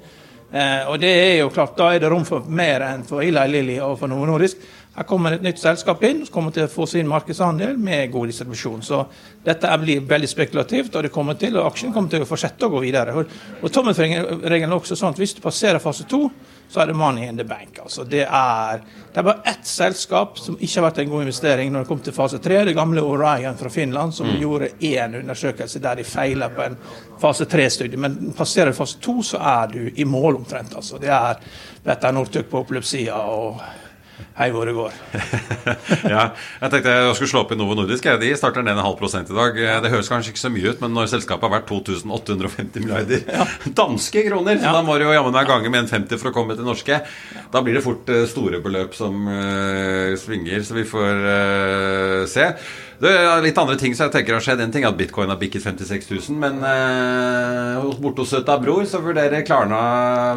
Uh, 0.53 0.91
og 0.91 0.99
det 1.01 1.09
er 1.09 1.35
jo 1.41 1.51
klart, 1.53 1.75
da 1.79 1.89
er 1.93 2.03
det 2.03 2.11
rom 2.13 2.25
for 2.27 2.45
mer 2.45 2.85
enn 2.85 3.05
for 3.07 3.25
Eli 3.25 3.45
Lilly 3.49 3.77
og 3.81 3.97
for 4.01 4.11
Novo 4.11 4.27
Nordisk. 4.29 4.61
Her 4.93 5.07
kommer 5.09 5.33
et 5.33 5.41
nytt 5.41 5.57
selskap 5.57 6.03
inn 6.05 6.19
som 6.21 6.35
kommer 6.35 6.53
til 6.53 6.67
å 6.67 6.69
få 6.69 6.85
sin 6.85 7.07
markedsandel 7.09 7.79
med 7.81 8.11
god 8.13 8.29
distribusjon. 8.29 8.83
Så 8.85 8.99
dette 9.45 9.77
blir 9.81 10.03
veldig 10.05 10.29
spekulativt, 10.29 10.93
og 10.93 11.07
det 11.07 11.11
kommer 11.13 11.39
til, 11.41 11.57
og 11.57 11.71
aksjen 11.71 11.95
kommer 11.95 12.13
til 12.13 12.21
å 12.21 12.27
fortsette 12.29 12.69
å 12.69 12.73
gå 12.75 12.83
videre. 12.83 13.15
Og, 13.17 13.31
og 13.65 13.71
er 13.73 14.75
også 14.77 14.99
sånn 14.99 15.15
at 15.15 15.21
hvis 15.23 15.33
du 15.39 15.41
passerer 15.41 15.81
fase 15.81 16.05
to, 16.05 16.27
så 16.69 16.81
er 16.81 16.89
det 16.89 16.95
money 16.97 17.27
in 17.29 17.37
the 17.37 17.45
bank. 17.45 17.79
Altså, 17.83 18.03
det, 18.03 18.23
er, 18.23 18.79
det 19.13 19.19
er 19.19 19.27
bare 19.27 19.43
ett 19.51 19.67
selskap 19.67 20.39
som 20.41 20.57
ikke 20.57 20.79
har 20.79 20.87
vært 20.87 21.01
en 21.03 21.11
god 21.11 21.25
investering 21.25 21.73
når 21.73 21.83
det 21.83 21.91
kom 21.91 22.01
til 22.05 22.15
fase 22.15 22.39
tre. 22.41 22.63
Det 22.65 22.73
gamle 22.77 23.03
Orion 23.05 23.59
fra 23.59 23.69
Finland, 23.69 24.15
som 24.17 24.29
mm. 24.29 24.39
gjorde 24.41 24.71
én 24.79 25.19
undersøkelse 25.19 25.83
der 25.83 26.01
de 26.01 26.07
feila 26.07 26.49
på 26.49 26.65
en 26.65 26.77
fase 27.21 27.45
tre-studie. 27.45 27.99
Men 27.99 28.33
passerer 28.37 28.73
fase 28.73 28.97
to, 29.03 29.19
så 29.23 29.37
er 29.37 29.71
du 29.75 29.79
i 29.95 30.07
mål 30.09 30.41
omtrent. 30.41 30.75
Altså. 30.75 30.97
Det 31.01 31.13
er 31.13 31.39
Petter 31.83 32.15
Northug 32.15 32.49
på 32.49 32.63
oppløpssida 32.63 33.21
og 33.29 33.61
Hei, 34.33 34.47
hvor 34.49 34.65
det 34.65 34.73
går. 34.73 34.93
ja, 36.09 36.23
jeg 36.57 36.71
tenkte 36.73 36.89
jeg 36.89 37.17
skulle 37.19 37.29
slå 37.29 37.41
opp 37.43 37.51
i 37.53 37.57
Novo 37.59 37.75
Nordisk. 37.77 38.07
De 38.17 38.31
starter 38.33 38.65
ned 38.65 38.73
en 38.73 38.81
halv 38.81 38.95
prosent 38.97 39.29
i 39.29 39.35
dag. 39.37 39.59
Det 39.85 39.91
høres 39.93 40.09
kanskje 40.09 40.33
ikke 40.33 40.41
så 40.41 40.49
mye 40.49 40.71
ut, 40.73 40.79
men 40.81 40.95
når 40.97 41.11
selskapet 41.11 41.45
har 41.45 41.53
vært 41.59 41.67
2850 41.69 42.81
milliarder 42.81 43.21
ja. 43.29 43.45
danske 43.77 44.23
kroner, 44.25 44.57
så 44.57 44.71
ja. 44.71 44.73
da 44.73 44.81
må 44.87 44.97
du 44.97 45.05
jo 45.05 45.13
jammen 45.13 45.37
meg 45.37 45.51
gange 45.51 45.69
med 45.69 45.83
en 45.83 45.91
50 45.91 46.17
for 46.17 46.31
å 46.31 46.33
komme 46.33 46.57
til 46.57 46.65
norske, 46.65 46.97
da 47.53 47.61
blir 47.61 47.77
det 47.77 47.85
fort 47.85 48.09
eh, 48.09 48.25
store 48.31 48.63
beløp 48.65 48.97
som 48.97 49.21
uh, 49.29 50.17
svinger. 50.17 50.65
Så 50.65 50.79
vi 50.79 50.87
får 50.89 51.21
uh, 51.29 52.25
se. 52.33 52.49
Det 53.03 53.11
er 53.11 53.41
litt 53.43 53.57
andre 53.59 53.75
ting 53.75 53.91
som 53.97 54.05
jeg 54.05 54.13
tenker 54.13 54.37
har 54.37 54.43
skjedd. 54.45 54.61
En 54.63 54.71
ting 54.71 54.85
er 54.85 54.93
at 54.93 54.95
bitcoin 54.95 55.27
har 55.27 55.39
bikket 55.41 55.65
56 55.65 56.05
000, 56.07 56.37
men 56.39 56.61
eh, 56.63 57.89
borte 57.99 58.23
hos 58.23 58.31
Søta 58.31 58.55
Bror 58.61 58.85
så 58.87 59.01
vurderer 59.03 59.43
Klarna 59.43 59.79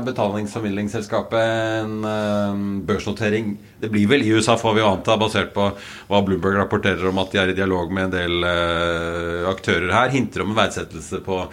betalingsformidlingsselskapet 0.02 1.38
en 1.85 1.94
eh, 2.11 2.64
børsnotering. 2.88 3.55
Det 3.79 3.92
blir 3.92 4.11
vel 4.11 4.26
i 4.26 4.33
USA, 4.35 4.57
får 4.59 4.74
vi 4.81 4.83
anta, 4.83 5.14
basert 5.20 5.55
på 5.55 5.68
hva 6.11 6.22
Bloomberg 6.26 6.59
rapporterer 6.59 7.07
om 7.07 7.22
at 7.22 7.31
de 7.31 7.42
er 7.44 7.52
i 7.52 7.59
dialog 7.61 7.94
med 7.94 8.09
en 8.09 8.16
del 8.16 8.50
eh, 8.50 9.46
aktører 9.52 9.92
her. 9.94 10.11
Hinter 10.16 10.42
om 10.42 10.50
en 10.50 10.59
verdsettelse 10.59 11.22
på 11.22 11.44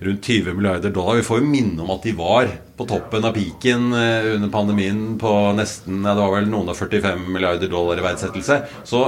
rundt 0.00 0.24
20 0.28 0.58
milliarder 0.58 0.92
dollar. 0.92 1.16
Vi 1.16 1.24
får 1.24 1.40
jo 1.40 1.48
minne 1.54 1.80
om 1.86 1.94
at 1.96 2.04
de 2.04 2.12
var 2.16 2.52
på 2.76 2.86
toppen 2.88 3.24
av 3.24 3.32
piken 3.36 3.94
eh, 3.96 4.34
under 4.34 4.52
pandemien 4.52 5.16
på 5.20 5.32
nesten 5.56 6.04
ja, 6.04 6.12
Det 6.12 6.20
var 6.20 6.36
vel 6.36 6.52
noen 6.52 6.68
av 6.72 6.76
45 6.76 7.24
milliarder 7.32 7.72
dollar 7.72 8.00
i 8.00 8.04
verdsettelse. 8.04 8.60
Så 8.84 9.06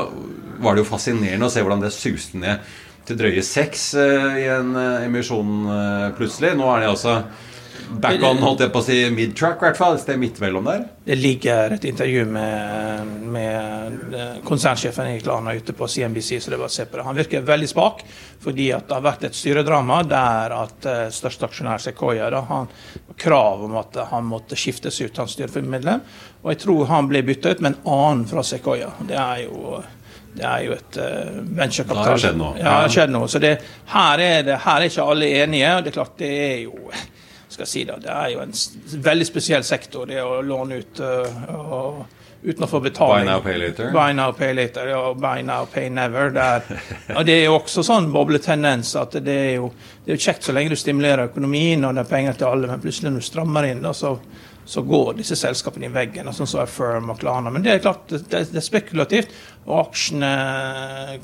var 0.62 0.74
det 0.74 0.84
jo 0.84 0.90
fascinerende 0.92 1.48
å 1.48 1.52
se 1.52 1.62
hvordan 1.64 1.84
det 1.84 1.92
suste 1.94 2.40
ned 2.40 2.72
til 3.08 3.18
drøye 3.18 3.42
seks 3.46 3.92
uh, 3.98 4.34
i 4.38 4.48
en 4.52 4.76
uh, 4.76 5.06
emisjon 5.06 5.64
uh, 5.66 6.10
plutselig. 6.18 6.54
Nå 6.58 6.68
er 6.70 6.84
det 6.84 6.92
altså 6.92 7.22
back 8.02 8.22
on, 8.24 8.38
holdt 8.40 8.62
jeg 8.62 8.72
på 8.72 8.80
å 8.80 8.84
si, 8.86 8.98
mid-track, 9.12 9.58
i 9.58 9.66
hvert 9.66 9.78
fall. 9.80 9.96
Et 9.98 10.04
sted 10.04 10.20
midt 10.20 10.38
mellom 10.40 10.68
der. 10.68 10.84
Det 11.04 11.16
ligger 11.18 11.74
et 11.74 11.84
intervju 11.90 12.22
med, 12.30 13.10
med 13.34 14.14
konsernsjefen 14.46 15.10
i 15.10 15.20
Klana 15.20 15.52
ute 15.58 15.74
på 15.76 15.88
CNBC, 15.90 16.38
så 16.40 16.54
det 16.54 16.60
var 16.62 16.70
å 16.70 16.72
se 16.72 16.86
på 16.88 16.96
det. 16.96 17.06
Han 17.08 17.18
virker 17.18 17.44
veldig 17.44 17.68
spak, 17.68 18.04
fordi 18.44 18.70
det 18.70 18.96
har 18.96 19.04
vært 19.04 19.26
et 19.28 19.36
styredrama 19.36 19.98
der 20.08 20.54
at 20.56 20.88
største 21.12 21.50
aksjonær 21.50 21.82
Sequoia 21.82 22.30
da, 22.32 22.44
han 22.48 22.70
krav 23.20 23.66
om 23.66 23.76
at 23.82 23.98
han 24.12 24.30
måtte 24.30 24.56
skiftes 24.56 25.02
ut, 25.02 25.18
han 25.18 25.28
styremedlem. 25.28 26.06
Og 26.46 26.54
jeg 26.54 26.62
tror 26.64 26.86
han 26.94 27.10
ble 27.10 27.26
bytta 27.26 27.52
ut 27.52 27.66
med 27.66 27.74
en 27.74 27.92
annen 27.98 28.24
fra 28.30 28.46
Sequoia. 28.46 28.94
Det 29.10 29.18
er 29.18 29.44
jo 29.50 29.82
det 30.32 30.44
er 30.48 30.60
jo 30.64 30.76
et 30.76 30.96
uh, 30.96 31.40
venturekapital. 31.44 32.04
Det 32.04 32.12
har 32.12 32.22
skjedd 32.24 32.38
noe. 32.40 32.52
Ja, 32.56 32.62
det 32.64 32.76
har 32.76 32.94
skjedd 32.94 33.12
noe. 33.12 33.28
Så 33.28 33.40
det, 33.42 33.52
her, 33.92 34.22
er 34.24 34.46
det, 34.46 34.60
her 34.64 34.78
er 34.80 34.88
ikke 34.88 35.08
alle 35.14 35.28
enige. 35.42 35.74
og 35.76 35.84
Det 35.84 35.92
er 35.92 35.98
klart 35.98 36.14
det 36.22 36.30
er 36.46 36.62
jo 36.64 36.92
skal 37.52 37.68
si 37.68 37.82
det, 37.84 37.98
det 38.00 38.08
er 38.08 38.30
jo 38.32 38.40
en 38.40 38.54
veldig 39.04 39.26
spesiell 39.28 39.64
sektor, 39.66 40.06
det 40.08 40.22
å 40.24 40.38
låne 40.40 40.78
ut 40.80 41.02
uh, 41.04 41.42
og, 41.52 41.98
uten 42.42 42.66
å 42.66 42.68
få 42.70 42.80
betaling. 42.82 43.26
Buy 43.26 43.30
now, 43.30 43.40
pay 43.42 43.58
later. 43.58 43.90
Buy 43.94 44.12
now, 44.18 44.32
pay 44.36 44.52
later, 44.54 44.88
ja, 44.90 45.02
buy 45.14 45.42
now, 45.46 45.66
pay 45.70 45.90
never. 45.90 46.30
Det 46.34 46.46
er, 46.56 46.86
og 47.16 47.26
det 47.28 47.36
er 47.38 47.44
jo 47.46 47.58
også 47.60 47.84
sånn 47.86 48.10
bobletendens 48.14 48.94
at 48.98 49.18
det 49.22 49.36
er, 49.48 49.52
jo, 49.60 49.72
det 50.02 50.14
er 50.14 50.18
jo 50.18 50.24
kjekt 50.28 50.48
så 50.48 50.54
lenge 50.56 50.74
du 50.74 50.80
stimulerer 50.80 51.30
økonomien 51.30 51.84
og 51.86 51.94
det 51.94 52.06
er 52.06 52.14
penger 52.14 52.40
til 52.40 52.50
alle, 52.50 52.70
men 52.70 52.82
plutselig 52.82 53.12
når 53.12 53.22
du 53.22 53.30
strammer 53.30 53.70
inn, 53.70 53.84
da, 53.86 53.94
så 53.96 54.16
så 54.64 54.82
går 54.86 55.16
disse 55.18 55.36
selskapene 55.38 55.88
i 55.88 55.92
veggen, 55.92 56.28
sånn 56.34 56.48
som 56.48 56.62
er 56.62 56.70
Firm 56.70 57.10
og 57.10 57.18
Klana. 57.20 57.50
Men 57.50 57.64
det 57.64 57.72
er 57.74 57.82
klart, 57.82 58.04
det, 58.10 58.22
det, 58.30 58.44
er 58.54 58.64
spekulativt, 58.64 59.32
og 59.66 59.88
aksjene 59.88 60.32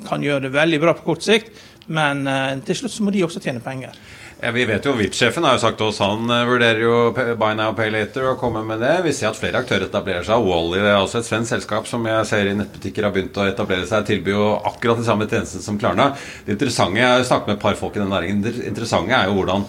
kan 0.09 0.25
gjøre 0.25 0.49
det 0.49 0.55
veldig 0.57 0.81
bra 0.83 0.95
på 0.99 1.07
kort 1.13 1.27
sikt. 1.27 1.53
Men 1.95 2.27
uh, 2.29 2.59
til 2.67 2.83
slutt 2.83 2.93
så 2.93 3.07
må 3.07 3.15
de 3.15 3.23
også 3.25 3.43
tjene 3.45 3.63
penger. 3.65 3.95
Ja, 4.41 4.51
Vi 4.51 4.65
vet 4.65 4.85
jo, 4.87 4.93
VIP-sjefen 4.95 5.43
har 5.43 5.57
jo 5.57 5.61
sagt 5.65 5.81
oss 5.83 5.97
han 5.99 6.31
uh, 6.31 6.45
vurderer 6.47 6.79
jo 6.85 6.99
Buy 7.11 7.57
Now 7.59 7.73
Pay 7.75 7.91
Later 7.91 8.29
og 8.31 8.39
kommer 8.39 8.63
med 8.63 8.79
det. 8.79 8.93
Vi 9.03 9.11
ser 9.17 9.33
at 9.33 9.39
flere 9.41 9.59
aktører 9.65 9.89
etablerer 9.89 10.23
seg. 10.23 10.47
Wally 10.47 10.79
er 10.79 10.95
også 11.01 11.19
et 11.19 11.27
svensk 11.27 11.57
selskap 11.57 11.91
som 11.91 12.07
jeg 12.07 12.29
ser 12.31 12.47
i 12.47 12.55
nettbutikker 12.55 13.09
har 13.09 13.17
begynt 13.17 13.35
å 13.35 13.49
etablere 13.51 13.89
seg. 13.91 14.07
Tilbyr 14.07 14.37
jo 14.37 14.47
akkurat 14.71 15.03
de 15.03 15.09
samme 15.09 15.27
tjenestene 15.27 15.67
som 15.67 15.81
Klarna. 15.83 16.13
Det 16.47 16.55
interessante, 16.55 17.03
Jeg 17.03 17.17
har 17.17 17.27
snakket 17.27 17.51
med 17.51 17.57
et 17.57 17.67
par 17.67 17.81
folk 17.83 17.99
i 17.99 18.05
den 18.05 18.15
næringen. 18.15 18.45
Det 18.47 18.55
interessante 18.71 19.19
er 19.19 19.27
jo 19.27 19.41
hvordan 19.41 19.67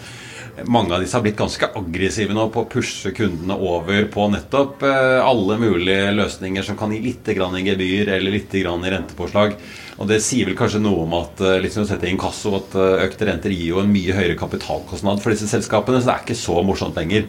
mange 0.69 0.93
av 0.93 1.01
disse 1.01 1.17
har 1.17 1.25
blitt 1.25 1.39
ganske 1.39 1.71
aggressive 1.79 2.37
nå 2.37 2.49
på 2.53 2.61
å 2.61 2.69
pushe 2.69 3.13
kundene 3.15 3.57
over 3.57 4.05
på 4.11 4.29
nettopp 4.33 4.83
eh, 4.85 5.17
alle 5.23 5.57
mulige 5.61 6.13
løsninger 6.13 6.65
som 6.67 6.77
kan 6.77 6.93
gi 6.93 6.99
litt 7.03 7.29
grann 7.33 7.57
i 7.57 7.65
gebyr 7.65 8.11
eller 8.19 8.37
litt 8.37 8.53
grann 8.53 8.85
i 8.85 8.91
rentepåslag. 8.93 9.55
Og 9.99 10.07
det 10.07 10.21
sier 10.23 10.47
vel 10.47 10.57
kanskje 10.59 10.81
noe 10.83 11.03
om 11.03 11.15
at 11.19 11.41
eh, 11.43 11.59
liksom 11.63 11.83
å 11.83 11.89
sette 11.89 12.07
inn 12.07 12.19
kasso 12.19 12.53
at 12.57 12.75
eh, 12.79 13.05
økte 13.07 13.27
renter 13.27 13.51
gir 13.51 13.73
jo 13.73 13.81
en 13.83 13.91
mye 13.91 14.15
høyere 14.15 14.37
kapitalkostnad 14.39 15.19
for 15.23 15.35
disse 15.35 15.49
selskapene, 15.51 15.99
så 15.99 16.11
det 16.11 16.13
er 16.15 16.27
ikke 16.27 16.39
så 16.39 16.61
morsomt 16.65 16.99
lenger 16.99 17.27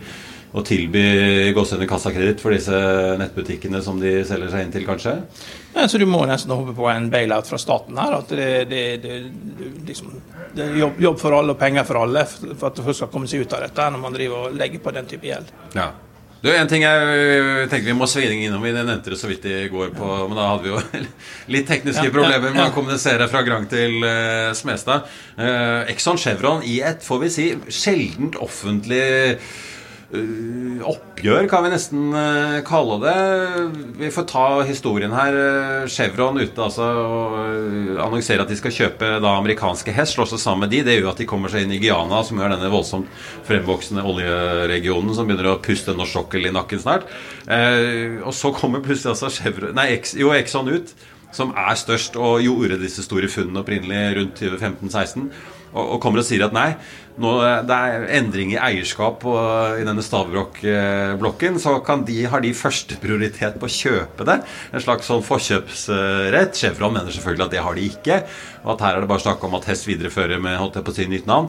å 0.50 0.62
tilby 0.66 1.02
gåsehud 1.54 1.86
kassakreditt 1.90 2.40
for 2.42 2.54
disse 2.54 2.74
nettbutikkene 3.20 3.78
som 3.86 4.00
de 4.02 4.16
selger 4.26 4.50
seg 4.50 4.64
inn 4.64 4.72
til, 4.74 4.86
kanskje? 4.86 5.12
Ja, 5.76 5.86
så 5.86 6.00
du 6.00 6.06
må 6.10 6.24
nesten 6.26 6.50
håpe 6.56 6.74
på 6.74 6.88
en 6.90 7.06
bailout 7.12 7.46
fra 7.46 7.58
staten 7.62 7.98
her. 8.02 8.16
At 8.18 8.34
det, 8.34 8.50
det, 8.70 8.82
det, 9.04 9.18
liksom, 9.86 10.16
det 10.56 10.66
er 10.66 10.78
jobb, 10.82 10.98
jobb, 11.06 11.20
for 11.22 11.38
alle 11.38 11.54
og 11.54 11.60
penger 11.60 11.86
for 11.86 12.02
alle 12.02 12.26
for 12.26 12.66
at 12.72 12.82
folk 12.82 12.98
skal 12.98 13.12
komme 13.14 13.30
seg 13.30 13.46
ut 13.46 13.54
av 13.54 13.66
dette 13.68 13.90
når 13.94 14.02
man 14.02 14.16
driver 14.18 14.48
og 14.48 14.58
legger 14.58 14.82
på 14.82 14.94
den 14.98 15.10
type 15.10 15.30
gjeld. 15.30 15.54
Ja. 15.78 15.92
Du, 16.40 16.48
En 16.48 16.68
ting 16.68 16.84
jeg 16.86 17.68
tenker 17.68 17.90
vi 17.90 17.96
må 17.96 18.06
svinge 18.08 18.46
innom. 18.46 18.62
Vi 18.64 18.72
nevnte 18.72 19.12
det 19.12 19.18
så 19.20 19.28
vidt 19.28 19.44
i 19.44 19.66
går, 19.72 19.90
på, 19.96 20.06
men 20.30 20.38
da 20.38 20.46
hadde 20.54 20.64
vi 20.64 20.72
jo 20.72 20.80
litt 21.54 21.68
tekniske 21.68 22.06
ja, 22.08 22.14
problemer 22.14 22.48
med 22.48 22.62
ja. 22.62 22.68
å 22.70 22.76
kommunisere 22.76 23.28
fra 23.28 23.42
Grang 23.44 23.66
til 23.70 23.98
uh, 24.00 24.52
Smestad. 24.56 25.10
Uh, 25.36 25.84
Exxon 25.92 26.20
Chevron 26.20 26.64
i 26.64 26.78
et, 26.80 27.04
får 27.04 27.20
vi 27.26 27.34
si, 27.34 27.50
sjeldent 27.68 28.40
offentlig 28.40 29.04
oppgjør, 30.10 31.44
kan 31.46 31.62
vi 31.62 31.70
nesten 31.70 32.14
eh, 32.18 32.56
kalle 32.66 32.96
det. 33.04 33.18
Vi 34.00 34.08
får 34.10 34.24
ta 34.30 34.46
historien 34.66 35.12
her. 35.14 35.36
Eh, 35.38 35.90
Chevron 35.92 36.40
ute 36.40 36.64
altså 36.64 36.88
og 36.90 37.36
annonserer 38.02 38.42
at 38.42 38.50
de 38.50 38.58
skal 38.58 38.74
kjøpe 38.74 39.12
da 39.22 39.36
amerikanske 39.38 39.94
hest, 39.94 40.16
slå 40.16 40.26
seg 40.26 40.42
sammen 40.42 40.66
med 40.66 40.74
de. 40.74 40.82
Det 40.86 40.96
gjør 40.98 41.12
at 41.12 41.22
de 41.22 41.28
kommer 41.30 41.52
seg 41.52 41.66
inn 41.66 41.76
i 41.76 41.78
Guyana, 41.82 42.24
som 42.26 42.42
er 42.42 42.50
denne 42.50 42.72
voldsomt 42.72 43.06
fremvoksende 43.46 44.04
oljeregionen 44.10 45.14
som 45.14 45.30
begynner 45.30 45.52
å 45.52 45.60
puste 45.62 45.94
norsk 45.94 46.18
sokkel 46.18 46.50
i 46.50 46.54
nakken 46.54 46.82
snart. 46.82 47.06
og 47.46 48.34
så 48.34 48.50
kommer 48.56 48.82
plutselig 48.82 49.14
altså 49.14 49.30
Chevron, 49.30 49.76
nei, 49.78 49.92
jo, 50.18 50.32
Exxon 50.34 50.72
ut, 50.74 50.90
som 51.30 51.54
er 51.54 51.78
størst 51.78 52.18
og 52.18 52.42
gjorde 52.42 52.80
disse 52.80 53.04
store 53.06 53.30
funnene 53.30 53.62
opprinnelig 53.62 54.16
rundt 54.18 54.42
2015-16 54.42 55.30
og, 55.72 56.00
kommer 56.02 56.18
og 56.22 56.26
sier 56.26 56.44
at 56.46 56.54
nei, 56.54 56.68
nå, 57.20 57.30
det 57.68 57.76
er 57.76 58.06
endring 58.18 58.54
i 58.54 58.60
eierskap 58.60 59.24
og, 59.28 59.78
i 59.80 59.84
denne 59.86 60.02
Stavbrok-blokken, 60.04 61.58
så 61.62 61.76
de, 62.08 62.18
har 62.32 62.40
de 62.44 62.52
første 62.56 62.94
prioritet 63.02 63.54
på 63.60 63.66
å 63.68 63.74
kjøpe 63.74 64.22
det. 64.28 64.38
En 64.72 64.82
slags 64.82 65.06
sånn 65.10 65.26
forkjøpsrett. 65.26 66.58
Chevron 66.58 66.94
mener 66.96 67.12
selvfølgelig 67.14 67.46
at 67.46 67.54
det 67.54 67.64
har 67.66 67.74
de 67.76 67.82
ikke. 67.90 68.16
Og 68.64 68.70
at 68.74 68.82
her 68.86 68.94
er 68.96 69.00
det 69.04 69.12
bare 69.12 69.26
snakk 69.26 69.40
om 69.46 69.56
at 69.58 69.68
Hest 69.70 69.84
viderefører 69.88 70.38
med 70.42 70.60
holdt 70.60 70.76
jeg 70.80 70.86
på 70.86 70.92
å 70.94 70.96
si 70.96 71.04
nytt 71.10 71.30
navn. 71.30 71.48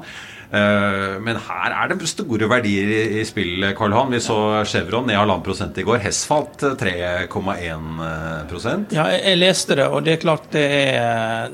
Eh, 0.51 1.15
men 1.23 1.35
her 1.47 1.69
er 1.71 1.85
det 1.87 2.11
store 2.11 2.47
verdier 2.51 2.87
i 3.21 3.23
spill, 3.27 3.63
Karl 3.77 3.93
Johan. 3.95 4.11
Vi 4.11 4.19
så 4.23 4.37
Chevron 4.67 5.07
ned 5.07 5.17
halvannen 5.19 5.45
prosent 5.45 5.77
i 5.79 5.85
går. 5.87 5.99
Hess 6.03 6.19
falt 6.27 6.59
3,1% 6.81 8.95
Ja, 8.97 9.05
jeg 9.15 9.37
leste 9.39 9.75
det, 9.79 9.87
og 9.87 9.99
det 10.05 10.11
er 10.17 10.25
klart 10.25 10.45
det 10.51 10.65
er 10.91 11.47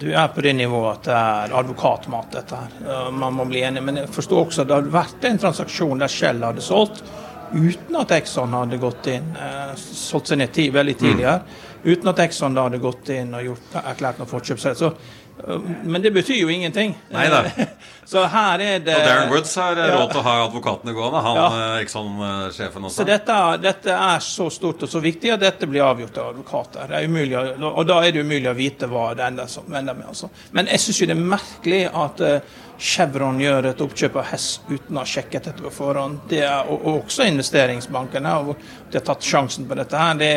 du 0.00 0.06
er 0.12 0.28
på 0.32 0.42
det 0.44 0.54
nivået 0.56 0.92
at 0.98 1.08
det 1.08 1.16
er 1.16 1.56
advokatmat, 1.60 2.30
dette 2.32 2.60
her. 2.60 3.10
Man 3.12 3.36
må 3.36 3.44
bli 3.48 3.60
enig. 3.66 3.82
Men 3.84 4.02
jeg 4.02 4.12
forstår 4.14 4.46
også 4.46 4.64
at 4.64 4.70
det 4.70 4.78
hadde 4.78 4.94
vært 4.94 5.26
en 5.28 5.42
transaksjon 5.42 6.00
der 6.00 6.12
Shell 6.12 6.46
hadde 6.46 6.64
solgt 6.64 7.04
uten 7.50 7.96
at 7.98 8.12
Exxon 8.14 8.52
hadde 8.54 8.78
gått 8.78 9.08
inn, 9.10 9.32
eh, 9.36 9.74
solgt 9.74 10.30
seg 10.30 10.38
ned 10.38 10.58
veldig 10.72 10.96
tidligere. 10.98 11.40
Mm. 11.40 11.92
Uten 11.92 12.08
at 12.12 12.22
Exxon 12.26 12.54
da 12.54 12.66
hadde 12.68 12.78
gått 12.78 13.08
inn 13.14 13.34
og 13.34 13.44
gjort, 13.44 13.74
erklært 13.82 14.20
noe 14.20 14.30
forkjøpsrett. 14.30 14.78
Så 14.78 14.92
men 15.82 16.02
det 16.02 16.10
betyr 16.10 16.40
jo 16.42 16.48
ingenting. 16.48 16.94
Neida. 17.10 17.44
Så 18.10 18.24
her 18.26 18.58
er 18.58 18.80
det 18.82 18.94
Og 18.96 19.04
Darren 19.06 19.28
Woods 19.30 19.52
har 19.60 19.78
ja. 19.78 19.90
råd 19.94 20.08
til 20.10 20.18
å 20.18 20.22
ha 20.26 20.32
advokatene 20.48 20.94
gående, 20.96 21.20
han 21.22 21.36
ja. 21.38 21.44
Eh, 21.58 21.74
Exxon-sjefen 21.84 22.88
også. 22.88 22.96
Så 22.96 23.06
dette, 23.06 23.36
dette, 23.62 23.94
er 23.94 24.24
så 24.24 24.48
stort 24.50 24.82
og 24.82 24.90
så 24.90 25.02
viktig 25.04 25.30
at 25.36 25.44
dette 25.44 25.68
blir 25.70 25.84
avgjort 25.86 26.18
av 26.18 26.32
advokater. 26.32 26.90
Det 26.90 26.98
er 26.98 27.06
umulig, 27.06 27.36
og 27.68 27.84
da 27.86 28.00
er 28.02 28.16
det 28.16 28.24
umulig 28.26 28.50
å 28.50 28.56
vite 28.58 28.90
hva 28.90 29.12
det 29.14 29.28
ender, 29.28 29.46
med. 29.70 30.02
Altså. 30.08 30.32
Men 30.56 30.72
jeg 30.72 30.82
syns 30.86 31.00
jo 31.02 31.10
det 31.12 31.16
er 31.16 31.30
merkelig 31.36 31.84
at 32.02 32.24
Chevron 32.80 33.36
gjør 33.36 33.66
et 33.74 33.80
oppkjøp 33.84 34.14
av 34.16 34.30
Hess 34.30 34.46
uten 34.70 34.96
å 34.96 35.02
ha 35.02 35.08
sjekket 35.08 35.50
dette 35.50 35.60
på 35.60 35.72
forhånd. 35.74 36.22
Det 36.30 36.40
er, 36.46 36.64
og, 36.64 36.80
og 36.80 37.02
også 37.02 37.26
investeringsbankene. 37.28 38.32
og 38.40 38.54
De 38.88 38.96
har 38.96 39.04
tatt 39.04 39.26
sjansen 39.26 39.66
på 39.68 39.76
dette. 39.76 40.00
her, 40.00 40.16
det, 40.16 40.30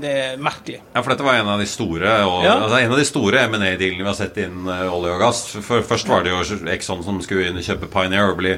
det, 0.00 0.12
er 0.22 0.40
merkelig. 0.40 0.80
Ja, 0.94 1.02
for 1.02 1.12
dette 1.12 1.26
var 1.26 1.36
en 1.36 1.50
av 1.52 1.60
de 1.60 1.68
store 1.68 2.14
og, 2.24 2.38
ja. 2.46 2.54
altså, 2.56 2.78
en 2.80 2.94
av 2.94 3.02
de 3.02 3.04
store 3.04 3.42
M&A-dealene 3.50 4.00
vi 4.00 4.08
har 4.08 4.16
sett 4.16 4.40
innen 4.40 4.70
uh, 4.70 4.94
olje 4.94 5.12
og 5.12 5.20
gass. 5.20 5.42
For, 5.58 5.84
først 5.84 6.08
var 6.08 6.24
det 6.24 6.32
jo 6.32 6.40
Exxon 6.72 7.04
som 7.04 7.20
skulle 7.24 7.50
inn 7.50 7.60
og 7.60 7.66
kjøpe 7.68 7.90
Pioneer 7.92 8.32
og 8.32 8.40
bli 8.40 8.54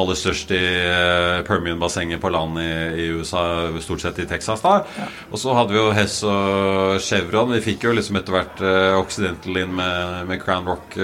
aller 0.00 0.18
størst 0.18 0.56
i 0.56 0.62
uh, 0.88 1.44
Permian-bassenget 1.48 2.22
på 2.24 2.32
land 2.32 2.56
i, 2.64 2.72
i, 3.04 3.10
USA, 3.18 3.44
stort 3.84 4.06
sett 4.06 4.22
i 4.24 4.28
Texas. 4.30 4.64
da. 4.64 4.80
Ja. 4.96 5.10
Og 5.28 5.44
så 5.44 5.52
hadde 5.52 5.76
vi 5.76 5.82
jo 5.82 5.92
Hess 5.92 6.22
og 6.24 6.96
Chevron. 7.04 7.52
Vi 7.58 7.60
fikk 7.68 7.84
jo 7.90 7.94
liksom 8.00 8.22
etter 8.22 8.38
hvert 8.38 8.64
uh, 8.64 8.96
Occidental 9.02 9.62
inn 9.66 9.76
med, 9.76 10.24
med 10.32 10.40
Crown 10.40 10.64
Rock, 10.68 10.96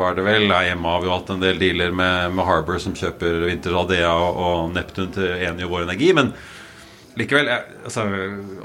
var 0.00 0.18
det 0.18 0.26
vel. 0.26 0.50
IM 0.50 0.79
Emma 0.80 0.94
har 0.94 1.02
vi 1.02 1.08
hatt 1.12 1.30
en 1.30 1.42
del 1.42 1.58
dealer 1.60 1.90
med, 1.92 2.32
med 2.32 2.46
Harbour, 2.48 2.78
som 2.80 2.94
kjøper 2.96 3.42
Winter 3.44 3.74
Aldea 3.76 4.14
og 4.16 4.70
Neptun 4.72 5.10
til 5.12 5.42
Enio 5.44 5.68
Vår 5.68 5.82
Energi. 5.84 6.08
Men 6.16 6.30
Likevel, 7.18 7.48
altså, 7.82 8.04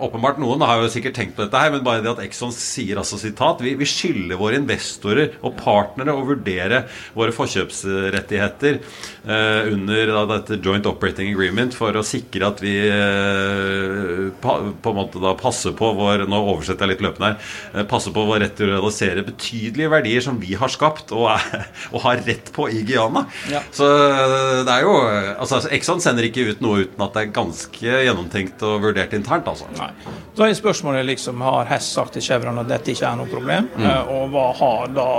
åpenbart 0.05 0.37
Noen 0.37 0.61
har 0.61 0.77
jo 0.83 0.89
sikkert 0.93 1.15
tenkt 1.17 1.33
på 1.33 1.41
dette, 1.45 1.57
her 1.57 1.71
men 1.73 1.81
bare 1.85 2.03
det 2.03 2.11
at 2.11 2.21
Exxon 2.21 2.51
sier 2.53 2.99
altså 3.01 3.17
sitat 3.17 3.63
Vi, 3.65 3.73
vi 3.79 3.87
skylder 3.89 4.37
våre 4.37 4.59
investorer 4.59 5.33
og 5.41 5.55
partnere 5.57 6.13
å 6.13 6.25
vurdere 6.27 6.83
våre 7.17 7.33
forkjøpsrettigheter 7.33 8.77
eh, 8.77 9.71
under 9.71 10.11
da, 10.13 10.23
dette 10.35 10.59
Joint 10.61 10.85
Operating 10.89 11.31
Agreement 11.33 11.73
for 11.73 11.97
å 11.97 12.03
sikre 12.05 12.51
at 12.51 12.61
vi 12.61 12.75
eh, 12.85 14.29
pa, 14.43 14.59
på 14.61 14.93
en 14.93 14.99
måte 14.99 15.23
da 15.23 15.33
passer 15.39 15.73
på 15.77 15.91
vår 15.97 16.27
Nå 16.29 16.43
oversetter 16.53 16.85
jeg 16.85 16.95
litt 16.95 17.03
løpende 17.05 17.31
her. 17.31 17.51
Eh, 17.73 17.87
passer 17.89 18.13
på 18.13 18.27
vår 18.29 18.43
rett 18.45 18.55
til 18.59 18.69
å 18.69 18.75
realisere 18.75 19.25
betydelige 19.25 19.91
verdier 19.91 20.25
som 20.25 20.37
vi 20.41 20.53
har 20.57 20.71
skapt 20.73 21.15
og, 21.17 21.31
er, 21.33 21.65
og 21.93 22.05
har 22.05 22.21
rett 22.29 22.53
på 22.53 22.69
i 22.69 22.85
Guyana. 22.85 23.25
Ja. 23.49 23.63
Så 23.73 23.89
eh, 23.89 24.61
det 24.67 24.77
er 24.77 24.85
jo 24.85 24.95
altså 25.01 25.63
Exxon 25.73 26.03
sender 26.03 26.29
ikke 26.29 26.45
ut 26.51 26.63
noe 26.63 26.85
uten 26.85 27.05
at 27.05 27.17
det 27.17 27.25
er 27.25 27.35
ganske 27.41 27.99
gjennomtenkt 28.05 28.34
gjennomtenkt 28.35 28.63
og 28.63 28.83
vurdert 28.83 29.13
internt, 29.13 29.47
altså. 29.47 29.67
Nei. 29.77 29.91
Så 30.35 30.45
er 30.45 30.53
spørsmålet 30.53 31.05
liksom 31.05 31.41
Har 31.41 31.65
Hess 31.69 31.93
sagt 31.93 32.13
til 32.13 32.21
Chevron 32.21 32.59
at 32.59 32.69
dette 32.69 32.91
ikke 32.91 33.07
er 33.07 33.17
noe 33.17 33.29
problem? 33.31 33.69
Mm. 33.75 33.85
Uh, 33.85 34.13
og 34.15 34.29
hva 34.33 34.45
har 34.59 34.93
da 34.93 35.09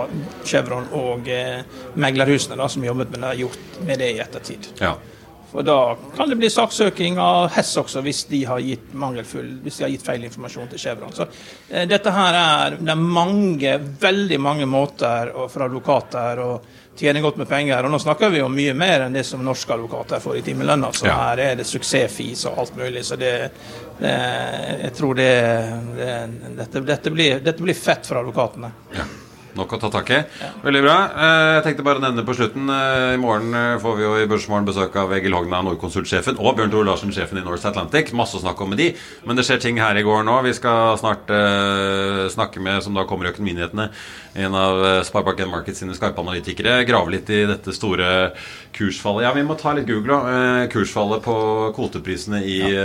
Chevron 0.45 0.89
og 0.93 1.29
uh, 1.29 1.65
meglerhusene 1.97 2.57
da, 2.57 2.69
som 2.69 2.85
jobbet 2.85 3.11
med 3.11 3.23
det, 3.23 3.37
gjort 3.41 3.85
med 3.87 3.99
det 3.99 4.13
i 4.15 4.21
ettertid? 4.21 4.73
Ja. 4.81 4.97
For 5.47 5.63
da 5.63 5.97
kan 6.17 6.29
det 6.29 6.37
bli 6.41 6.51
saksøking 6.51 7.21
av 7.23 7.53
Hess 7.55 7.77
også, 7.79 8.03
hvis 8.05 8.25
de 8.29 8.43
har 8.45 8.61
gitt 8.61 8.93
mangelfull, 8.93 9.61
hvis 9.63 9.79
de 9.79 9.87
har 9.87 9.93
gitt 9.95 10.05
feil 10.05 10.25
informasjon 10.27 10.73
til 10.73 10.83
Chevron. 10.83 11.15
Så 11.17 11.29
uh, 11.29 11.85
dette 11.89 12.13
her 12.13 12.41
er 12.41 12.81
Det 12.81 12.93
er 12.93 13.05
mange, 13.21 13.79
veldig 14.01 14.41
mange 14.41 14.67
måter 14.69 15.33
for 15.49 15.69
advokater 15.69 16.43
å 16.43 16.51
tjener 16.99 17.25
godt 17.25 17.41
med 17.41 17.49
penger. 17.51 17.85
Og 17.87 17.93
nå 17.93 18.01
snakker 18.03 18.33
vi 18.33 18.43
om 18.45 18.55
mye 18.55 18.75
mer 18.77 19.07
enn 19.07 19.17
det 19.17 19.27
som 19.29 19.45
norske 19.45 19.75
advokater 19.75 20.23
får 20.23 20.41
i 20.41 20.47
timelønn. 20.47 20.89
Så 20.97 21.09
ja. 21.09 21.19
her 21.29 21.45
er 21.51 21.61
det 21.61 21.69
suksessfis 21.69 22.47
og 22.51 22.63
alt 22.65 22.79
mulig. 22.79 23.05
Så 23.07 23.19
det, 23.21 23.35
det 24.01 24.17
jeg 24.87 24.97
tror 24.97 25.19
det, 25.19 25.31
det 25.99 26.11
dette, 26.57 26.83
dette, 26.87 27.15
blir, 27.15 27.39
dette, 27.45 27.63
blir, 27.63 27.77
fett 27.77 28.09
for 28.09 28.23
advokatene. 28.23 28.73
Ja. 28.97 29.07
Nok 29.57 29.73
å 29.73 29.79
ta 29.81 29.89
tak 29.93 30.11
i. 30.13 30.19
Ja. 30.21 30.51
Veldig 30.65 30.83
bra. 30.85 30.97
Eh, 31.17 31.51
jeg 31.57 31.63
tenkte 31.65 31.85
bare 31.87 32.01
å 32.01 32.05
nevne 32.05 32.25
på 32.27 32.35
slutten 32.37 32.69
eh, 32.73 33.15
I 33.15 33.21
morgen 33.21 33.57
eh, 33.57 33.79
får 33.81 33.95
vi 33.97 34.05
jo 34.05 34.11
i 34.21 34.27
Børsmorgen 34.29 34.69
besøk 34.69 34.97
av 35.01 35.15
Egil 35.17 35.37
Hogna, 35.37 35.63
Nordkonsult-sjefen, 35.65 36.37
og 36.37 36.59
Bjørn 36.59 36.75
Tore 36.75 36.89
Larsen, 36.91 37.15
sjefen 37.17 37.41
i 37.41 37.45
North 37.47 37.65
Atlantic. 37.69 38.13
Masse 38.17 38.37
å 38.37 38.43
snakke 38.43 38.67
om 38.67 38.75
med 38.75 38.83
de. 38.83 38.91
Men 39.25 39.39
det 39.39 39.47
skjer 39.49 39.63
ting 39.65 39.81
her 39.81 39.97
i 39.97 40.05
går 40.07 40.27
nå. 40.29 40.37
Vi 40.45 40.53
skal 40.57 40.99
snart 41.01 41.33
uh, 41.33 42.27
snakke 42.33 42.61
med, 42.61 42.83
som 42.85 42.97
da 42.97 43.07
kommer 43.09 43.29
i 43.29 43.33
Økonominyhetene, 43.33 43.89
en 44.37 44.55
av 44.55 44.83
Sparebank1 45.09 45.51
Markets 45.51 45.81
sine 45.83 45.95
skarpe 45.97 46.21
analytikere. 46.21 46.83
Grave 46.89 47.15
litt 47.15 47.31
i 47.33 47.43
dette 47.49 47.73
store 47.75 48.09
kursfallet. 48.77 49.25
Ja, 49.25 49.33
vi 49.37 49.45
må 49.47 49.57
ta 49.59 49.73
litt 49.77 49.89
Google 49.89 50.19
òg. 50.19 50.29
Uh, 50.29 50.63
kursfallet 50.73 51.25
på 51.25 51.37
kvoteprisene 51.77 52.43
i 52.45 52.59
ja. 52.61 52.85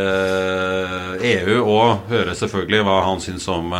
EU, 1.31 1.59
og 1.65 2.07
høre 2.11 2.35
selvfølgelig 2.37 2.85
hva 2.87 2.97
han 3.09 3.21
syns 3.23 3.47
om 3.51 3.73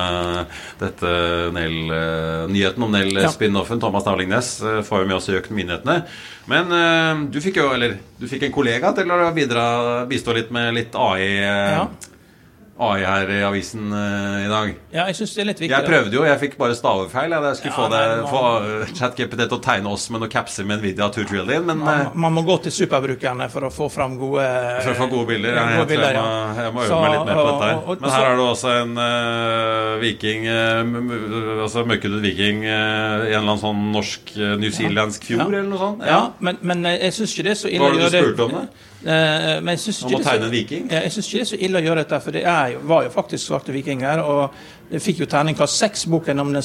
dette 0.82 1.16
Nell-nyheten 1.56 2.86
om 2.86 2.94
Nell-spin-offen. 2.96 3.82
Thomas 3.82 4.06
Darlingnes 4.08 4.32
Næss 4.32 4.88
får 4.88 5.04
jo 5.04 5.08
med 5.10 5.18
oss 5.18 5.28
i 5.32 5.36
Økonominyhetene. 5.40 5.98
Men 6.52 7.28
du 7.32 7.42
fikk 7.44 7.60
jo, 7.60 7.68
eller 7.76 7.98
du 8.20 8.28
fikk 8.32 8.48
en 8.48 8.56
kollega 8.56 8.94
til 8.98 9.12
å 9.12 9.34
bidra, 9.36 9.66
bistå 10.10 10.36
litt 10.38 10.54
med 10.56 10.74
litt 10.78 10.96
AI. 10.96 11.28
Ja. 11.42 11.86
AI 12.82 13.04
her 13.06 13.30
i 13.30 13.40
avisen 13.46 13.92
uh, 13.94 14.40
i 14.42 14.48
dag. 14.50 14.71
Ja, 14.92 15.04
Jeg 15.12 15.15
synes 15.19 15.34
det 15.36 15.42
er 15.44 15.48
litt 15.52 15.60
viktig. 15.62 15.75
Jeg 15.75 15.86
prøvde 15.86 16.15
jo, 16.17 16.23
jeg 16.25 16.40
fikk 16.42 16.56
bare 16.58 16.73
stavefeil. 16.75 17.36
Jeg 17.36 17.58
skulle 17.60 17.71
Ja, 17.71 17.77
få, 17.77 17.86
det, 17.94 18.02
man- 18.23 18.32
få 18.32 18.96
ChatGPT 18.98 19.38
til 19.44 19.54
å 19.58 19.60
tegne 19.62 19.92
oss 19.94 20.08
med 20.10 20.23
noen 20.23 20.32
capser 20.34 20.65
med 20.65 20.82
Nvidia 20.82 21.10
2 21.13 21.25
trillion, 21.29 21.65
men 21.67 21.77
man, 21.86 22.08
uh, 22.08 22.15
man 22.25 22.34
må 22.34 22.42
gå 22.48 22.56
til 22.65 22.73
superbrukerne 22.73 23.48
for 23.54 23.67
å 23.67 23.71
få 23.71 23.90
fram 23.94 24.17
gode 24.17 24.48
for 24.82 24.92
å 24.96 24.98
få 25.04 25.08
gode 25.13 25.27
bilder. 25.29 25.54
Ja, 25.60 25.67
Jeg, 25.69 25.77
gode 25.84 25.94
tror 25.94 26.08
jeg, 26.08 26.17
må, 26.17 26.63
jeg 26.63 26.73
må 26.73 26.82
øve 26.82 26.90
Så, 26.90 27.00
meg 27.06 27.13
litt 27.13 27.29
mer 27.29 27.42
på 27.42 27.46
dette. 27.52 27.69
her 27.69 28.02
Men 28.02 28.15
her 28.17 28.27
er 28.32 28.36
det 28.42 28.48
også 28.50 28.73
en 28.82 28.94
uh, 28.98 30.00
viking 30.02 30.48
uh, 30.50 31.62
Altså 31.67 31.86
mørkhudet 31.86 32.21
viking 32.25 32.63
uh, 32.65 32.71
i 32.71 33.32
en 33.32 33.42
eller 33.44 33.44
annen 33.46 33.62
sånn 33.62 33.86
norsk-newzealandsk 33.94 35.29
fjord, 35.29 35.42
Ja. 35.54 35.60
eller 35.60 35.69
noe 35.69 35.82
sånt. 35.86 36.06
Ja, 36.08 36.21
men, 36.40 36.58
men 36.62 36.86
eh, 36.86 36.98
jeg 37.06 37.13
syns 37.19 37.34
ikke 37.36 37.46
det 37.48 37.54
er 37.56 37.60
så 37.62 37.69
ille 37.69 37.84
Hva 37.86 37.92
var 37.92 38.00
det 38.00 38.10
du 38.10 38.17
spurte 38.25 38.48
om, 38.48 38.56
da? 38.58 38.90
Eh, 39.02 39.62
Men 39.62 39.73
jeg 39.73 39.79
syns 39.79 40.02
ikke 40.04 40.19
ikke 40.19 40.79
det 40.89 40.99
er 41.41 41.45
så 41.49 41.58
ille 41.58 41.79
å 41.79 41.81
gjøre 41.81 42.04
dette, 42.04 42.19
for 42.21 42.35
det 42.35 42.43
jo, 42.45 42.81
var 42.85 43.04
jo 43.04 43.13
faktisk 43.13 43.47
svarte 43.47 43.73
vikinger. 43.73 44.21
Og 44.21 44.91
jeg 44.91 45.02
fikk 45.02 45.23
jo 45.23 45.29
terningkast 45.31 45.79
seks, 45.81 46.06
boken 46.12 46.43
om 46.43 46.54
den, 46.54 46.63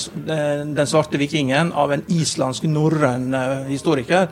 den, 0.77 0.87
svarte 0.87 1.19
vikingen, 1.19 1.73
av 1.73 1.95
en 1.95 2.05
islandsk 2.13 2.69
norrøn 2.69 3.33
eh, 3.35 3.71
historiker. 3.71 4.29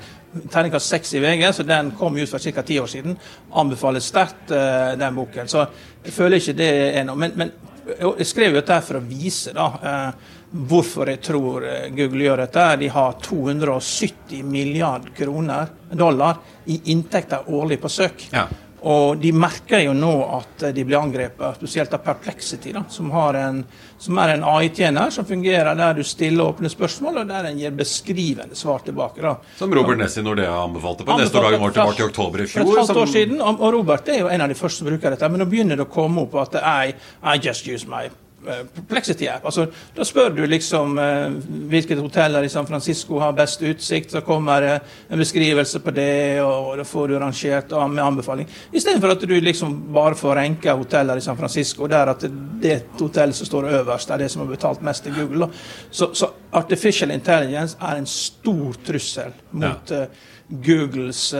Terningkast 0.50 0.90
seks 0.90 1.14
i 1.14 1.22
VG, 1.22 1.46
så 1.54 1.66
den 1.66 1.92
kom 1.98 2.16
ut 2.18 2.28
for 2.28 2.42
ca. 2.42 2.62
ti 2.62 2.78
år 2.82 2.90
siden. 2.90 3.16
Anbefaler 3.54 4.04
sterkt 4.04 4.52
eh, 4.52 4.96
den 5.00 5.14
boken. 5.14 5.48
Så 5.48 5.64
jeg 6.04 6.12
føler 6.12 6.42
ikke 6.42 6.58
det 6.58 6.72
er 6.98 7.06
noe. 7.08 7.16
Men, 7.16 7.38
men 7.38 7.54
jeg 7.86 8.26
skrev 8.28 8.54
jo 8.54 8.60
dette 8.60 8.80
for 8.84 8.98
å 8.98 9.04
vise 9.04 9.52
da, 9.56 9.68
eh, 9.80 10.33
hvorfor 10.54 11.10
jeg 11.10 11.22
tror 11.26 11.64
eh, 11.66 11.88
Google 11.94 12.28
gjør 12.28 12.44
dette. 12.44 12.66
De 12.84 12.90
har 12.94 13.16
270 13.24 14.44
milliard 14.46 15.08
kroner, 15.16 15.72
dollar 15.90 16.38
i 16.70 16.80
inntekter 16.92 17.50
årlig 17.50 17.80
på 17.82 17.90
søk. 17.90 18.28
Ja. 18.32 18.46
Og 18.84 19.16
de 19.16 19.30
merker 19.32 19.80
jo 19.80 19.94
nå 19.96 20.10
at 20.36 20.66
de 20.76 20.82
blir 20.84 20.98
angrepet, 20.98 21.56
spesielt 21.56 21.94
av 21.96 22.02
Perplexity, 22.04 22.74
da, 22.76 22.82
som, 22.92 23.08
har 23.16 23.38
en, 23.40 23.62
som 23.96 24.18
er 24.20 24.34
en 24.34 24.44
AI-tjener 24.44 25.14
som 25.14 25.24
fungerer 25.24 25.72
der 25.78 25.96
du 25.96 26.02
stiller 26.04 26.50
åpne 26.50 26.68
spørsmål, 26.68 27.22
og 27.22 27.30
der 27.30 27.48
en 27.48 27.62
gir 27.62 27.72
beskrivende 27.78 28.58
svar 28.60 28.84
tilbake. 28.84 29.22
da. 29.24 29.38
Som 29.56 29.72
Robert 29.72 30.02
Ness 30.02 30.18
i 30.20 30.24
Nordea 30.26 30.52
anbefalte 30.66 31.06
på 31.08 31.16
neste 31.16 31.40
dag 31.40 31.56
vår 31.62 31.72
tilbake 31.78 32.04
i 32.04 32.06
oktober 32.10 32.44
i 32.44 32.46
fjor. 32.50 32.60
For 32.60 32.74
et 32.74 32.76
halvt 32.76 32.82
halvt 32.82 32.92
som- 32.92 33.02
år 33.06 33.12
siden, 33.14 33.40
og 33.40 33.72
Robert 33.72 34.08
er 34.12 34.20
jo 34.20 34.28
en 34.28 34.44
av 34.44 34.52
de 34.52 34.58
første 34.60 34.84
som 34.84 34.90
bruker 34.92 35.16
dette. 35.16 35.30
Men 35.32 35.40
nå 35.40 35.48
begynner 35.48 35.80
det 35.80 35.88
å 35.88 35.94
komme 35.94 36.28
opp 36.28 36.36
at 36.44 36.60
I, 36.60 36.92
I 37.22 37.38
just 37.38 37.66
use 37.66 37.88
my 37.88 38.10
eh, 38.48 38.64
Perplexity 38.74 39.28
app. 39.28 39.44
Altså, 39.46 39.66
da 39.96 40.04
spør 40.06 40.32
du 40.36 40.42
liksom 40.46 40.98
eh, 40.98 41.36
hvilket 41.70 42.00
hoteller 42.00 42.44
i 42.44 42.50
San 42.52 42.66
Francisco 42.66 43.18
har 43.22 43.34
best 43.36 43.62
utsikt, 43.62 44.12
så 44.12 44.22
kommer 44.24 44.66
en 44.74 45.20
beskrivelse 45.20 45.80
på 45.84 45.94
det, 45.94 46.42
og 46.44 46.74
da 46.78 46.86
får 46.88 47.08
du 47.08 47.18
rangert 47.20 47.72
av 47.72 47.88
med 47.90 48.04
anbefaling. 48.04 48.48
Istedenfor 48.72 49.14
at 49.14 49.26
du 49.28 49.34
liksom 49.40 49.76
bare 49.94 50.18
får 50.18 50.36
renka 50.40 50.76
hoteller 50.78 51.20
i 51.20 51.24
San 51.24 51.38
Francisco, 51.38 51.88
der 51.90 52.12
at 52.14 52.26
det 52.62 52.78
hotellet 52.98 53.36
som 53.36 53.50
står 53.50 53.70
øverst, 53.80 54.10
er 54.10 54.24
det 54.24 54.30
som 54.32 54.44
har 54.44 54.52
betalt 54.52 54.84
mest 54.84 55.04
til 55.04 55.16
Google. 55.18 55.50
Så, 55.90 56.12
så 56.14 56.30
artificial 56.52 57.10
intelligence 57.14 57.78
er 57.80 57.98
en 57.98 58.10
stor 58.10 58.78
trussel 58.86 59.34
mot 59.50 59.94
eh, 59.94 60.06
Googles 60.44 61.30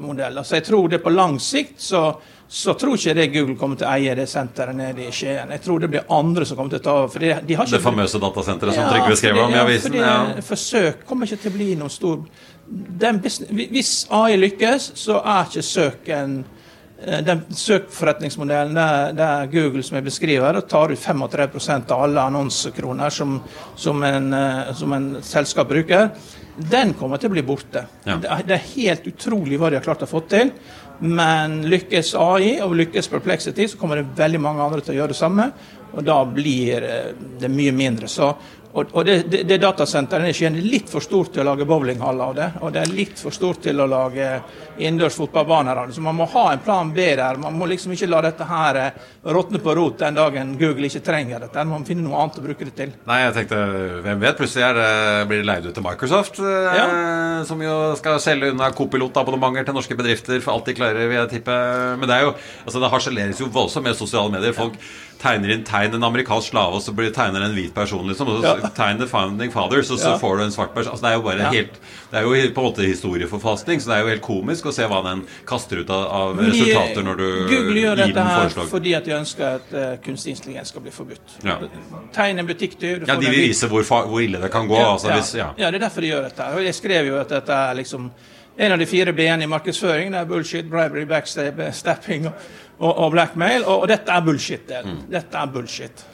modeller. 0.00 0.42
Så 0.42 0.56
jeg 0.56 0.64
tror 0.64 0.88
det 0.88 1.02
på 1.04 1.12
lang 1.12 1.34
sikt 1.40 1.76
så, 1.84 2.00
så 2.48 2.74
tror 2.78 2.94
ikke 2.94 3.14
det 3.18 3.26
Google 3.34 3.56
kommer 3.58 3.78
til 3.78 3.88
å 3.88 3.92
eie 3.96 4.14
det 4.14 4.28
senteret 4.30 4.76
nede 4.78 5.08
i 5.08 5.12
Skien. 5.14 5.50
Jeg 5.50 5.62
tror 5.64 5.80
det 5.82 5.88
blir 5.90 6.04
andre 6.14 6.46
som 6.46 6.58
kommer 6.58 6.76
til 6.76 6.78
å 6.78 6.84
ta 6.84 6.98
over. 7.02 7.22
De, 7.24 7.32
de 7.42 7.56
Det 7.58 7.80
famøse 7.82 8.20
datasenteret 8.22 8.76
som 8.76 8.84
Ja, 8.84 8.90
Trygve 8.94 9.16
skrev 9.18 9.40
om 9.42 9.50
i 9.50 9.56
ja, 9.56 9.64
avisen. 9.66 9.90
fordi 9.90 10.04
Ja. 10.04 10.42
Forsøk 10.46 11.06
kommer 11.08 11.26
ikke 11.26 11.42
til 11.42 11.52
å 11.52 11.56
bli 11.56 11.72
noen 11.80 11.90
stor 11.90 12.20
den 12.68 13.20
business, 13.22 13.50
Hvis 13.50 14.06
AI 14.10 14.36
lykkes, 14.36 14.92
så 14.98 15.20
er 15.22 15.50
ikke 15.50 15.62
søk 15.62 16.08
en 16.14 16.38
eh, 17.02 17.20
den 17.26 17.44
søkforretningsmodellen 17.50 18.74
der, 18.74 19.12
der 19.12 19.46
Google 19.52 19.82
som 19.82 19.98
jeg 19.98 20.06
beskriver, 20.06 20.56
og 20.56 20.68
tar 20.68 20.90
ut 20.90 20.98
35% 20.98 21.92
av 21.94 22.06
alle 22.06 22.24
annonsekroner 22.30 23.10
som, 23.10 23.40
som, 23.76 24.02
en, 24.02 24.32
eh, 24.34 24.72
som 24.74 24.92
en 24.92 25.16
selskap 25.22 25.68
bruker, 25.70 26.10
den 26.56 26.94
kommer 26.96 27.20
til 27.20 27.28
å 27.30 27.36
bli 27.36 27.44
borte. 27.44 27.84
Ja. 28.06 28.16
Det, 28.16 28.30
er, 28.32 28.46
det 28.48 28.56
er 28.56 28.68
helt 28.72 29.06
utrolig 29.12 29.58
hva 29.60 29.70
de 29.70 29.78
har 29.78 29.84
klart 29.84 30.06
å 30.06 30.10
få 30.10 30.22
til. 30.30 30.54
Men 31.04 31.58
lykkes 31.68 32.14
AI 32.16 32.56
og 32.64 32.76
lykkes 32.78 33.10
Perplexity, 33.12 33.66
så 33.68 33.80
kommer 33.80 34.00
det 34.00 34.14
veldig 34.16 34.40
mange 34.40 34.64
andre 34.64 34.84
til 34.84 34.94
å 34.94 35.00
gjøre 35.00 35.12
det 35.12 35.18
samme. 35.18 35.50
Og 35.96 36.04
da 36.04 36.18
blir 36.28 36.84
eh, 36.84 37.10
det 37.40 37.50
mye 37.52 37.74
mindre. 37.76 38.08
Så, 38.10 38.30
og 38.76 38.86
og 38.92 39.04
det, 39.04 39.16
det, 39.32 39.42
det 39.48 39.56
datasenteret 39.62 40.30
i 40.30 40.34
Skien 40.36 40.56
er 40.58 40.64
litt 40.64 40.90
for 40.92 41.04
stort 41.04 41.32
til 41.32 41.42
å 41.42 41.46
lage 41.50 41.66
bowlinghall 41.68 42.20
av 42.20 42.34
det. 42.36 42.48
Og 42.60 42.72
det 42.74 42.82
er 42.82 42.92
litt 42.92 43.20
for 43.20 43.34
stort 43.34 43.62
til 43.64 43.80
å 43.80 43.86
lage 43.88 44.26
innendørs 44.76 45.16
fotballbaner 45.16 45.80
av 45.80 45.88
det. 45.88 45.96
Så 45.96 46.04
man 46.04 46.18
må 46.18 46.26
ha 46.32 46.44
en 46.52 46.62
plan 46.64 46.90
B 46.92 47.06
der. 47.16 47.40
Man 47.40 47.56
må 47.56 47.68
liksom 47.70 47.94
ikke 47.96 48.08
la 48.10 48.20
dette 48.26 48.44
her 48.48 48.80
eh, 48.80 49.06
råtne 49.32 49.62
på 49.64 49.74
rot 49.76 49.98
den 50.02 50.18
dagen 50.18 50.52
Google 50.60 50.90
ikke 50.90 51.04
trenger 51.06 51.46
dette. 51.46 51.64
Man 51.64 51.84
må 51.84 51.88
finne 51.88 52.04
noe 52.04 52.20
annet 52.20 52.40
å 52.40 52.44
bruke 52.44 52.68
det 52.68 52.74
til. 52.76 52.92
Nei, 53.08 53.22
jeg 53.24 53.36
tenkte, 53.38 53.62
hvem 54.04 54.22
vet, 54.26 54.36
plutselig 54.42 54.70
det, 54.76 54.90
blir 55.32 55.42
det 55.42 55.48
leid 55.48 55.70
ut 55.70 55.76
til 55.76 55.86
Microsoft, 55.86 56.40
eh, 56.44 57.42
som 57.48 57.64
jo 57.64 57.78
skal 58.00 58.20
selge 58.22 58.52
unna 58.52 58.68
kopilot-abonnementer 58.76 59.70
til 59.70 59.78
norske 59.78 59.96
bedrifter 59.96 60.44
for 60.44 60.56
alt 60.56 60.68
de 60.68 60.76
klarer, 60.76 61.08
vil 61.08 61.20
jeg 61.22 61.32
tippe. 61.38 61.56
Men 61.96 62.08
det 62.08 62.20
er 62.20 62.28
jo, 62.28 62.36
altså 62.66 62.84
det 62.84 62.92
harseleres 62.92 63.40
jo 63.40 63.52
voldsomt 63.52 63.88
med 63.88 63.96
sosiale 63.96 64.36
medier. 64.36 64.56
Folk 64.56 64.76
tegner 65.20 65.52
inn 65.54 65.64
tegn 65.64 65.94
en 65.94 66.04
amerikansk 66.06 66.52
slave, 66.52 66.78
og 66.78 66.82
så 66.84 66.92
blir 66.96 67.12
tegner 67.14 67.44
en 67.46 67.54
hvit 67.56 67.74
person, 67.74 68.06
liksom. 68.08 68.28
Og 68.28 68.42
så 68.42 68.62
Ja. 68.62 68.68
tegn 68.76 68.98
The 68.98 69.06
Founding 69.06 69.52
Fathers, 69.52 69.90
og 69.90 69.98
så 69.98 70.12
Ja. 70.12 70.18
får 70.18 70.36
du 70.38 70.42
en 70.44 70.50
svart 70.50 70.74
person. 70.74 70.92
Altså 70.92 71.02
det 71.02 71.10
er 71.10 71.16
jo 71.16 71.22
bare 71.22 71.38
Ja. 71.38 71.50
helt 71.50 71.72
Det 72.12 72.18
er 72.18 72.22
jo 72.22 72.52
på 72.54 72.60
en 72.62 72.72
måte 72.72 72.86
historieforfalskning, 72.86 73.80
så 73.80 73.86
det 73.86 73.96
er 73.96 74.00
jo 74.02 74.08
helt 74.08 74.22
komisk 74.22 74.64
å 74.64 74.72
se 74.72 74.82
hva 74.82 75.02
den 75.02 75.26
kaster 75.44 75.80
ut 75.80 75.90
av, 75.90 76.06
av 76.06 76.36
resultater 76.38 77.02
når 77.02 77.16
du 77.16 77.48
Google 77.48 77.80
gjør 77.80 77.96
dette 77.96 78.22
her 78.22 78.48
fordi 78.48 78.94
at 78.96 79.04
de 79.04 79.10
ønsker 79.10 79.54
at 79.56 79.72
uh, 79.72 79.96
kunstig 79.96 80.30
intelligens 80.36 80.68
skal 80.68 80.82
bli 80.82 80.90
forbudt. 80.90 81.44
Ja. 81.44 81.58
Tegn 82.12 82.38
en 82.38 82.46
butikktyv. 82.46 83.00
du 83.00 83.06
Ja, 83.06 83.16
de 83.16 83.26
vil 83.26 83.48
vise 83.48 83.66
hvor, 83.68 83.82
hvor 83.82 84.20
ille 84.20 84.40
det 84.40 84.52
kan 84.52 84.68
gå. 84.68 84.76
Ja, 84.76 84.92
altså 84.94 85.08
ja. 85.08 85.16
hvis, 85.16 85.34
ja. 85.34 85.50
ja, 85.58 85.70
det 85.70 85.82
er 85.82 85.88
derfor 85.88 86.00
de 86.00 86.06
gjør 86.06 86.22
dette. 86.22 86.54
Og 86.54 86.62
jeg 86.62 86.74
skrev 86.74 87.06
jo 87.06 87.18
at 87.18 87.28
dette 87.28 87.52
er 87.52 87.74
liksom 87.74 88.10
en 88.58 88.72
av 88.72 88.78
de 88.78 88.86
fire 88.86 89.12
b-ene 89.12 89.42
i 89.42 89.46
markedsføring. 89.46 90.12
Det 90.12 90.20
er 90.20 90.24
bullshit, 90.24 90.70
bribery, 90.70 91.04
backstabbing 91.04 92.30
og, 92.78 92.92
og, 92.92 93.10
blackmail. 93.14 93.64
Og, 93.64 93.82
og 93.84 93.88
dette 93.88 94.12
er 94.12 94.26
bullshit. 94.26 94.76
Mm. 94.84 95.00
Dette 95.10 95.40
er 95.40 95.52
bullshit. 95.52 96.04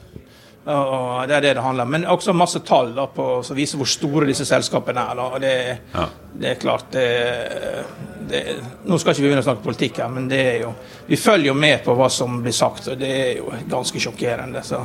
Og, 0.62 1.26
det 1.26 1.34
er 1.34 1.42
det 1.42 1.54
det 1.56 1.62
handler 1.62 1.88
om. 1.88 1.90
Men 1.90 2.04
også 2.06 2.32
masse 2.36 2.60
tall 2.66 2.92
da, 2.94 3.08
på, 3.10 3.26
som 3.42 3.58
viser 3.58 3.80
hvor 3.80 3.90
store 3.90 4.28
disse 4.30 4.46
selskapene 4.46 5.02
er. 5.10 5.18
Da. 5.18 5.24
Og 5.34 5.40
det, 5.42 5.54
Ja. 5.94 6.06
det 6.38 6.50
er 6.52 6.60
klart 6.62 6.92
det, 6.94 7.06
det, 8.30 8.42
Nå 8.86 8.98
skal 8.98 9.12
ikke 9.12 9.24
vi 9.24 9.28
begynne 9.28 9.42
å 9.42 9.48
snakke 9.48 9.66
politikk 9.66 9.98
her, 10.04 10.12
men 10.14 10.28
det 10.30 10.40
er 10.52 10.60
jo, 10.62 10.70
vi 11.08 11.18
følger 11.18 11.50
jo 11.50 11.56
med 11.58 11.82
på 11.84 11.96
hva 11.98 12.08
som 12.10 12.38
blir 12.44 12.54
sagt, 12.54 12.88
og 12.92 13.00
det 13.00 13.10
er 13.10 13.32
jo 13.40 13.50
ganske 13.68 14.00
sjokkerende. 14.00 14.62
Så 14.62 14.78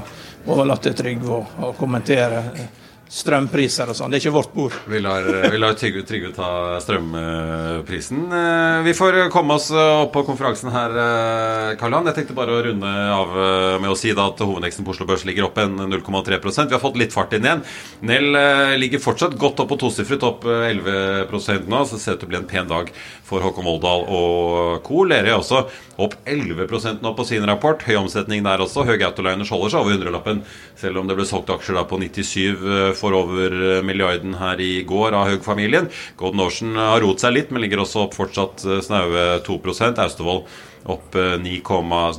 overlatt 0.48 0.82
til 0.88 0.98
Trygve 0.98 1.44
å 1.62 1.72
kommentere 1.78 2.42
strømpriser 3.10 3.89
og 3.91 3.95
sånn. 3.97 4.12
Det 4.12 4.20
er 4.20 4.26
ikke 4.26 4.36
vårt 4.36 4.53
bord. 4.55 4.76
Vi 4.91 4.99
lar, 5.03 5.24
vi 5.51 5.60
lar 5.62 5.76
Trygve, 5.80 6.03
Trygve 6.08 6.34
ta 6.36 6.49
strømprisen. 6.84 8.26
Eh, 8.32 8.84
Vi 8.88 8.93
får 8.97 9.30
komme 9.34 9.55
oss 9.58 9.70
opp 9.72 10.12
på 10.14 10.24
konferansen 10.28 10.72
her, 10.74 10.93
Karlan. 11.80 12.05
Jeg 12.12 12.16
tenkte 12.20 12.36
bare 12.38 12.53
å 12.55 12.62
runde 12.66 12.88
av 12.88 13.32
eh, 13.38 13.78
med 13.82 13.91
å 13.91 13.97
si 13.97 14.12
at 14.12 14.43
hovedveksten 14.43 14.86
på 14.88 14.93
Oslo 14.93 15.08
Børs 15.10 15.26
ligger 15.28 15.47
opp 15.47 15.58
en 15.62 15.76
0,3% 15.88 16.68
Vi 16.70 16.76
har 16.76 16.84
fått 16.84 16.97
litt 16.99 17.16
fart 17.16 17.34
inn 17.38 17.45
igjen. 17.47 17.64
Nell 18.08 18.36
eh, 18.36 18.76
ligger 18.80 19.03
fortsatt 19.03 19.38
godt 19.39 19.64
opp 19.64 19.72
på 19.74 19.80
tosifret, 19.86 20.24
opp 20.28 20.45
eh, 20.47 20.68
11% 20.76 21.68
nå. 21.72 21.84
Så 21.88 21.97
det 21.97 22.03
ser 22.03 22.18
ut 22.18 22.24
til 22.24 22.30
å 22.30 22.34
bli 22.34 22.41
en 22.41 22.49
pen 22.49 22.70
dag 22.72 22.91
for 23.28 23.43
Håkon 23.43 23.66
Voldal 23.68 24.05
og 24.08 24.82
co. 24.88 25.03
Lerøy 25.08 25.34
også 25.38 25.64
opp 26.03 26.14
11% 26.30 27.01
nå 27.03 27.14
på 27.18 27.26
sin 27.28 27.45
rapport. 27.49 27.82
Høy 27.88 27.97
omsetning 28.03 28.43
der 28.45 28.64
også. 28.64 28.86
Høg 28.88 29.03
Autoliners 29.08 29.51
holder 29.53 29.74
seg 29.74 29.84
over 29.84 29.95
hundrelappen, 29.97 30.43
selv 30.80 31.01
om 31.01 31.10
det 31.10 31.18
ble 31.18 31.26
solgt 31.28 31.51
aksjer 31.53 31.80
da 31.80 31.86
på 31.89 31.99
97 32.03 32.97
for 32.98 33.16
over 33.18 33.84
milliarden 33.86 34.38
her 34.41 34.62
i 34.64 34.82
går 34.88 35.16
av 35.18 35.30
Haug-familien. 35.32 35.91
Golden 36.20 36.45
Ocean 36.45 36.80
har 36.80 37.04
roet 37.04 37.24
seg 37.24 37.36
litt, 37.36 37.52
men 37.52 37.64
ligger 37.64 37.84
også 37.84 38.08
opp 38.08 38.18
fortsatt 38.18 38.66
eh, 38.68 38.82
snaue 38.86 39.28
2 39.48 39.62
Austevoll 39.98 40.43
opp 40.91 41.16
eh, 41.20 41.36
9, 41.41 41.60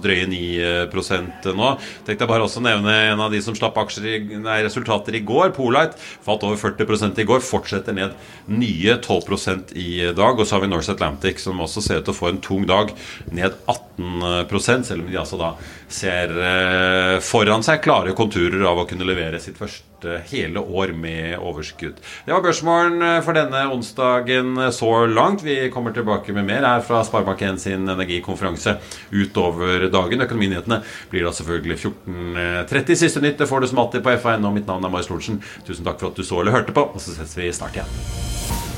drøye 0.02 0.26
9 0.28 1.54
nå. 1.56 1.70
Tenkte 2.06 2.24
jeg 2.24 2.30
bare 2.30 2.46
også 2.46 2.62
nevne 2.64 2.94
en 3.12 3.22
av 3.24 3.32
de 3.32 3.40
som 3.44 3.56
slapp 3.56 3.78
aksjer 3.80 4.08
i, 4.08 4.18
nei, 4.42 4.60
resultater 4.66 5.16
i 5.16 5.24
går. 5.26 5.52
Polite 5.56 5.98
falt 5.98 6.44
over 6.46 6.60
40% 6.60 7.18
i 7.22 7.28
går, 7.28 7.42
fortsetter 7.44 7.96
ned 7.96 8.16
nye 8.52 8.98
12 9.00 9.74
i 9.78 9.90
dag. 10.16 10.38
Og 10.38 10.44
så 10.44 10.56
har 10.56 10.64
vi 10.64 10.72
Norse 10.72 10.94
Atlantic, 10.94 11.42
som 11.42 11.60
også 11.64 11.84
ser 11.84 12.02
ut 12.02 12.08
til 12.08 12.16
å 12.16 12.20
få 12.20 12.32
en 12.32 12.42
tung 12.44 12.66
dag, 12.68 12.92
ned 13.32 13.56
18 13.66 14.84
selv 14.88 15.02
om 15.02 15.08
de 15.10 15.18
altså 15.18 15.38
da 15.40 15.52
ser 15.90 16.32
eh, 16.32 17.18
foran 17.24 17.64
seg 17.66 17.82
klare 17.84 18.14
konturer 18.16 18.64
av 18.68 18.82
å 18.82 18.88
kunne 18.88 19.06
levere 19.08 19.40
sitt 19.42 19.58
første 19.58 19.87
hele 20.30 20.60
år 20.60 20.92
med 20.96 21.38
overskudd. 21.38 21.98
Det 22.26 22.34
var 22.34 22.44
børsmålen 22.44 23.02
eh, 23.02 23.18
for 23.24 23.36
denne 23.36 23.64
onsdagen 23.74 24.54
så 24.74 24.92
langt. 25.06 25.44
Vi 25.46 25.70
kommer 25.74 25.94
tilbake 25.96 26.34
med 26.36 26.48
mer 26.48 26.66
her 26.66 26.84
fra 26.86 27.02
Sparebank1 27.06 27.60
sin 27.62 27.88
energikonferanse 27.88 28.78
utover 29.10 29.88
dagen. 29.92 30.24
Økonominyhetene 30.26 30.82
blir 31.10 31.28
da 31.28 31.34
selvfølgelig 31.34 31.78
14.30. 31.82 32.98
Siste 33.04 33.24
nytt 33.24 33.44
får 33.48 33.64
du 33.64 33.70
som 33.70 33.84
alltid 33.84 34.04
på 34.06 34.16
F1. 34.16 34.44
Og 34.44 34.56
mitt 34.56 34.68
navn 34.70 34.84
er 34.84 34.92
Marius 34.92 35.10
Lorentzen. 35.12 35.42
Tusen 35.66 35.86
takk 35.86 36.00
for 36.00 36.12
at 36.12 36.18
du 36.18 36.26
så 36.26 36.42
eller 36.42 36.54
hørte 36.54 36.76
på, 36.76 36.88
og 36.92 37.00
så 37.02 37.16
ses 37.18 37.38
vi 37.38 37.52
snart 37.54 37.78
igjen. 37.78 38.77